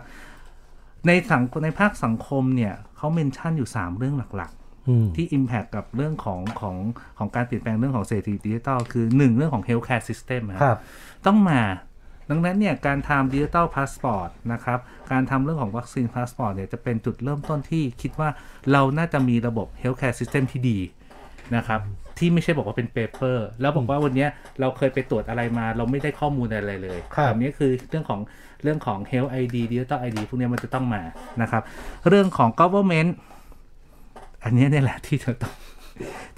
[1.06, 6.76] ในสังในภาคสังคมเนี่ยเขา mention อยู่ 3 เรื่องหลักๆอืมที่ Impact กับเรื่องของของ
[7.18, 10.78] ของการเปลี่ยนแปลงเรื่องของเศรษฐกิจดิจิทัลคือ 1 เรื่องของ Healthcare System อะครับ
[11.26, 11.60] ต้องมา
[12.30, 14.78] ดังนั้นเนี่ยการทำ digital passport นะครับ
[15.12, 18.28] การทำเรื่องของ vaccine passport เนี่ยจะเป็นจุดเริ่มต้นที่คิดว่า
[18.72, 20.78] เราน่าจะมีระบบ Healthcare System ที่ดี
[21.56, 21.80] นะครับ
[22.18, 24.28] ที่ไม่ใช่บอกว่าเป็น paper แล้วบอกว่าวันเนี้ย
[24.60, 28.20] เราเคยไปตรวจอะไรมา เราไม่ได้ข้อมูลอะไรเลยครับแบบนี้คือเรื่องของ
[28.62, 31.02] เรื่องของ Health ID Digital ID พวกเนี้ยมันจะต้องมา
[31.42, 31.62] นะครับ
[32.08, 33.10] เรื่องของ government
[34.44, 35.54] อันเนี้ยเนี่ยแหละที่จะต้อง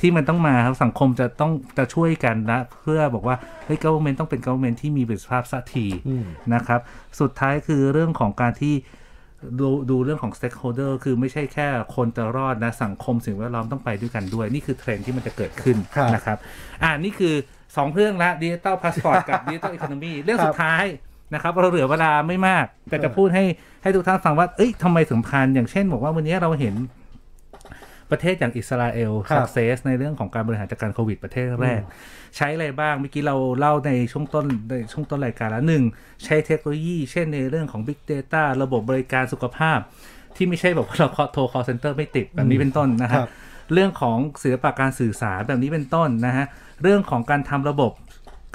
[0.01, 6.81] ที่มันต้องมาครับสังคมจะต้องจะช่วยกันนะ เพื่อบอกว่าเฮ้ย government ต้องเป็น government ที่มีประสิทธิภาพสักทีอืมนะครับ
[7.21, 8.75] สุดท้ายคือเรื่องของการที่
[9.61, 16.39] ดูดูเรื่องของ stakeholder คือไม่ใช่แค่คนจะรอดนะ สังคมสิ่งแวดล้อมต้องไปด้วยกันด้วย นี่คือเทรนด์ที่มันจะเกิดขึ้นครับนะครับ
[16.83, 17.35] อ่านี่คือ
[17.65, 20.85] 2 เรื่องละ digital passport กับ digital economy เรื่องสุดท้าย
[21.35, 23.45] นะครับเราเหลือเวลาไม่มาก แต่จะพูดให้
[23.83, 26.75] ให้ทุกท่านฟังว่า เอ้ยทำไมสำคัญอย่างเช่น บอกว่าวันนี้เราเห็น
[28.11, 31.83] ประเทศอย่างอิสราเอลครับ success ในเรื่องของการบริหารจัดการโควิดประเทศแรก
[32.37, 35.83] ใช้อะไรบ้างเมื่อกี้เราเล่าในช่วงต้นในช่วงต้นรายการแล้วหนึ่ง
[36.25, 39.79] ใช้เทคโนโลยี เช่นในเรื่องของ Big Data ระบบบริการสุขภาพ
[40.37, 43.31] ที่ไม่ใช่แบบว่าเราโทร call center ไม่ติดแบบนี้เป็นต้นนะฮะครับ
[43.73, 46.47] เรื่องของศิลปะการสื่อสารแบบนี้เป็นต้นนะฮะ
[46.83, 47.93] เรื่องของการทำระบบ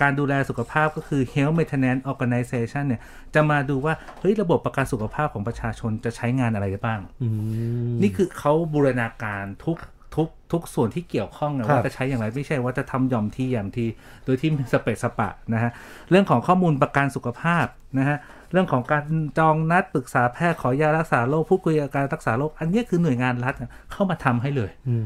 [0.02, 3.02] การดูแลสุขภาพก็คือ health maintenance organization เนี่ย
[3.36, 9.78] จะมาดูว่า เฮ้ย ระบบประกันสุขภาพของประชาชนจะใช้งานอะไรได้บ้างอืมนี่คือเขาบูรณาการทุก
[10.16, 13.88] ทุกทุกส่วนที่เกี่ยวข้องนะครับว่าจะใช้อย่างไรไม่ใช่ว่าจะทำหย่อมที่หย่อมที่
[14.26, 15.72] โดยที่มันสเปะสปะนะฮะ
[16.10, 17.66] เรื่องของข้อมูลประกันสุขภาพ
[18.00, 18.18] นะฮะ
[18.54, 19.06] เรื่องของการ
[19.40, 25.04] จองนัดปรึกษาแพทย์ขอยารักษาโรคพูดคุยกับการรักษาโรคอันเนี้ยคือหน่วยงานรัฐอะเข้ามาทำให้เลยอืม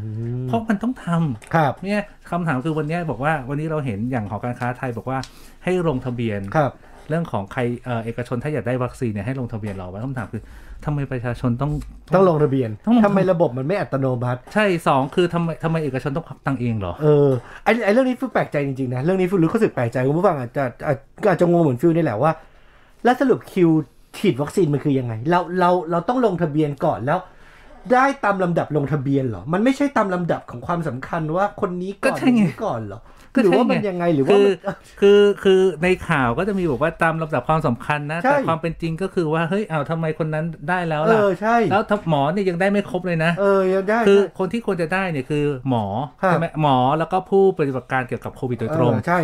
[0.48, 5.20] เพราะมันต้องทำครับเนี่ยคำถามคือวันเนี้ยบอกว่าวันนี้เราเห็นอย่างหอการค้าไทยบอกว่า
[5.64, 6.72] ให้ลงทะเบียนครับ
[7.10, 10.44] เรื่องของใครเอ่อเอกชนถ้าอยากได้วัคซีนเนี่ยให้ลงทะเบียนรอไว้คำถามคือ
[10.86, 11.72] ทำไมประชาชนต้อง
[12.14, 17.30] ต้องลงทะเบียนต้องลงทำไมระบบมันไม่อัตโนมัติ ใช่สองคือทำไมทำไมเอกชนต้องควักตังค์เองเหรอเออ
[17.64, 20.98] ไอไอเรื่องนี้ฟิลแปลกใจจริงๆนะ เรื่องนี้ฟิลรู้สึกแปลกใจคุณผู้ฟังอาจจะอาจ
[21.30, 22.32] อาจจะงงเหมือนฟิลนี่แหละว่า
[23.08, 23.70] แล้วสรุปคิว
[24.18, 27.20] ฉีดวัคซีนมันคือยังไง เราเราเราต้องลงทะเบียนก่อนแล้ว
[27.94, 33.08] ได้ตามลำดับลงทะเบียนเหรอ มันไม่ใช่ตามลำดับของความสำคัญว่าคนนี้ก่อนก็ใช่ไง คนนี้ก่อนเหรอก็
[33.44, 45.86] หรือใช่ว่ามันไงยังไงหรือว่าคือมันคือคือในข่าวก็จะมีบอกว่าตามลำดับความสำคัญนะใช่แต่ความเป็นจริงก็คือว่าเฮ้ยเอาทำไมคนนั้นได้แล้วล่ะเออใช่แล้วถ้าหมอเนี่ยยังได้ไม่ครบเลยนะเออยังได้คือใช่คนที่ควรจะได้เนี่ยคือหมอ
[46.24, 49.20] ครับใช่ไหมหมอแล้วก็ผู้ปฏิบัติการเกี่ยวกับโควิดโดยตรงเออใช่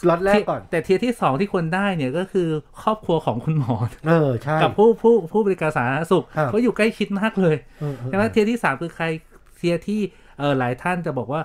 [0.00, 2.48] สล็อตแรกก่อนที่แต่ tier ที่สองที่ควรได้เนี่ยก็คือ
[2.82, 3.74] ครอบครัวของคุณหมอ
[4.08, 9.06] เออใช่กับผู้ผู้ผู้บริการสาธารณสุขครับเขาอยู่ใกล้ชิดมากเลยเออเออใช่ไหม tier ที่สามคือใคร
[9.56, 10.00] tier ที่
[10.38, 11.40] เออหลายท่านจะบอกว่า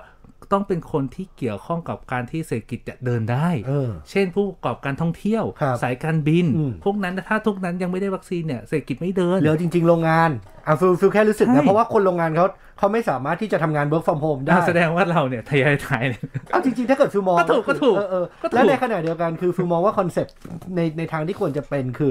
[0.52, 10.30] ต้องเป็นคนที่เกี่ยวข้องกับการที่เศรษฐกิจจะเดินได้เออเช่นผู้ประกอบการท่องเที่ยวครับสายการบินอืมพวกนั้นถ้าพวกนั้นยังไม่ได้วัคซีนเนี่ยเศรษฐกิจไม่เดินเหลือจริง ๆ โรงงาน
[10.66, 12.46] อะฟิลฟิลแค่รู้สึกใช่นะเพราะว่าคนโรงงานเขา
[12.78, 20.34] เขาไม่สามารถที่จะทำงาน work from home ได้อ่าแสดงว่าเราเนี่ยทยอยถ่ายเนี่ยเอาจริง ๆ ถ้าเกิดฟิลมองก็ถูกก็ถูกเออเออก็ถูกแล้วในขณะเดียวกันคือฟิลมองว่า concept
[20.76, 22.10] ในในทางที่ควรจะเป็นคือ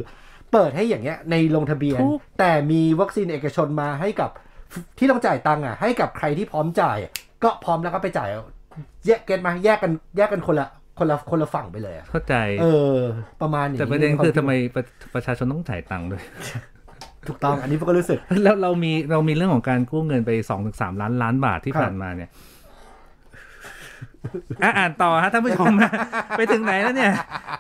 [0.51, 4.29] เปิดให้อย่างเงี้ยในลงทะเบียนถูกแต่มีวัคซีนเอกชนมาให้กับ
[4.97, 7.11] ที่ต้องจ่ายตังค์อะให้กับใครที่พร้อมจ่ายอะ
[7.43, 8.43] ก็พร้อมแล้วก็ไปจ่ายเอา
[9.05, 10.67] แยกเก็ตมาแยกกันแยกกันคนละ
[10.99, 12.65] คนละคนละฝั่งไปเลยอะเข้าใจ เอ
[12.95, 12.97] อ
[13.41, 14.83] ประมาณอย่างแต่ประเด็นคือวาทำไมประ
[15.13, 16.23] ประชาชนต้องจ่ายตังค์ด้วย
[17.27, 22.29] ถูกต้องอันนี้พวกก็รู้สึก แล้วเรามีเรามีเรื่องของการกู้เงินไปสองถึงสามล้านล้านบาทที่ครับผ่านมาเนี่ย
[24.63, 25.73] อะอ่านต่อฮะท่านผู้ชม
[26.37, 27.11] ไปถึงไหนแล้วเนี่ย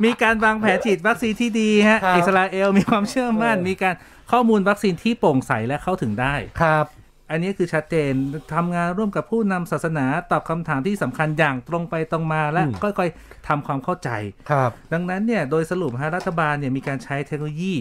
[0.03, 3.95] มีการวางแผนฉีดวัคซีนที่ดีฮะครับอิสราเอลมีความเชื่อมั่นเออมีการ
[4.31, 6.85] ข้อมูลวัคซีนที่โปร่งใสและเข้าถึงได้ครับ
[7.31, 8.13] อันนี้คือชัดเจน
[8.55, 14.09] ทำงานร่วมกับผู้นำศาสนาตอบคำถามที่สำคัญอย่างตรงไปตรงมาและอืมค่อยๆทำความเข้าใจ
[14.51, 17.75] ครับ ดังนั้นเนี่ยโดยสรุปฮะรัฐบาลเนี่ยมีการใช้เทคโนโลยี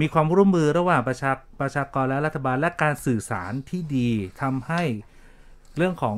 [0.00, 4.10] มีความร่วมมือระหว่างประชาประชากรและรัฐบาลและการสื่อสารที่ดี
[4.42, 4.82] ทำให้
[5.76, 6.16] เรื่องของ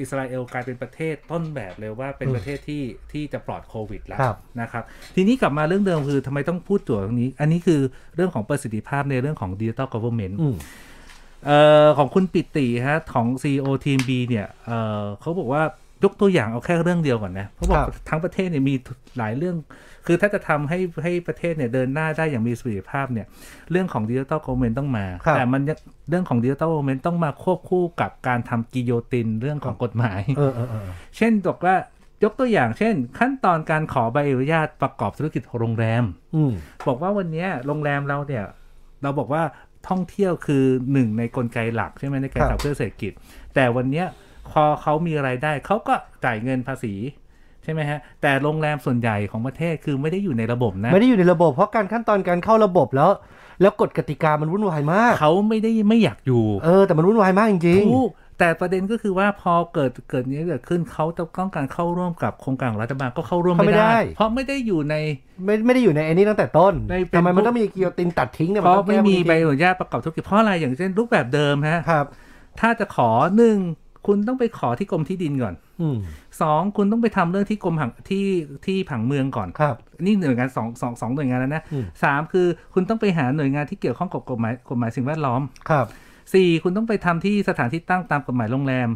[0.00, 2.82] อิสราเอลกลายเป็นประเทศต้นแบบเลยว่าเป็นอืมประเทศที่
[3.12, 4.84] ที่จะปลอดโควิดแล้วครับนะครับ
[5.16, 7.80] ทีนี้กลับมาเรื่องเดิมคือทำไมต้องพูดตัวตรงนี้ อันนี้คือ
[8.14, 10.56] เรื่องของประสิทธิภาพในเรื่องของดิจิ t a ลก government อืม
[11.46, 15.62] เอ่อของคุณปิติฮะของ CEO ทีม B เนี่ยเอ่อเขาบอกว่า
[16.04, 18.74] ยกตัวอย่างเอาแค่เรื่องเดียวก่อนนะเขาบอกครับทั้งประเทศเนี่ยมี
[19.18, 19.56] หลายเรื่อง
[20.06, 23.26] คือถ้าจะทำให้ให้ประเทศเนี่ยเดินหน้าได้อย่างมีประสิทธิภาพเนี่ย
[23.70, 25.78] เรื่องของดิจิ t a ล government ต้องมาครับแต่มันยัง
[26.08, 31.74] เรื่องของดิจิ t a ล government ต้องมาควบคู่กับการทำกิโยตินเรื่องของกฎหมายเออเออเออเช่นบอกว่า
[32.24, 36.52] ยกตัวอย่างเช่น ขั้นตอนการขอใบอนุญาตประกอบธุรกิจโรงแรมอืม
[36.88, 38.44] บอกว่าวันเนี้ยโรงแรมเราเนี่ย
[39.02, 39.42] เราบอกว่า
[39.88, 43.12] ท่องเที่ยวคือหนึ่งในกลไกหลักใช่ไหมในการครัขับบเคลื่อนเศรษฐกิจ
[43.54, 44.06] แต่วันเนี้ย
[44.50, 46.94] พอเขามีไรายได้เขาก็จ่ายเงินภาษี
[47.64, 53.10] ใช่ไหมฮะ แต่โรงแรมส่วนใหญ่ของประเทศคือไม่ได้อยู่ในระบบนะ ไม่ได้อยู่ในระบบเพราะการขั้นตอนการเข้าระบบแล้ว
[53.60, 61.04] แล้วกฎกติกามันวุ่นวายมาก เขาไม่ได้ไม่อยากอยู่ เออแต่มันวุ่นวายมากจริงถูก แต่ประเด็นก็คือว่าพอเกิดเกิดนี้เกิดขึ้นเขา
[61.38, 72.06] ต้องการเข้าร่วมกับโครงการของรัฐบาลก็เข้าร่วมไม่ได้ เพราะไม่ได้อยู่ในๆไม่ไม่ได้อยู่ในไอ้นี้ตั้งแต่ต้นในเป็นทำไมมันต้องมีกิโยตินตัดทิ้งเนี่ยเพนราะต้องไม่แก้มีจริงๆใบอนุญาตประกอบธุรกิจเพราะอะไรอย่างเช่นรูปแบบเดิมฮะครับ
[72.60, 73.58] ถ้าจะขอหนึ่ง
[74.06, 75.96] คุณต้องไปขอที่กรมที่ดินก่อนอืม
[76.40, 78.26] สองคุณต้องไปทำเรื่องที่กรมผังที่
[78.66, 85.86] ที่ผังเมืองก่อนครับ นี่หน่วยงานสองสองสองหน่วยงานแล้วนะอืมสามคือคุณต้องไปหาหน่วยงานที่เกี่ยวข้องกับกฎหมายกฎหมายสิ่งแวดล้อมครับ
[86.32, 88.88] สี่คุณต้องไปทำที่สถานที่ตั้งตามกฎหมายโรงแรม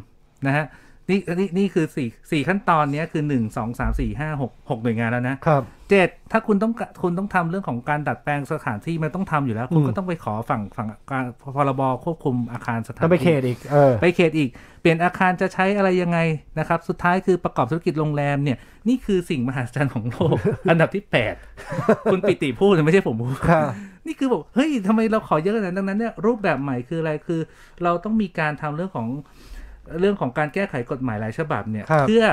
[0.46, 0.64] นะฮะ
[1.10, 11.24] นี่นี่นี่คือสี่สี่ขั้นตอนเนี้ยคือหนึ่งสองสามสี่ห้าหกหกหน่วยงานแล้วนะครับเจ็ดถ้าคุณต้องกะคุณต้องทำเรื่องของการดัดแปลงสถานที่มันต้องทำอยู่แล้ว คุณอืมก็ต้องไปขอฝั่งฝั่งการ
[11.56, 14.50] พรบควบคุมอาคารสถานต้องไปที่เขตอีกเออไปเขตอีก
[14.80, 16.18] เปลี่ยนอาคารจะใช้อะไรยังไง
[16.58, 20.36] นะครับ สุดท้ายคือประกอบธุรกิจโรงแรมเนี่ยนี่คือสิ่งมหัศจรรย์ของโลก
[20.70, 21.04] อันดับที่
[21.54, 23.64] 8คุณปิติพูดไม่ใช่ผมพูดครับ
[24.06, 27.40] นี่คือบอกเฮ้ยทำไมเราขอเยอะขนาดนั้นดังนั้นเนี่ยรูปแบบใหม่คืออะไรคือ
[27.82, 29.08] เราต้องมีการทำเรื่องของ
[30.00, 32.24] เรื่องของการแก้ไขกฎหมายหลายฉบับเนี่ยครับเพื่อ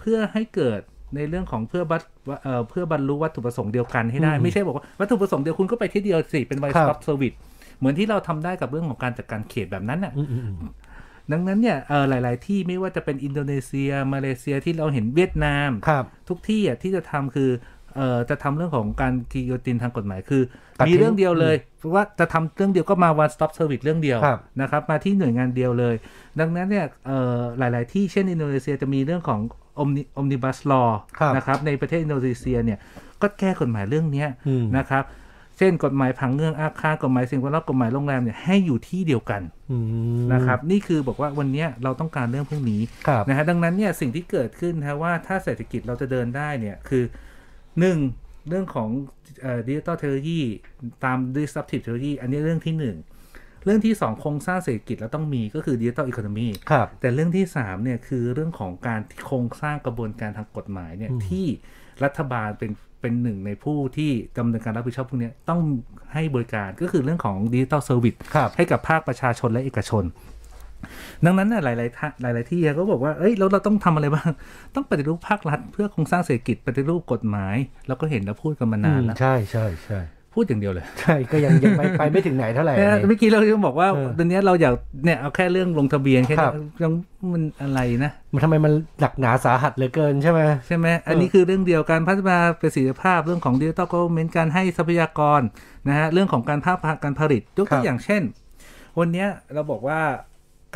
[0.00, 0.80] เพื่อให้เกิด
[1.16, 2.02] ในเรื่องของเพื่อบัต
[2.42, 7.36] เอ่อเพื่อบรรลุวัตถุประสงค์เดียวกันให้ได้อืมไม่ใช่บอกว่าวัตถุประสงค์เดียวคุณก็ไปที่เดียวสิเป็น one ครับ stop service
[7.78, 10.72] เหมือนที่เราทำได้กับเรื่องของการจัดการเขตแบบนั้นน่ะอืมอืมอืม
[11.32, 17.50] ดังนั้นเนี่ยเออหลาย ๆ ที่ไม่ว่าจะเป็นอินโดนีเซีย มาเลเซียที่เราเห็นเวียดนามครับทุกที่อะที่จะทำคือ
[17.98, 20.42] เอ่อจะทำเรื่องของการกิโยตินทางกฎหมายคือ
[20.80, 25.94] ตัดมีทิ้งเรื่องเดียวเลยเพราะว่าจะทำเรื่องเดียวก็มา one stop service เรื่องเดียวครับนะครับ มาที่หน่วยงานเดียวเลย
[26.40, 29.40] ดังนั้นเนี่ยเอ่อหลาย ๆ ที่เช่นอินโดนีเซียจะมีเรื่องของ
[29.82, 30.88] omni omnibus law
[31.18, 32.78] ครับนะครับในประเทศอินโดนีเซียเนี่ย
[33.22, 35.04] ก็แก้กฎหมายเรื่องเนี้ยอืมนะครับ
[35.58, 39.76] เช่นกฎหมายผังเมืองอาคารกฎหมายสิ่งแวดล้อมกฎหมายโรงแรมเนี่ยให้อยู่ที่เดียวกันอื
[40.18, 47.04] มนะครับ นี่คือบอกว่าวันเนี้ยเราต้องการเรื่องพวกนี้ครับนะฮะดังนั้นเนี่ยสิ่งที่เกิดขึ้นนะว่าถ้าเศรษฐกิจเราจะเดินได้เนี่ยคือ
[47.80, 47.98] หนึ่ง
[48.48, 48.88] เรื่องของ
[49.68, 50.40] digital technology
[51.04, 52.96] ตาม disruptive technology อันนี้เรื่องที่หนึ่ง
[53.64, 61.46] เรื่องที่สองโครงสร้างเศรษฐกิจแล้วต้องมีก็คือ digital economy ครับแต่เรื่องที่สามเนี่ยคือเรื่องของการโครงสร้างกระบวนการทางกฎหมายเนี่ยที่
[62.04, 62.70] รัฐบาลเป็น
[63.00, 65.60] เป็นหนึ่งในผู้ที่ดำเนินการรับผิดชอบพวกเนี้ยต้อง
[66.14, 70.04] ให้บริการก็คือเรื่องของ digital service ครับให้กับภาคประชาชนและเอกชน
[71.24, 74.30] ดังนั้นน่ะหลายๆท่านหลาย ๆ ที่ก็บอกว่า เอ้ยแล้วเราต้องทำอะไรบ้าง
[74.74, 77.56] ต้องปฏิรูปภาครัฐ เพื่อโครงสร้างเศรษฐกิจปฏิรูปกฎหมาย
[77.86, 80.00] เราก็เห็นแล้วพูดกันมานานแล้ว ใช่ใช่ใช่
[80.34, 84.74] พูดอย่างเดียวเลย ใช่ ก็ยังยังไปไปไม่ถึงไหนเท่าไหร่เนี่ยอันนี้เมื่อกี้เราก็บอกว่าเออตอนเนี้ยเราอยาก
[85.04, 86.92] เนี่ยเอาแค่เรื่องลงทะเบียนแค่ครันี้บยัง
[87.32, 95.40] มันอะไรนะ มันทำไมมันหนักหนาสาหัสเหลือเกินใช่ไหมใช่ไหมอันนี้คือเรื่องเดียวการพัฒนาประสิทธิภาพเรื่องของดิจิตอลก v เมนต์การให้ทรัพยากร
[95.88, 98.22] นะฮะเรื่องของการภาคการผลิตยกตัวอย่างเช่น
[98.98, 100.00] วันเนี้ยเราบอกว่า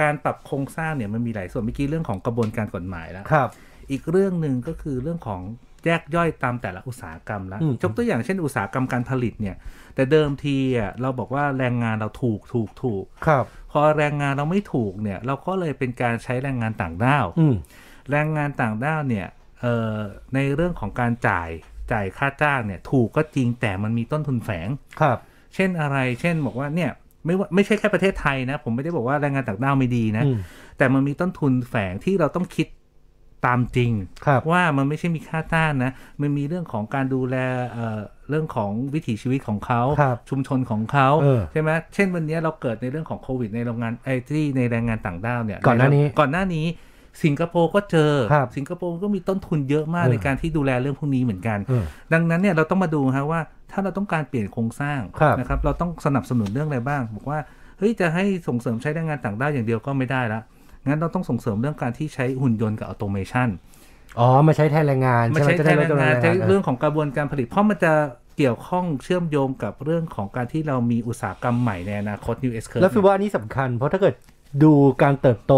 [0.00, 3.48] การปรับโครงสร้างเนี่ยมันมีหลายส่วนเมื่อกี้เรื่องของกระบวนการกฎหมายแล้วครับ
[3.90, 5.42] อีกเรื่องหนึ่งก็คือเรื่องของ
[5.86, 9.56] แยกย่อยตามแต่ละอุตสาหกรรมแล้วอืมยกตัวอย่างเช่นอุตสาหกรรมการผลิตเนี่ย
[9.94, 17.54] แต่เดิมทีอะเราบอกว่าแรงงานเราถูกถูกถูกครับ พอแรงงานเราไม่ถูกเนี่ย เราก็เลยเป็นการใช้แรงงานต่างด้าวอืม
[18.10, 19.26] แรงงานต่างด้าวเนี่ย
[19.60, 19.96] เอ่อ
[20.34, 21.48] ในเรื่องของการจ่าย
[21.92, 24.68] จ่ายค่าจ้างเนี่ย ถูกก็จริงแต่มันมีต้นทุนแฝง
[25.00, 25.18] ครับ
[25.54, 26.90] เช่นอะไร เช่นบอกว่าเนี่ย
[27.24, 30.36] ไม่ว่าไม่ใช่แค่ประเทศไทยนะ ผมไม่ได้บอกว่าแรงงานต่างด้าวไม่ดีนะอืม
[30.78, 32.66] แต่มันมีต้นทุนแฝงที่เราต้องคิด
[33.46, 33.92] ตามจริง
[34.26, 37.36] ครับว่ามันไม่ใช่มีค่าจ้างนะ มันมีเรื่องของการดูแล
[37.70, 46.66] เอ่อเรื่องของวิถีชีวิตของเขาครับชุมชนของเขาเออใช่ไหมเช่นวันนี้เราเกิดในเรื่องของโควิดในโรงงานไอ้ที่ในแรงงานต่างด้าวเนี่ยก่อนหน้านี้ก่อนหน้านี้
[47.22, 53.40] สิงคโปร์ก็เจอครับสิงคโปร์ก็มีต้นทุนเยอะมากเออในการที่ดูแลเรื่องพวกนี้เหมือนกันเออดังนั้นเนี่ยเราต้องมาดูฮะว่า
[53.72, 57.38] ถ้าเราต้องการเปลี่ยนโครงสร้างครับนะครับ เราต้องสนับสนุนเรื่องอะไรบ้าง บอกว่า
[57.78, 60.40] เฮ้ยจะให้ส่งเสริมใช้แรงงานต่างด้าวอย่างเดียวก็ไม่ได้ละ
[60.86, 63.48] งั้นเราต้องส่งเสริมเรื่องการที่ใช้หุ่นยนต์กับ automation
[64.18, 67.92] อ๋อมาใช้แทนแรงงานไม่ใช่ไหมใช่จะแทได้นลแรดจำงนวนงานแรงใช้งานเรื่องของกระบวนการผลิตเพราะมันจะ
[68.36, 74.14] เกี่ยวข้องเชื่อมโยงกับเรื่องของการที่เรามีอุตสาหกรรมใหม่ในอนาคต New S curve แล้วคือว่าอันนี้สำคัญเพราะถ้าเกิด
[74.62, 74.72] ดู
[75.02, 75.54] การเติบโต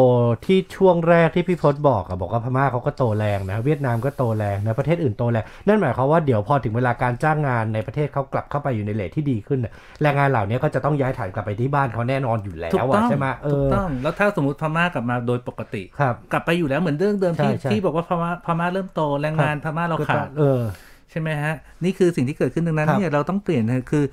[0.47, 9.72] ที่ช่วงแรกที่พี่พศบอกอะบอกว่าพม่าเขาก็โตแรงนะเวียดนามก็โตแรงนะประเทศอื่นโตแรงนั่นหมายความว่าเดี๋ยวพอถึงเวลาการจ้างงานในประเทศเขากลับเข้าไปอยู่ในเลทที่ดีขึ้นน่ะ
[10.03, 20.62] แรงงานเหล่านี้ก็จะต้องย้ายฐานกลับไปที่บ้านเขาแน่นอนอยู่แล้ถูกวต้อะองใช่ไหมเอถูกอต้องแล้วถ้าสมมติพม่ากลับมาโดยปกติครับกลับไปอยู่แล้วเหมือนเรื่องเดิมที่ใช่ใช่ที่บอกว่าพม่าพม่าเริ่มโตแรงงานพม่าเราขาดเออ
[21.11, 24.05] ใช่ไหมฮะนี่คือสิ่งที่เกิดขึ้นดังนั้นครับเนี่ยเราต้องเปลี่ยนนะคือ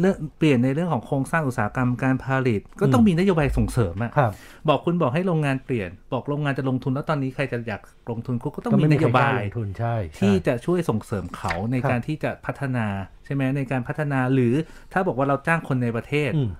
[0.00, 4.32] เรื่องเปลี่ยนในเรื่องของโครงสร้างอุตสาหกรรมการผลิต ก็ต้องอืมมีนโยบายส่งเสริมอะครับ
[4.68, 12.86] บอกคุณบอกให้โรงงานเปลี่ยน บอกโรงงานจะลงทุนแล้วตอนนี้ใครจะอยากลงทุนคุณก็ต้องมีไม่นมีโยใครกบาล้ายลงทุนใช่ใช่ที่จะช่วยส่งเสริมเขาในครับการที่จะพัฒนา
[13.24, 14.54] ใช่ไหมในการพัฒนาหรือ
[14.92, 16.50] ถ้าบอกว่าเราจ้างคนในประเทศอืม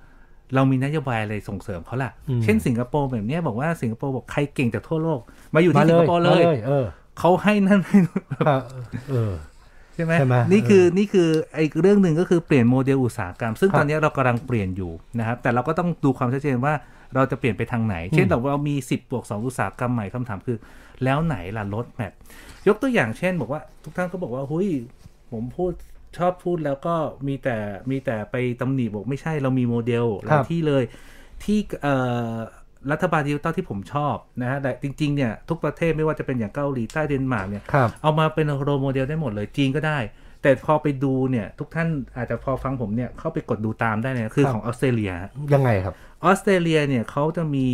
[0.55, 5.21] เรามีนโยบายอะไรส่งเสริมเขาล่ะอืมเช่นสิงคโปร์แบบเนี้ยบอกว่าสิงคโปร์บอกใครเก่งจากทั่วโลก
[5.55, 6.87] มาอยู่มาที่เลสิงคยโปร์มาเลยเลยเออ
[7.19, 8.63] เขาให้นั่นให้นู่นครับ
[9.11, 16.75] เออใช่ไหมใช่ไหมนี่คือเออนี่คือไอ้เรื่องหนึ่งก็คือเปลี่ยนโมเดลอุตสาหกรรม ซึ่งครับตอนนี้เรากำลังเปลี่ยนอยู่นะครับ แต่เราก็ต้องดูความชัดเจนว่า
[17.15, 20.59] เราจะเปลี่ยนไปทางไหน เช่นเราเรามี 10บวก2อุตสาหกรรมใหม่คำถามคือ
[21.05, 22.13] แล้วไหนล่ะรถแมพ
[22.69, 24.69] ยกตัวอย่างเช่น บอกว่าทุกท่านก็บอกว่าหุย
[25.33, 25.73] ผมพูด
[26.17, 26.95] ชอบพูดแล้วก็
[27.27, 27.57] มีแต่
[27.91, 30.85] มีแต่ไปตำหนิบอกไม่ใช่เรามีโมเดลหลายที่เลย
[31.45, 31.97] ที่เอ่
[32.33, 32.35] อ
[32.93, 39.99] รัฐบาลดิจิตอลที่ผมชอบนะฮะแต่จริงๆเนี่ยทุกประเทศไม่ว่าจะเป็นอย่างเกาหลีใต้เดนมาร์กเนี่ยครับเอามาเป็น role model ได้หมดเลยจีนก็ได้
[40.43, 45.95] แต่พอไปดูเนี่ยทุกท่านอาจจะพอฟังผมเนี่ยเข้าไปกดดูตามได้เลยนะคือครับของออสเตรเลียฮะยังไงครับ
[46.25, 47.67] ออสเตรเลียเนี่ยเขาจะมี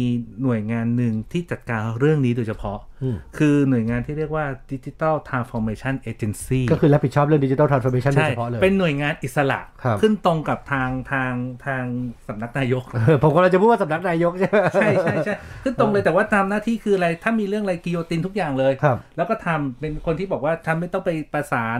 [0.43, 8.11] หน่วยงานหนึ่งที่จัดการเรื่องนี้โดยเฉพาะอืมคือหน่วยงานที่เรียกว่า Digital Transformation Agency ก็คือรับผิดชอบเรื่องดิจิ t a ลทรานส์ o r m a t i o
[8.11, 11.33] n โดยใช่เฉพาะเลย เป็นหน่วยงานอิสระครับขึ้นตรงกับทางทาง
[11.67, 11.85] ทาง
[12.29, 21.79] สำนักนายกเออผมก็เลยจะพูดว่าสำนักนายกใช่ไหมใช่ใช่ใช่ขึ้นตรงเลยแต่ว่าตามหน้าที่คืออะไร ถ้ามีเรื่องอะไร guillotine ทุกอย่างเลยครับแล้วก็ทำเป็นคนที่บอกว่าทำไม่ต้องไปประสาน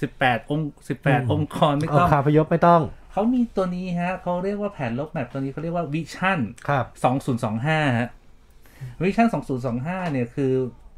[0.00, 2.82] สิบแปดองค์สิบแปดอืมองค์กรไม่เอาต้องขาพยพไม่ต้อง
[3.16, 8.08] เขามีตัวนี้ฮะเขาเรียกว่าแผน roadmap ตัวนี้เขาเรียกว่า vision ครับสองศูนย์สองห้าฮะ
[9.02, 10.52] vision สองศูนย์สองห้าเนี่ยคือ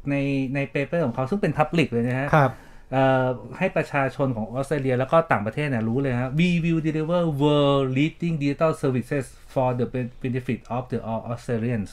[0.09, 0.15] ใน
[0.55, 2.51] ใน paper ของเขาซึ่งเป็น public เลยนะฮะครับ
[2.91, 9.85] เอ่อให้ประชาชนของออสเตรเลียแล้วก็ต่างประเทศเนี่ยรู้เลยฮะ we will deliver world leading digital services for the
[10.23, 11.89] benefit of the all Australians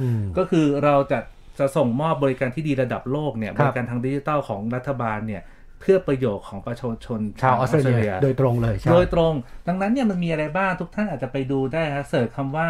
[0.00, 1.18] อืมก็คือเราจะ
[1.58, 5.42] จะส่งมอบบริการที่ดีระดับโลกเนี่ยครับบริการทางดิจิทัลของรัฐบาลเนี่ย
[5.82, 9.32] เพื่อประโยชน์ของประชาชนชาวออสเตรเลีย โดยตรงเลยใช่โดยตรง
[9.68, 12.68] ดังนั้นเนี่ยมันมีอะไรบ้างทุกท่านอาจจะไปดูได้ฮะ search คำว่า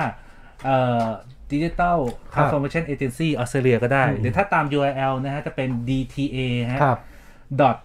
[0.64, 1.06] เอ่อ
[1.52, 1.98] Digital
[2.34, 6.38] ครับ Transformation Agency ออสเตรเลียก็ได้อืมหรือถ้าตาม URL นะฮะจะเป็น DTA
[6.72, 6.98] ฮะครับ
[7.60, 7.76] dot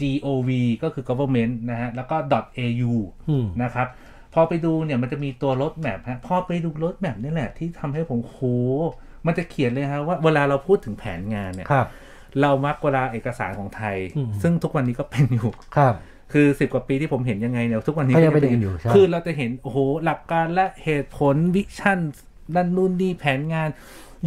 [0.00, 0.50] gov
[0.82, 2.92] ก็คือ government นะฮะ แล้วก็ dot au
[3.28, 3.88] อืมนะครับ
[4.34, 8.38] พอไปดูเนี่ยมันจะมีตัวรถแมพฮะ พอไปดูรถแมพนี่แหละที่ทำให้ผมโห
[9.26, 11.86] มันจะเขียนเลยฮะว่าเวลาเราพูดถึงแผนงานเนี่ยครับ
[12.40, 15.94] เรามักเวลาเอกสารของไทยอืมซึ่งทุกวันนี้ก็เป็นอยู่ครับ
[16.32, 21.98] คือสิบกว่าปีที่ผมเห็นยังไงเนี่ยทุกวันนี้ก็ยังเป็นอย่างนั้นอยู่ใช่คือเราจะเห็นโอ้โหหลักการและเหตุผล vision
[22.54, 23.68] นั่นนู่นนี่แผนงาน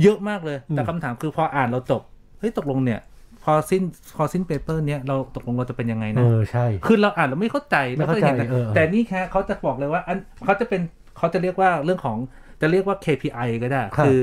[0.02, 2.02] เยอะมากเลย แต่คำถามคือพออ่านเราจบ
[2.40, 3.00] เฮ้ยตกลงเนี่ย
[3.44, 3.82] พอสิ้น
[4.16, 10.82] พอสิ้น paper เนี้ยเราตกลงเราจะเป็นยังไงเอนะอใช่คือเราอ่านเราไม่เข้าใจไม่เข้าใจคยห็นนะเออเออแต่นี่แค่เขาจะบอกเลยว่าอันเขาจะเป็น
[11.18, 12.18] เขาจะเรียกว่าเรื่องของ
[12.62, 14.20] จะเรียกว่า KPI ก็ได้ครับคือ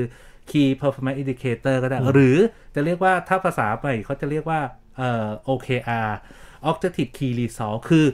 [0.51, 2.37] Key Performance Indicator ก็ได้ หรือ
[2.75, 4.59] จะเรียกว่าถ้าภาษาไปเขาจะเรียกว่า
[4.97, 6.09] เอ่อ OKR
[6.69, 8.05] Objective Key Result คือ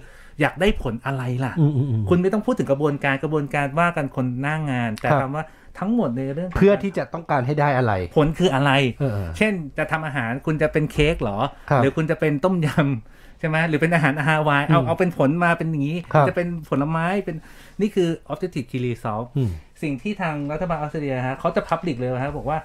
[0.42, 5.46] อยากได้ผลอะไรล่ะอืมอืมอืมคุณไม่ต้องพูดถึงกระบวนการกระบวนการว่ากันคนหน้างงาน แต่ครับคำว่า
[5.80, 17.36] ทั้งหมดในเรื่องเพื่อที่จะต้องการให้ได้อะไร ผลคืออะไรเออเออเช่นจะทำอาหารคุณจะเป็นเค้กเหรอครับหรือคุณจะเป็นต้มยำใช่ไหมหรือเป็นอาหารอาหารวายเอาอืมเอาเป็นผลมาเป็นอย่างนี้ครับจะเป็นผลไม้เป็น
[17.82, 19.50] นี่คือ objective key result อืม
[19.82, 22.60] สิ่งที่ทางรัฐบาลออสเตรเลียฮะเขาจะ public เลยฮะบอกว่า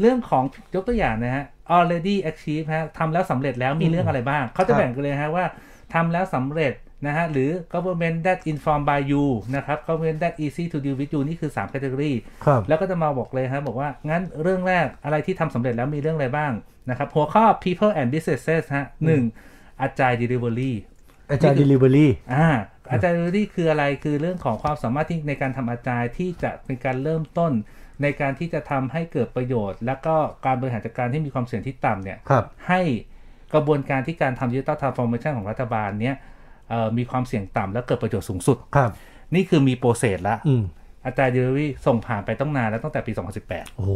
[0.00, 0.44] เรื่องของ
[0.74, 1.44] ยกตัวอย่างนะฮะ
[1.76, 5.44] already achieve ฮะทำแล้วสำเร็จแล้วมีเรื่องอะไรบ้าง เขาจะแบ่งกันเลยฮะว่า
[5.94, 6.74] ทำแล้วสำเร็จ
[7.06, 9.24] นะฮะหรือ government that informed by you
[9.56, 12.12] นะครับ government that easy to deal with you นี่คือ 3 category
[12.44, 16.52] ครับแล้วก็จะมาบอกเลยฮะบอกว่า งั้นเรื่องแรกอะไรที่ทำสำเร็จแล้วมีเรื่องอะไรบ้าง
[16.90, 19.22] นะครับ หัวข้อ people and businesses ฮะหนึ่ง
[19.86, 20.72] agile delivery
[22.34, 22.46] อา
[23.02, 27.52] จารย์ delivery อ่า agile delivery คืออะไรคือเรื่องของความสามารถที่ในการทำ agile ที่จะเป็นการเริ่มต้น
[28.02, 30.14] ในการที่จะทำให้เกิดประโยชน์ แล้วก็
[30.46, 32.80] การบริหารจัดการที่มีความเสี่ยงที่ต่ำเนี่ยครับให้
[33.54, 36.14] กระบวนการที่การทำ digital transformation ของรัฐบาลเนี้ย
[36.68, 38.90] เอ่อมีความเสี่ยงต่ำและเกิดประโยชน์สูงสุดครับ
[39.34, 40.64] นี่คือมี process ละอืม
[41.06, 43.12] อาจารย์เดลิเวอรี่ส่งผ่านไปต้องนานแล้วตั้งแต่ปี
[43.44, 43.92] 2018 โอ้โห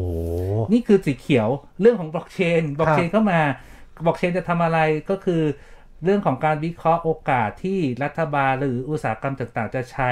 [0.72, 1.48] นี่คือสีเขียว
[1.80, 3.40] เรื่องของบล็อกเชนบล็อกเชนครับเข้ามา
[4.04, 4.78] บล็อกเชนจะทำอะไร
[5.10, 5.42] ก็คือ
[6.04, 10.10] เรื่องของการวิเคราะห์โอกาสที่รัฐบาลหรืออุตสาหกรรมต่างๆ จะใช้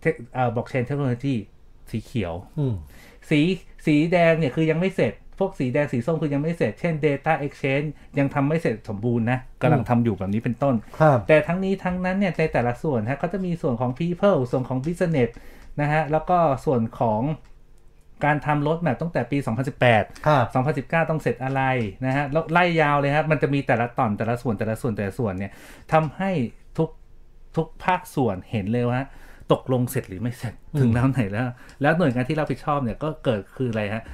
[0.00, 1.34] เทคเอ่อบล็อกเชนเทคโนโลยี
[1.90, 2.74] สีเขียวอืม
[3.30, 3.40] สี
[3.86, 7.88] สีแดงเนี่ยคือยังไม่เสร็จ พวกสีแดงสีส้มคือยังไม่เสร็จ เช่น Data Exchange
[8.18, 15.30] ยังทำไม่เสร็จสมบูรณ์นะกำลังทำอยู่แบบนี้เป็นต้นครับแต่ทั้งนี้ทั้งนั้นเนี่ยในแต่ละส่วนฮะก็จะมีส่วนของ people ส่วนของ business
[15.80, 17.20] นะฮะแล้วก็ส่วนของ
[18.24, 19.38] การทำรถแมพตั้งแต่ปี
[19.82, 21.62] 2018ครับ2019 ต้องเสร็จอะไร
[22.06, 25.52] นะฮะแล้วไล่ยาวเลยครับมันจะมีแต่ละตอนแต่ละส่วนแต่ละส่วนแต่ละส่วนเนี่ย
[25.92, 26.30] ทำให้
[26.78, 26.90] ทุก
[27.56, 29.00] ทุกภาคส่วนเห็นเลยว่า
[29.52, 31.48] ตกลงเสร็จหรือไม่เสร็จถึงแล้วไหนแล้ว
[31.82, 34.04] แล้วหน่วยงานที่รับผิดชอบเนี่ยก็เกิดคืออะไรฮะ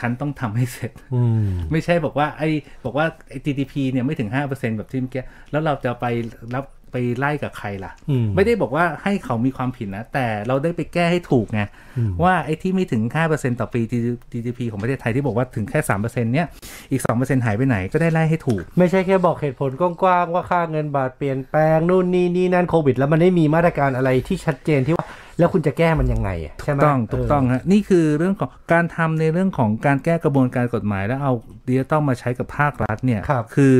[0.00, 2.50] ฉันต้องทำให้เสร็จอืมไม่ใช่บอกว่าไอ้
[2.84, 6.06] บอกว่าไอ้ GDP เนี่ยไม่ถึง5%แบบที่เมื่อกี้แล้วเราจะไป
[6.54, 11.60] รับ ไปไล่กับใครล่ะอืมไม่ได้บอกว่าให้เขามีความผิดนะ แต่เราได้ไปแก้ให้ถูกไง
[12.22, 13.80] ว่าไอ้ที่ไม่ถึง 5%ต่อปี
[14.32, 16.46] GDP ของประเทศไทยที่บอกว่าถึงแค่ 3%เนี่ย
[16.90, 25.06] อีก 2%หายไปไหนก็ได้ไล่ให้ถูก ไม่ใช่แค่บอกเหตุผลกว้างๆว่าค่าเงินบาทเปลี่ยนแปลง นู่นนี่นี่นั่นโควิด แล้วมันไม่มีมาตรการอะไรที่ชัดเจนที่ว่า
[25.38, 31.32] แล้วคุณจะแก้มันยังไงอะใช่ไหมต้องถูกต้องฮะนี่คือเรื่องของการทำในเรื่องของการแก้กระบวนการกฎหมาย แล้วเอา
[31.68, 33.74] ดิจิตอลมาใช้กับภาครัฐเนี่ยครับคือ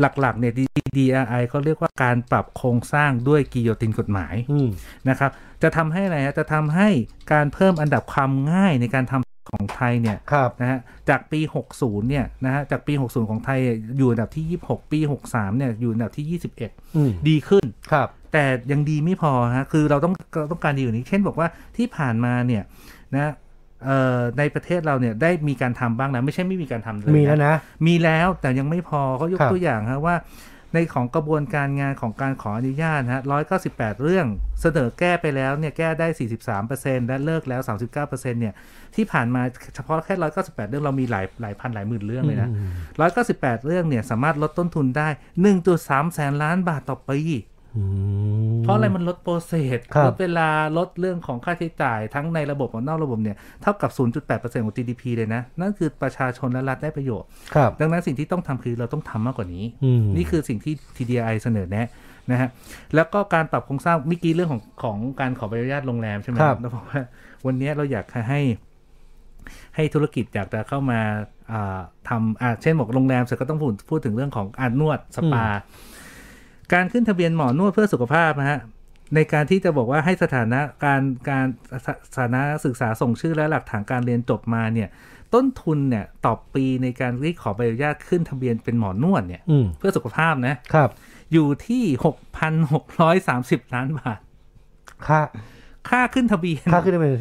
[0.00, 0.52] หลักๆเนี่ย
[0.96, 4.68] DRI เขาเรียกว่าการปรับโครงสร้างด้วยกิโยตินกฎหมายอืม
[5.08, 5.30] นะครับ
[5.62, 6.88] จะทำให้อะไรฮะจะทำให้
[7.32, 10.78] การเพิ่มอันดับความง่ายในการทำของไทยเนี่ยครับนะฮะ
[11.08, 11.40] จากปี
[11.74, 13.58] 60 เนี่ยนะฮะจากปี 60 ของไทย
[13.98, 16.24] อยู่อันดับที่ 26 ปี 63 เนี่ยอยู่อันดับที่
[16.96, 22.62] อืม21 ดีขึ้นครับแต่ยังดีไม่พอฮะคือเราต้องเราต้องการดีกว่านี้ เช่นบอกว่าที่ผ่านมาเนี่ย
[23.14, 23.32] นะเอ่อ
[24.38, 27.54] ในประเทศเราเนี่ยได้มีการทำบ้างแล้วไม่ใช่ไม่มีการทำเลยมีแล้วนะ
[27.86, 30.16] มีแล้วแต่ยังไม่พอเขายกครับตัวอย่างฮะว่า
[30.74, 33.22] ในของกระบวนการงานของการขออนุญาตนะฮะ
[33.62, 34.26] 198เรื่อง
[34.60, 36.08] เสนอแก้ไปแล้วเนี่ยแก้ได้
[36.58, 38.54] 43%และเลิกแล้ว39%เนี่ย
[38.94, 39.42] ที่ผ่านมา
[39.74, 42.48] เฉพาะแค่198เรื่องเรามีหลายหลายพันหลายหมื่นเรื่องเลยนะ
[43.06, 45.08] 198เรื่องเนี่ยสามารถลดต้นทุนได้
[45.62, 47.55] 1.3แสนล้านบาทต่อปีอืม
[48.62, 50.48] เพราะอะไรมันลดโปรเซสครับลดเวลา
[50.78, 53.90] ลดเรื่องของค่าใช้จ่ายทั้งในระบบกับนอกระบบเนี่ยเท่ากับ
[54.26, 61.88] 0.8%ของ GDP เลยนะ นั่นคือประชาชนและรัฐได้ประโยชน์ครับดังนั้นสิ่งที่ต้องทำคือเราต้องทำมากกว่านี้อืมนี่คือสิ่งที่ TDI เสนอแนะ
[62.30, 62.48] นะฮะ
[62.94, 67.00] แล้วก็การปรับโครงสร้างเมื่อกี้เรื่องของของการขอใบอนุญาตโรงแรมใช่ไหมครับแล้วบอกว่า
[67.46, 68.40] วันนี้เราอยากให้
[69.74, 71.00] ให้ธุรกิจอยากจะเข้ามา
[71.52, 75.44] อ่าทำอ่าเช่นบอกโรงแรมเสร็จก็ต้องพูดพูดถึงเรื่องของอานวดสปา
[76.74, 78.58] การขึ้นทะเบียนหมอนวดเพื่อสุขภาพนะฮะ
[79.14, 81.46] ในการที่จะบอกว่าให้สถานะการการ
[81.86, 84.88] สสถานะศึกษาส่งชื่อและหลักฐานการเรียนจบมาเนี่ย
[85.34, 90.90] ต้นทุนเนี่ยต่อปีในการที่ขอใบอนุญาตขึ้นทะเบียนเป็นหมอนวดเนี่ยอืมเพื่อสุขภาพนะครับ
[91.32, 91.84] อยู่ที่
[92.78, 94.20] 6,630ล้านบาท
[95.06, 95.20] ค่า
[95.90, 97.12] ค่าขึ้นทะเบียนค่าขึ้นเป็น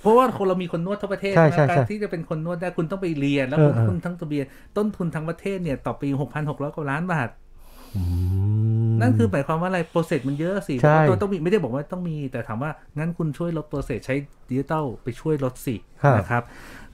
[0.00, 4.44] เพราะว่าคนเรามีคนนวดทั้งประเทศใช่นะใช่การใช่ที่จะเป็นคนนวดได้คุณต้องไปเรียนแล้วเอคุอณเออคุณทั้งทะเบียน
[4.76, 6.08] ต้นทุนทั้งประเทศเนี่ยต่อปี
[6.42, 7.41] 6,600กว่าล้านบาทอืม
[9.00, 14.14] นั่นคือหมายความว่าอะไร process มันเยอะสิใช่ตัวต้องมีไม่ได้บอกว่าต้องมี แต่ถามว่างั้นคุณช่วยลด process ใช้
[14.48, 16.42] ดิจิตอลไปช่วยลดสิครับนะครับ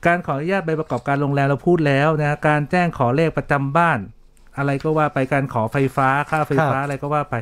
[0.06, 3.98] การขออนุญาตใบประกอบการโรงแรมเราพูดแล้วนะการแจ้งขอเลขประจำบ้าน
[4.58, 7.34] อะไรก็ว่าไปการขอไฟฟ้าค่าไฟฟ้าครับอะไรก็ว่าไป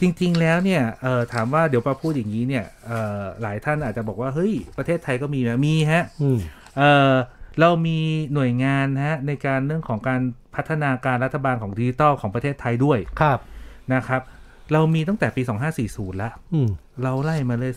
[0.00, 6.38] จริง ๆ แล้วเนี่ยเอ่อถามว่าเดี๋ยวปาพูดอย่างนี้เนี่ยเอ่อหลายท่านอาจจะบอกว่าเฮ้ยประเทศไทยก็มีไหมมีฮะอืม
[6.78, 7.12] เอ่อ
[7.60, 7.98] เรามี
[8.34, 10.20] หน่วยงานนะฮะในการเรื่องของการ
[10.58, 13.38] พัฒนาการรัฐบาลของดิจิทัลของประเทศไทยด้วยครับ
[13.94, 14.22] นะครับ
[14.72, 15.42] เรามีตั้งแต่ปี
[15.80, 16.68] 2540 แล้วอืม
[17.02, 17.72] เราไล่มาเลย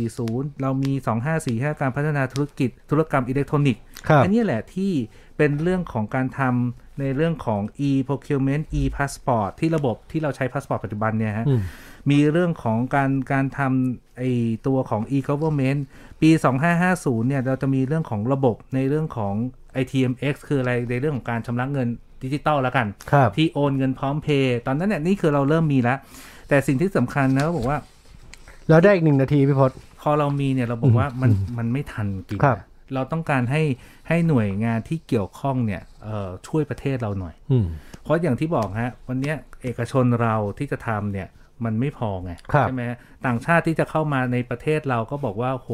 [0.00, 0.92] 2540 เรามี
[1.36, 4.92] 2545 การพัฒนาธุรกิจธุรกรรมอิเล็กทรอนิกส์ครับอันนี้แหละที่
[5.36, 11.60] เป็นเรื่องของการทำในเรื่องของ e-procurement e-passport ที่ระบบที่เราใช้พาสปอร์ตปัจจุบันเนี่ยฮะอืม
[12.10, 14.22] มีเรื่องของการการทำไอ
[14.66, 15.80] ตัวของ e-government
[16.22, 16.30] ปี
[16.78, 19.34] 2550 เนี่ย เราจะมีเรื่องของระบบในเรื่องของ
[19.82, 21.88] ITMX คืออะไรในเรื่องของการชำระเงิน
[22.22, 25.98] ดิจิตอลแล้วกันครับที่โอนเงินพร้อมเพย์ตอนนั้นเนี่ยนี่คือเราเริ่มมีแล้ว
[26.48, 27.78] แต่สิ่งที่สำคัญนะเขาบอกว่า
[28.68, 29.70] แล้วได้อีกหนึ่งนาทีพี่พศ
[30.00, 32.58] พอเรามีเนี่ยเราบอกว่ามันอืมมันไม่ทันกินครับ
[32.94, 33.62] เราต้องการให้
[34.08, 37.66] ให้หน่วยงานที่เกี่ยวข้องเนี่ยเอ่อช่วยประเทศเราหน่อยอืม
[38.02, 41.28] เพราะอย่างที่บอกฮะวันเนี้ยเอกชนเราที่จะทำเนี่ย
[41.64, 42.82] มันไม่พอไงครับใช่ไหม
[43.26, 45.70] ต่างชาติที่จะเข้ามาในประเทศเราก็บอกว่าโห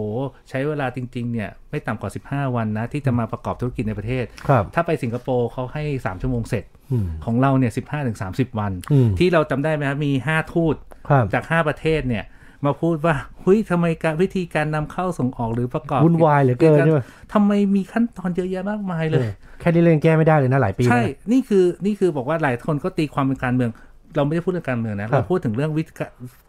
[0.48, 10.76] ใช้เวลาจริงๆเนี่ยไม่ต่ำกว่า 15 วันนะ ที่จะมาประกอบธุรกิจในประเทศครับถ้าไปสิงคโปร์เขาให้ 3 ชั่วโมงเสร็จอืมของเราเนี่ย15ถึง30วันอืมที่เราจำได้ไหมครับมี5ทูต
[11.08, 12.24] ครับจาก 5 ประเทศเนี่ย
[12.66, 17.00] มาพูดว่าเฮ้ยทำไมการวิธีการนำเข้าส่งออกหรือประกอบวุ่นวายเหลือเกินใช่ไหม
[17.32, 23.70] ทำไมมีขั้นตอนเยอะแยะมากมายเลยเออแค่นี้เรื่องแก้ไม่ได้เลยนะหลายปีใช่แล้วนะนี่คือนี่คือบอกว่าหลายคนก็ตีความเป็นการเมือง
[24.16, 25.92] เราไม่ได้พูดเรื่องการเมืองนะครับเราพูดถึงเรื่องวิธี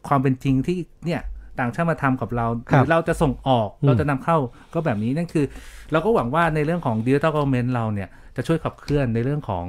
[0.08, 1.22] ความเป็นจริงที่เนี่ย
[1.60, 4.38] ต่างชาติมาทำกับเราหครับรือเราจะส่งออกอืมเราจะนำเข้า
[4.74, 5.46] ก็แบบนี้นั่นคือ
[5.92, 9.66] เราก็หวังว่าในเรื่องของดิจิทัลก v เมนต์เราเนี่ยจะช่วยขับเคลื่อนในเรื่องของ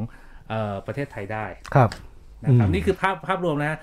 [0.49, 1.91] เออประเทศไทยได้ครับ
[2.45, 3.79] นะครับอืมนี่คือภาพภาพรวมนะ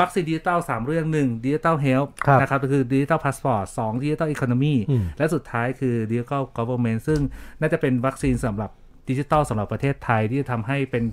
[0.00, 7.20] วัคซีนดิจิตอลสามเรื่องหนึ่ง digital health ครับนะครับก็คือ digital passport สอง digital economy อืมและสุดท้ายคือดิจิทัลก v เมนต์ซึ่ง
[7.60, 8.70] น่าจะเป็นวัคซีนสำหรับ
[9.08, 11.04] ดิจิตอลสำหรับประเทศไทยที่จะทำให้เป็น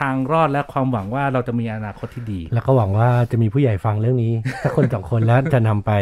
[0.00, 4.32] ทางรอดและความหวังว่าเราจะมีอนาคตที่ดี แล้วก็หวังว่าจะมีผู้ใหญ่ฟังเรื่องนี้
[4.62, 5.92] สักคนสองคนแล้วจะนำไป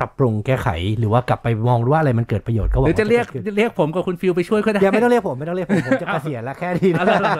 [0.00, 0.68] ปรับปรุงแก้ไข
[0.98, 7.34] หรือว่ากลับไปมองดูว่าอะไรมันเกิดประโยชน์ก็หหวังรือจะเรียกว่ากิดขึ้นเรียกผมกับคุณฟิลไปช่วยก็ได้อย่าไม่ต้องเรียกผมไม่ต้องเรียกผมผมจะเกษียณแล้วแค่นี้เอานะละ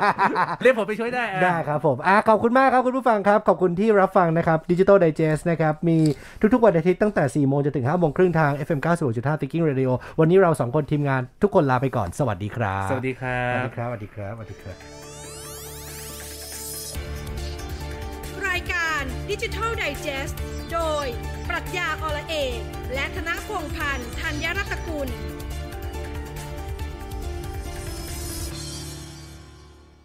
[0.63, 5.99] เรียกผมไปช่วยได้อะได้ครับผมอะขอบคุณมากครับคุณผู้ฟังครับขอบคุณที่รับฟังนะครับดิจิ t a ลได g e s t นะครับมี
[6.55, 8.81] ทุกๆวันอาทิตย์ตั้งแต่4โมงจนถึง5โมงครึ่งทาง FM
[9.11, 14.96] 96.5 Thinking Radio วันนี้เราสองคนทีมงานทุกคนลาไปก่อนสวัสดีครับ สวัสดีครัสวัสบดีครับสวัสดีครับสวัสดีครับ
[19.31, 20.35] ดิจิทัลไดจ e s t
[20.73, 21.07] โดย
[21.49, 22.59] ปรัชญาอละเอก
[22.95, 24.75] และธนพงพันธ์ธัญรัต
[25.07, 25.09] น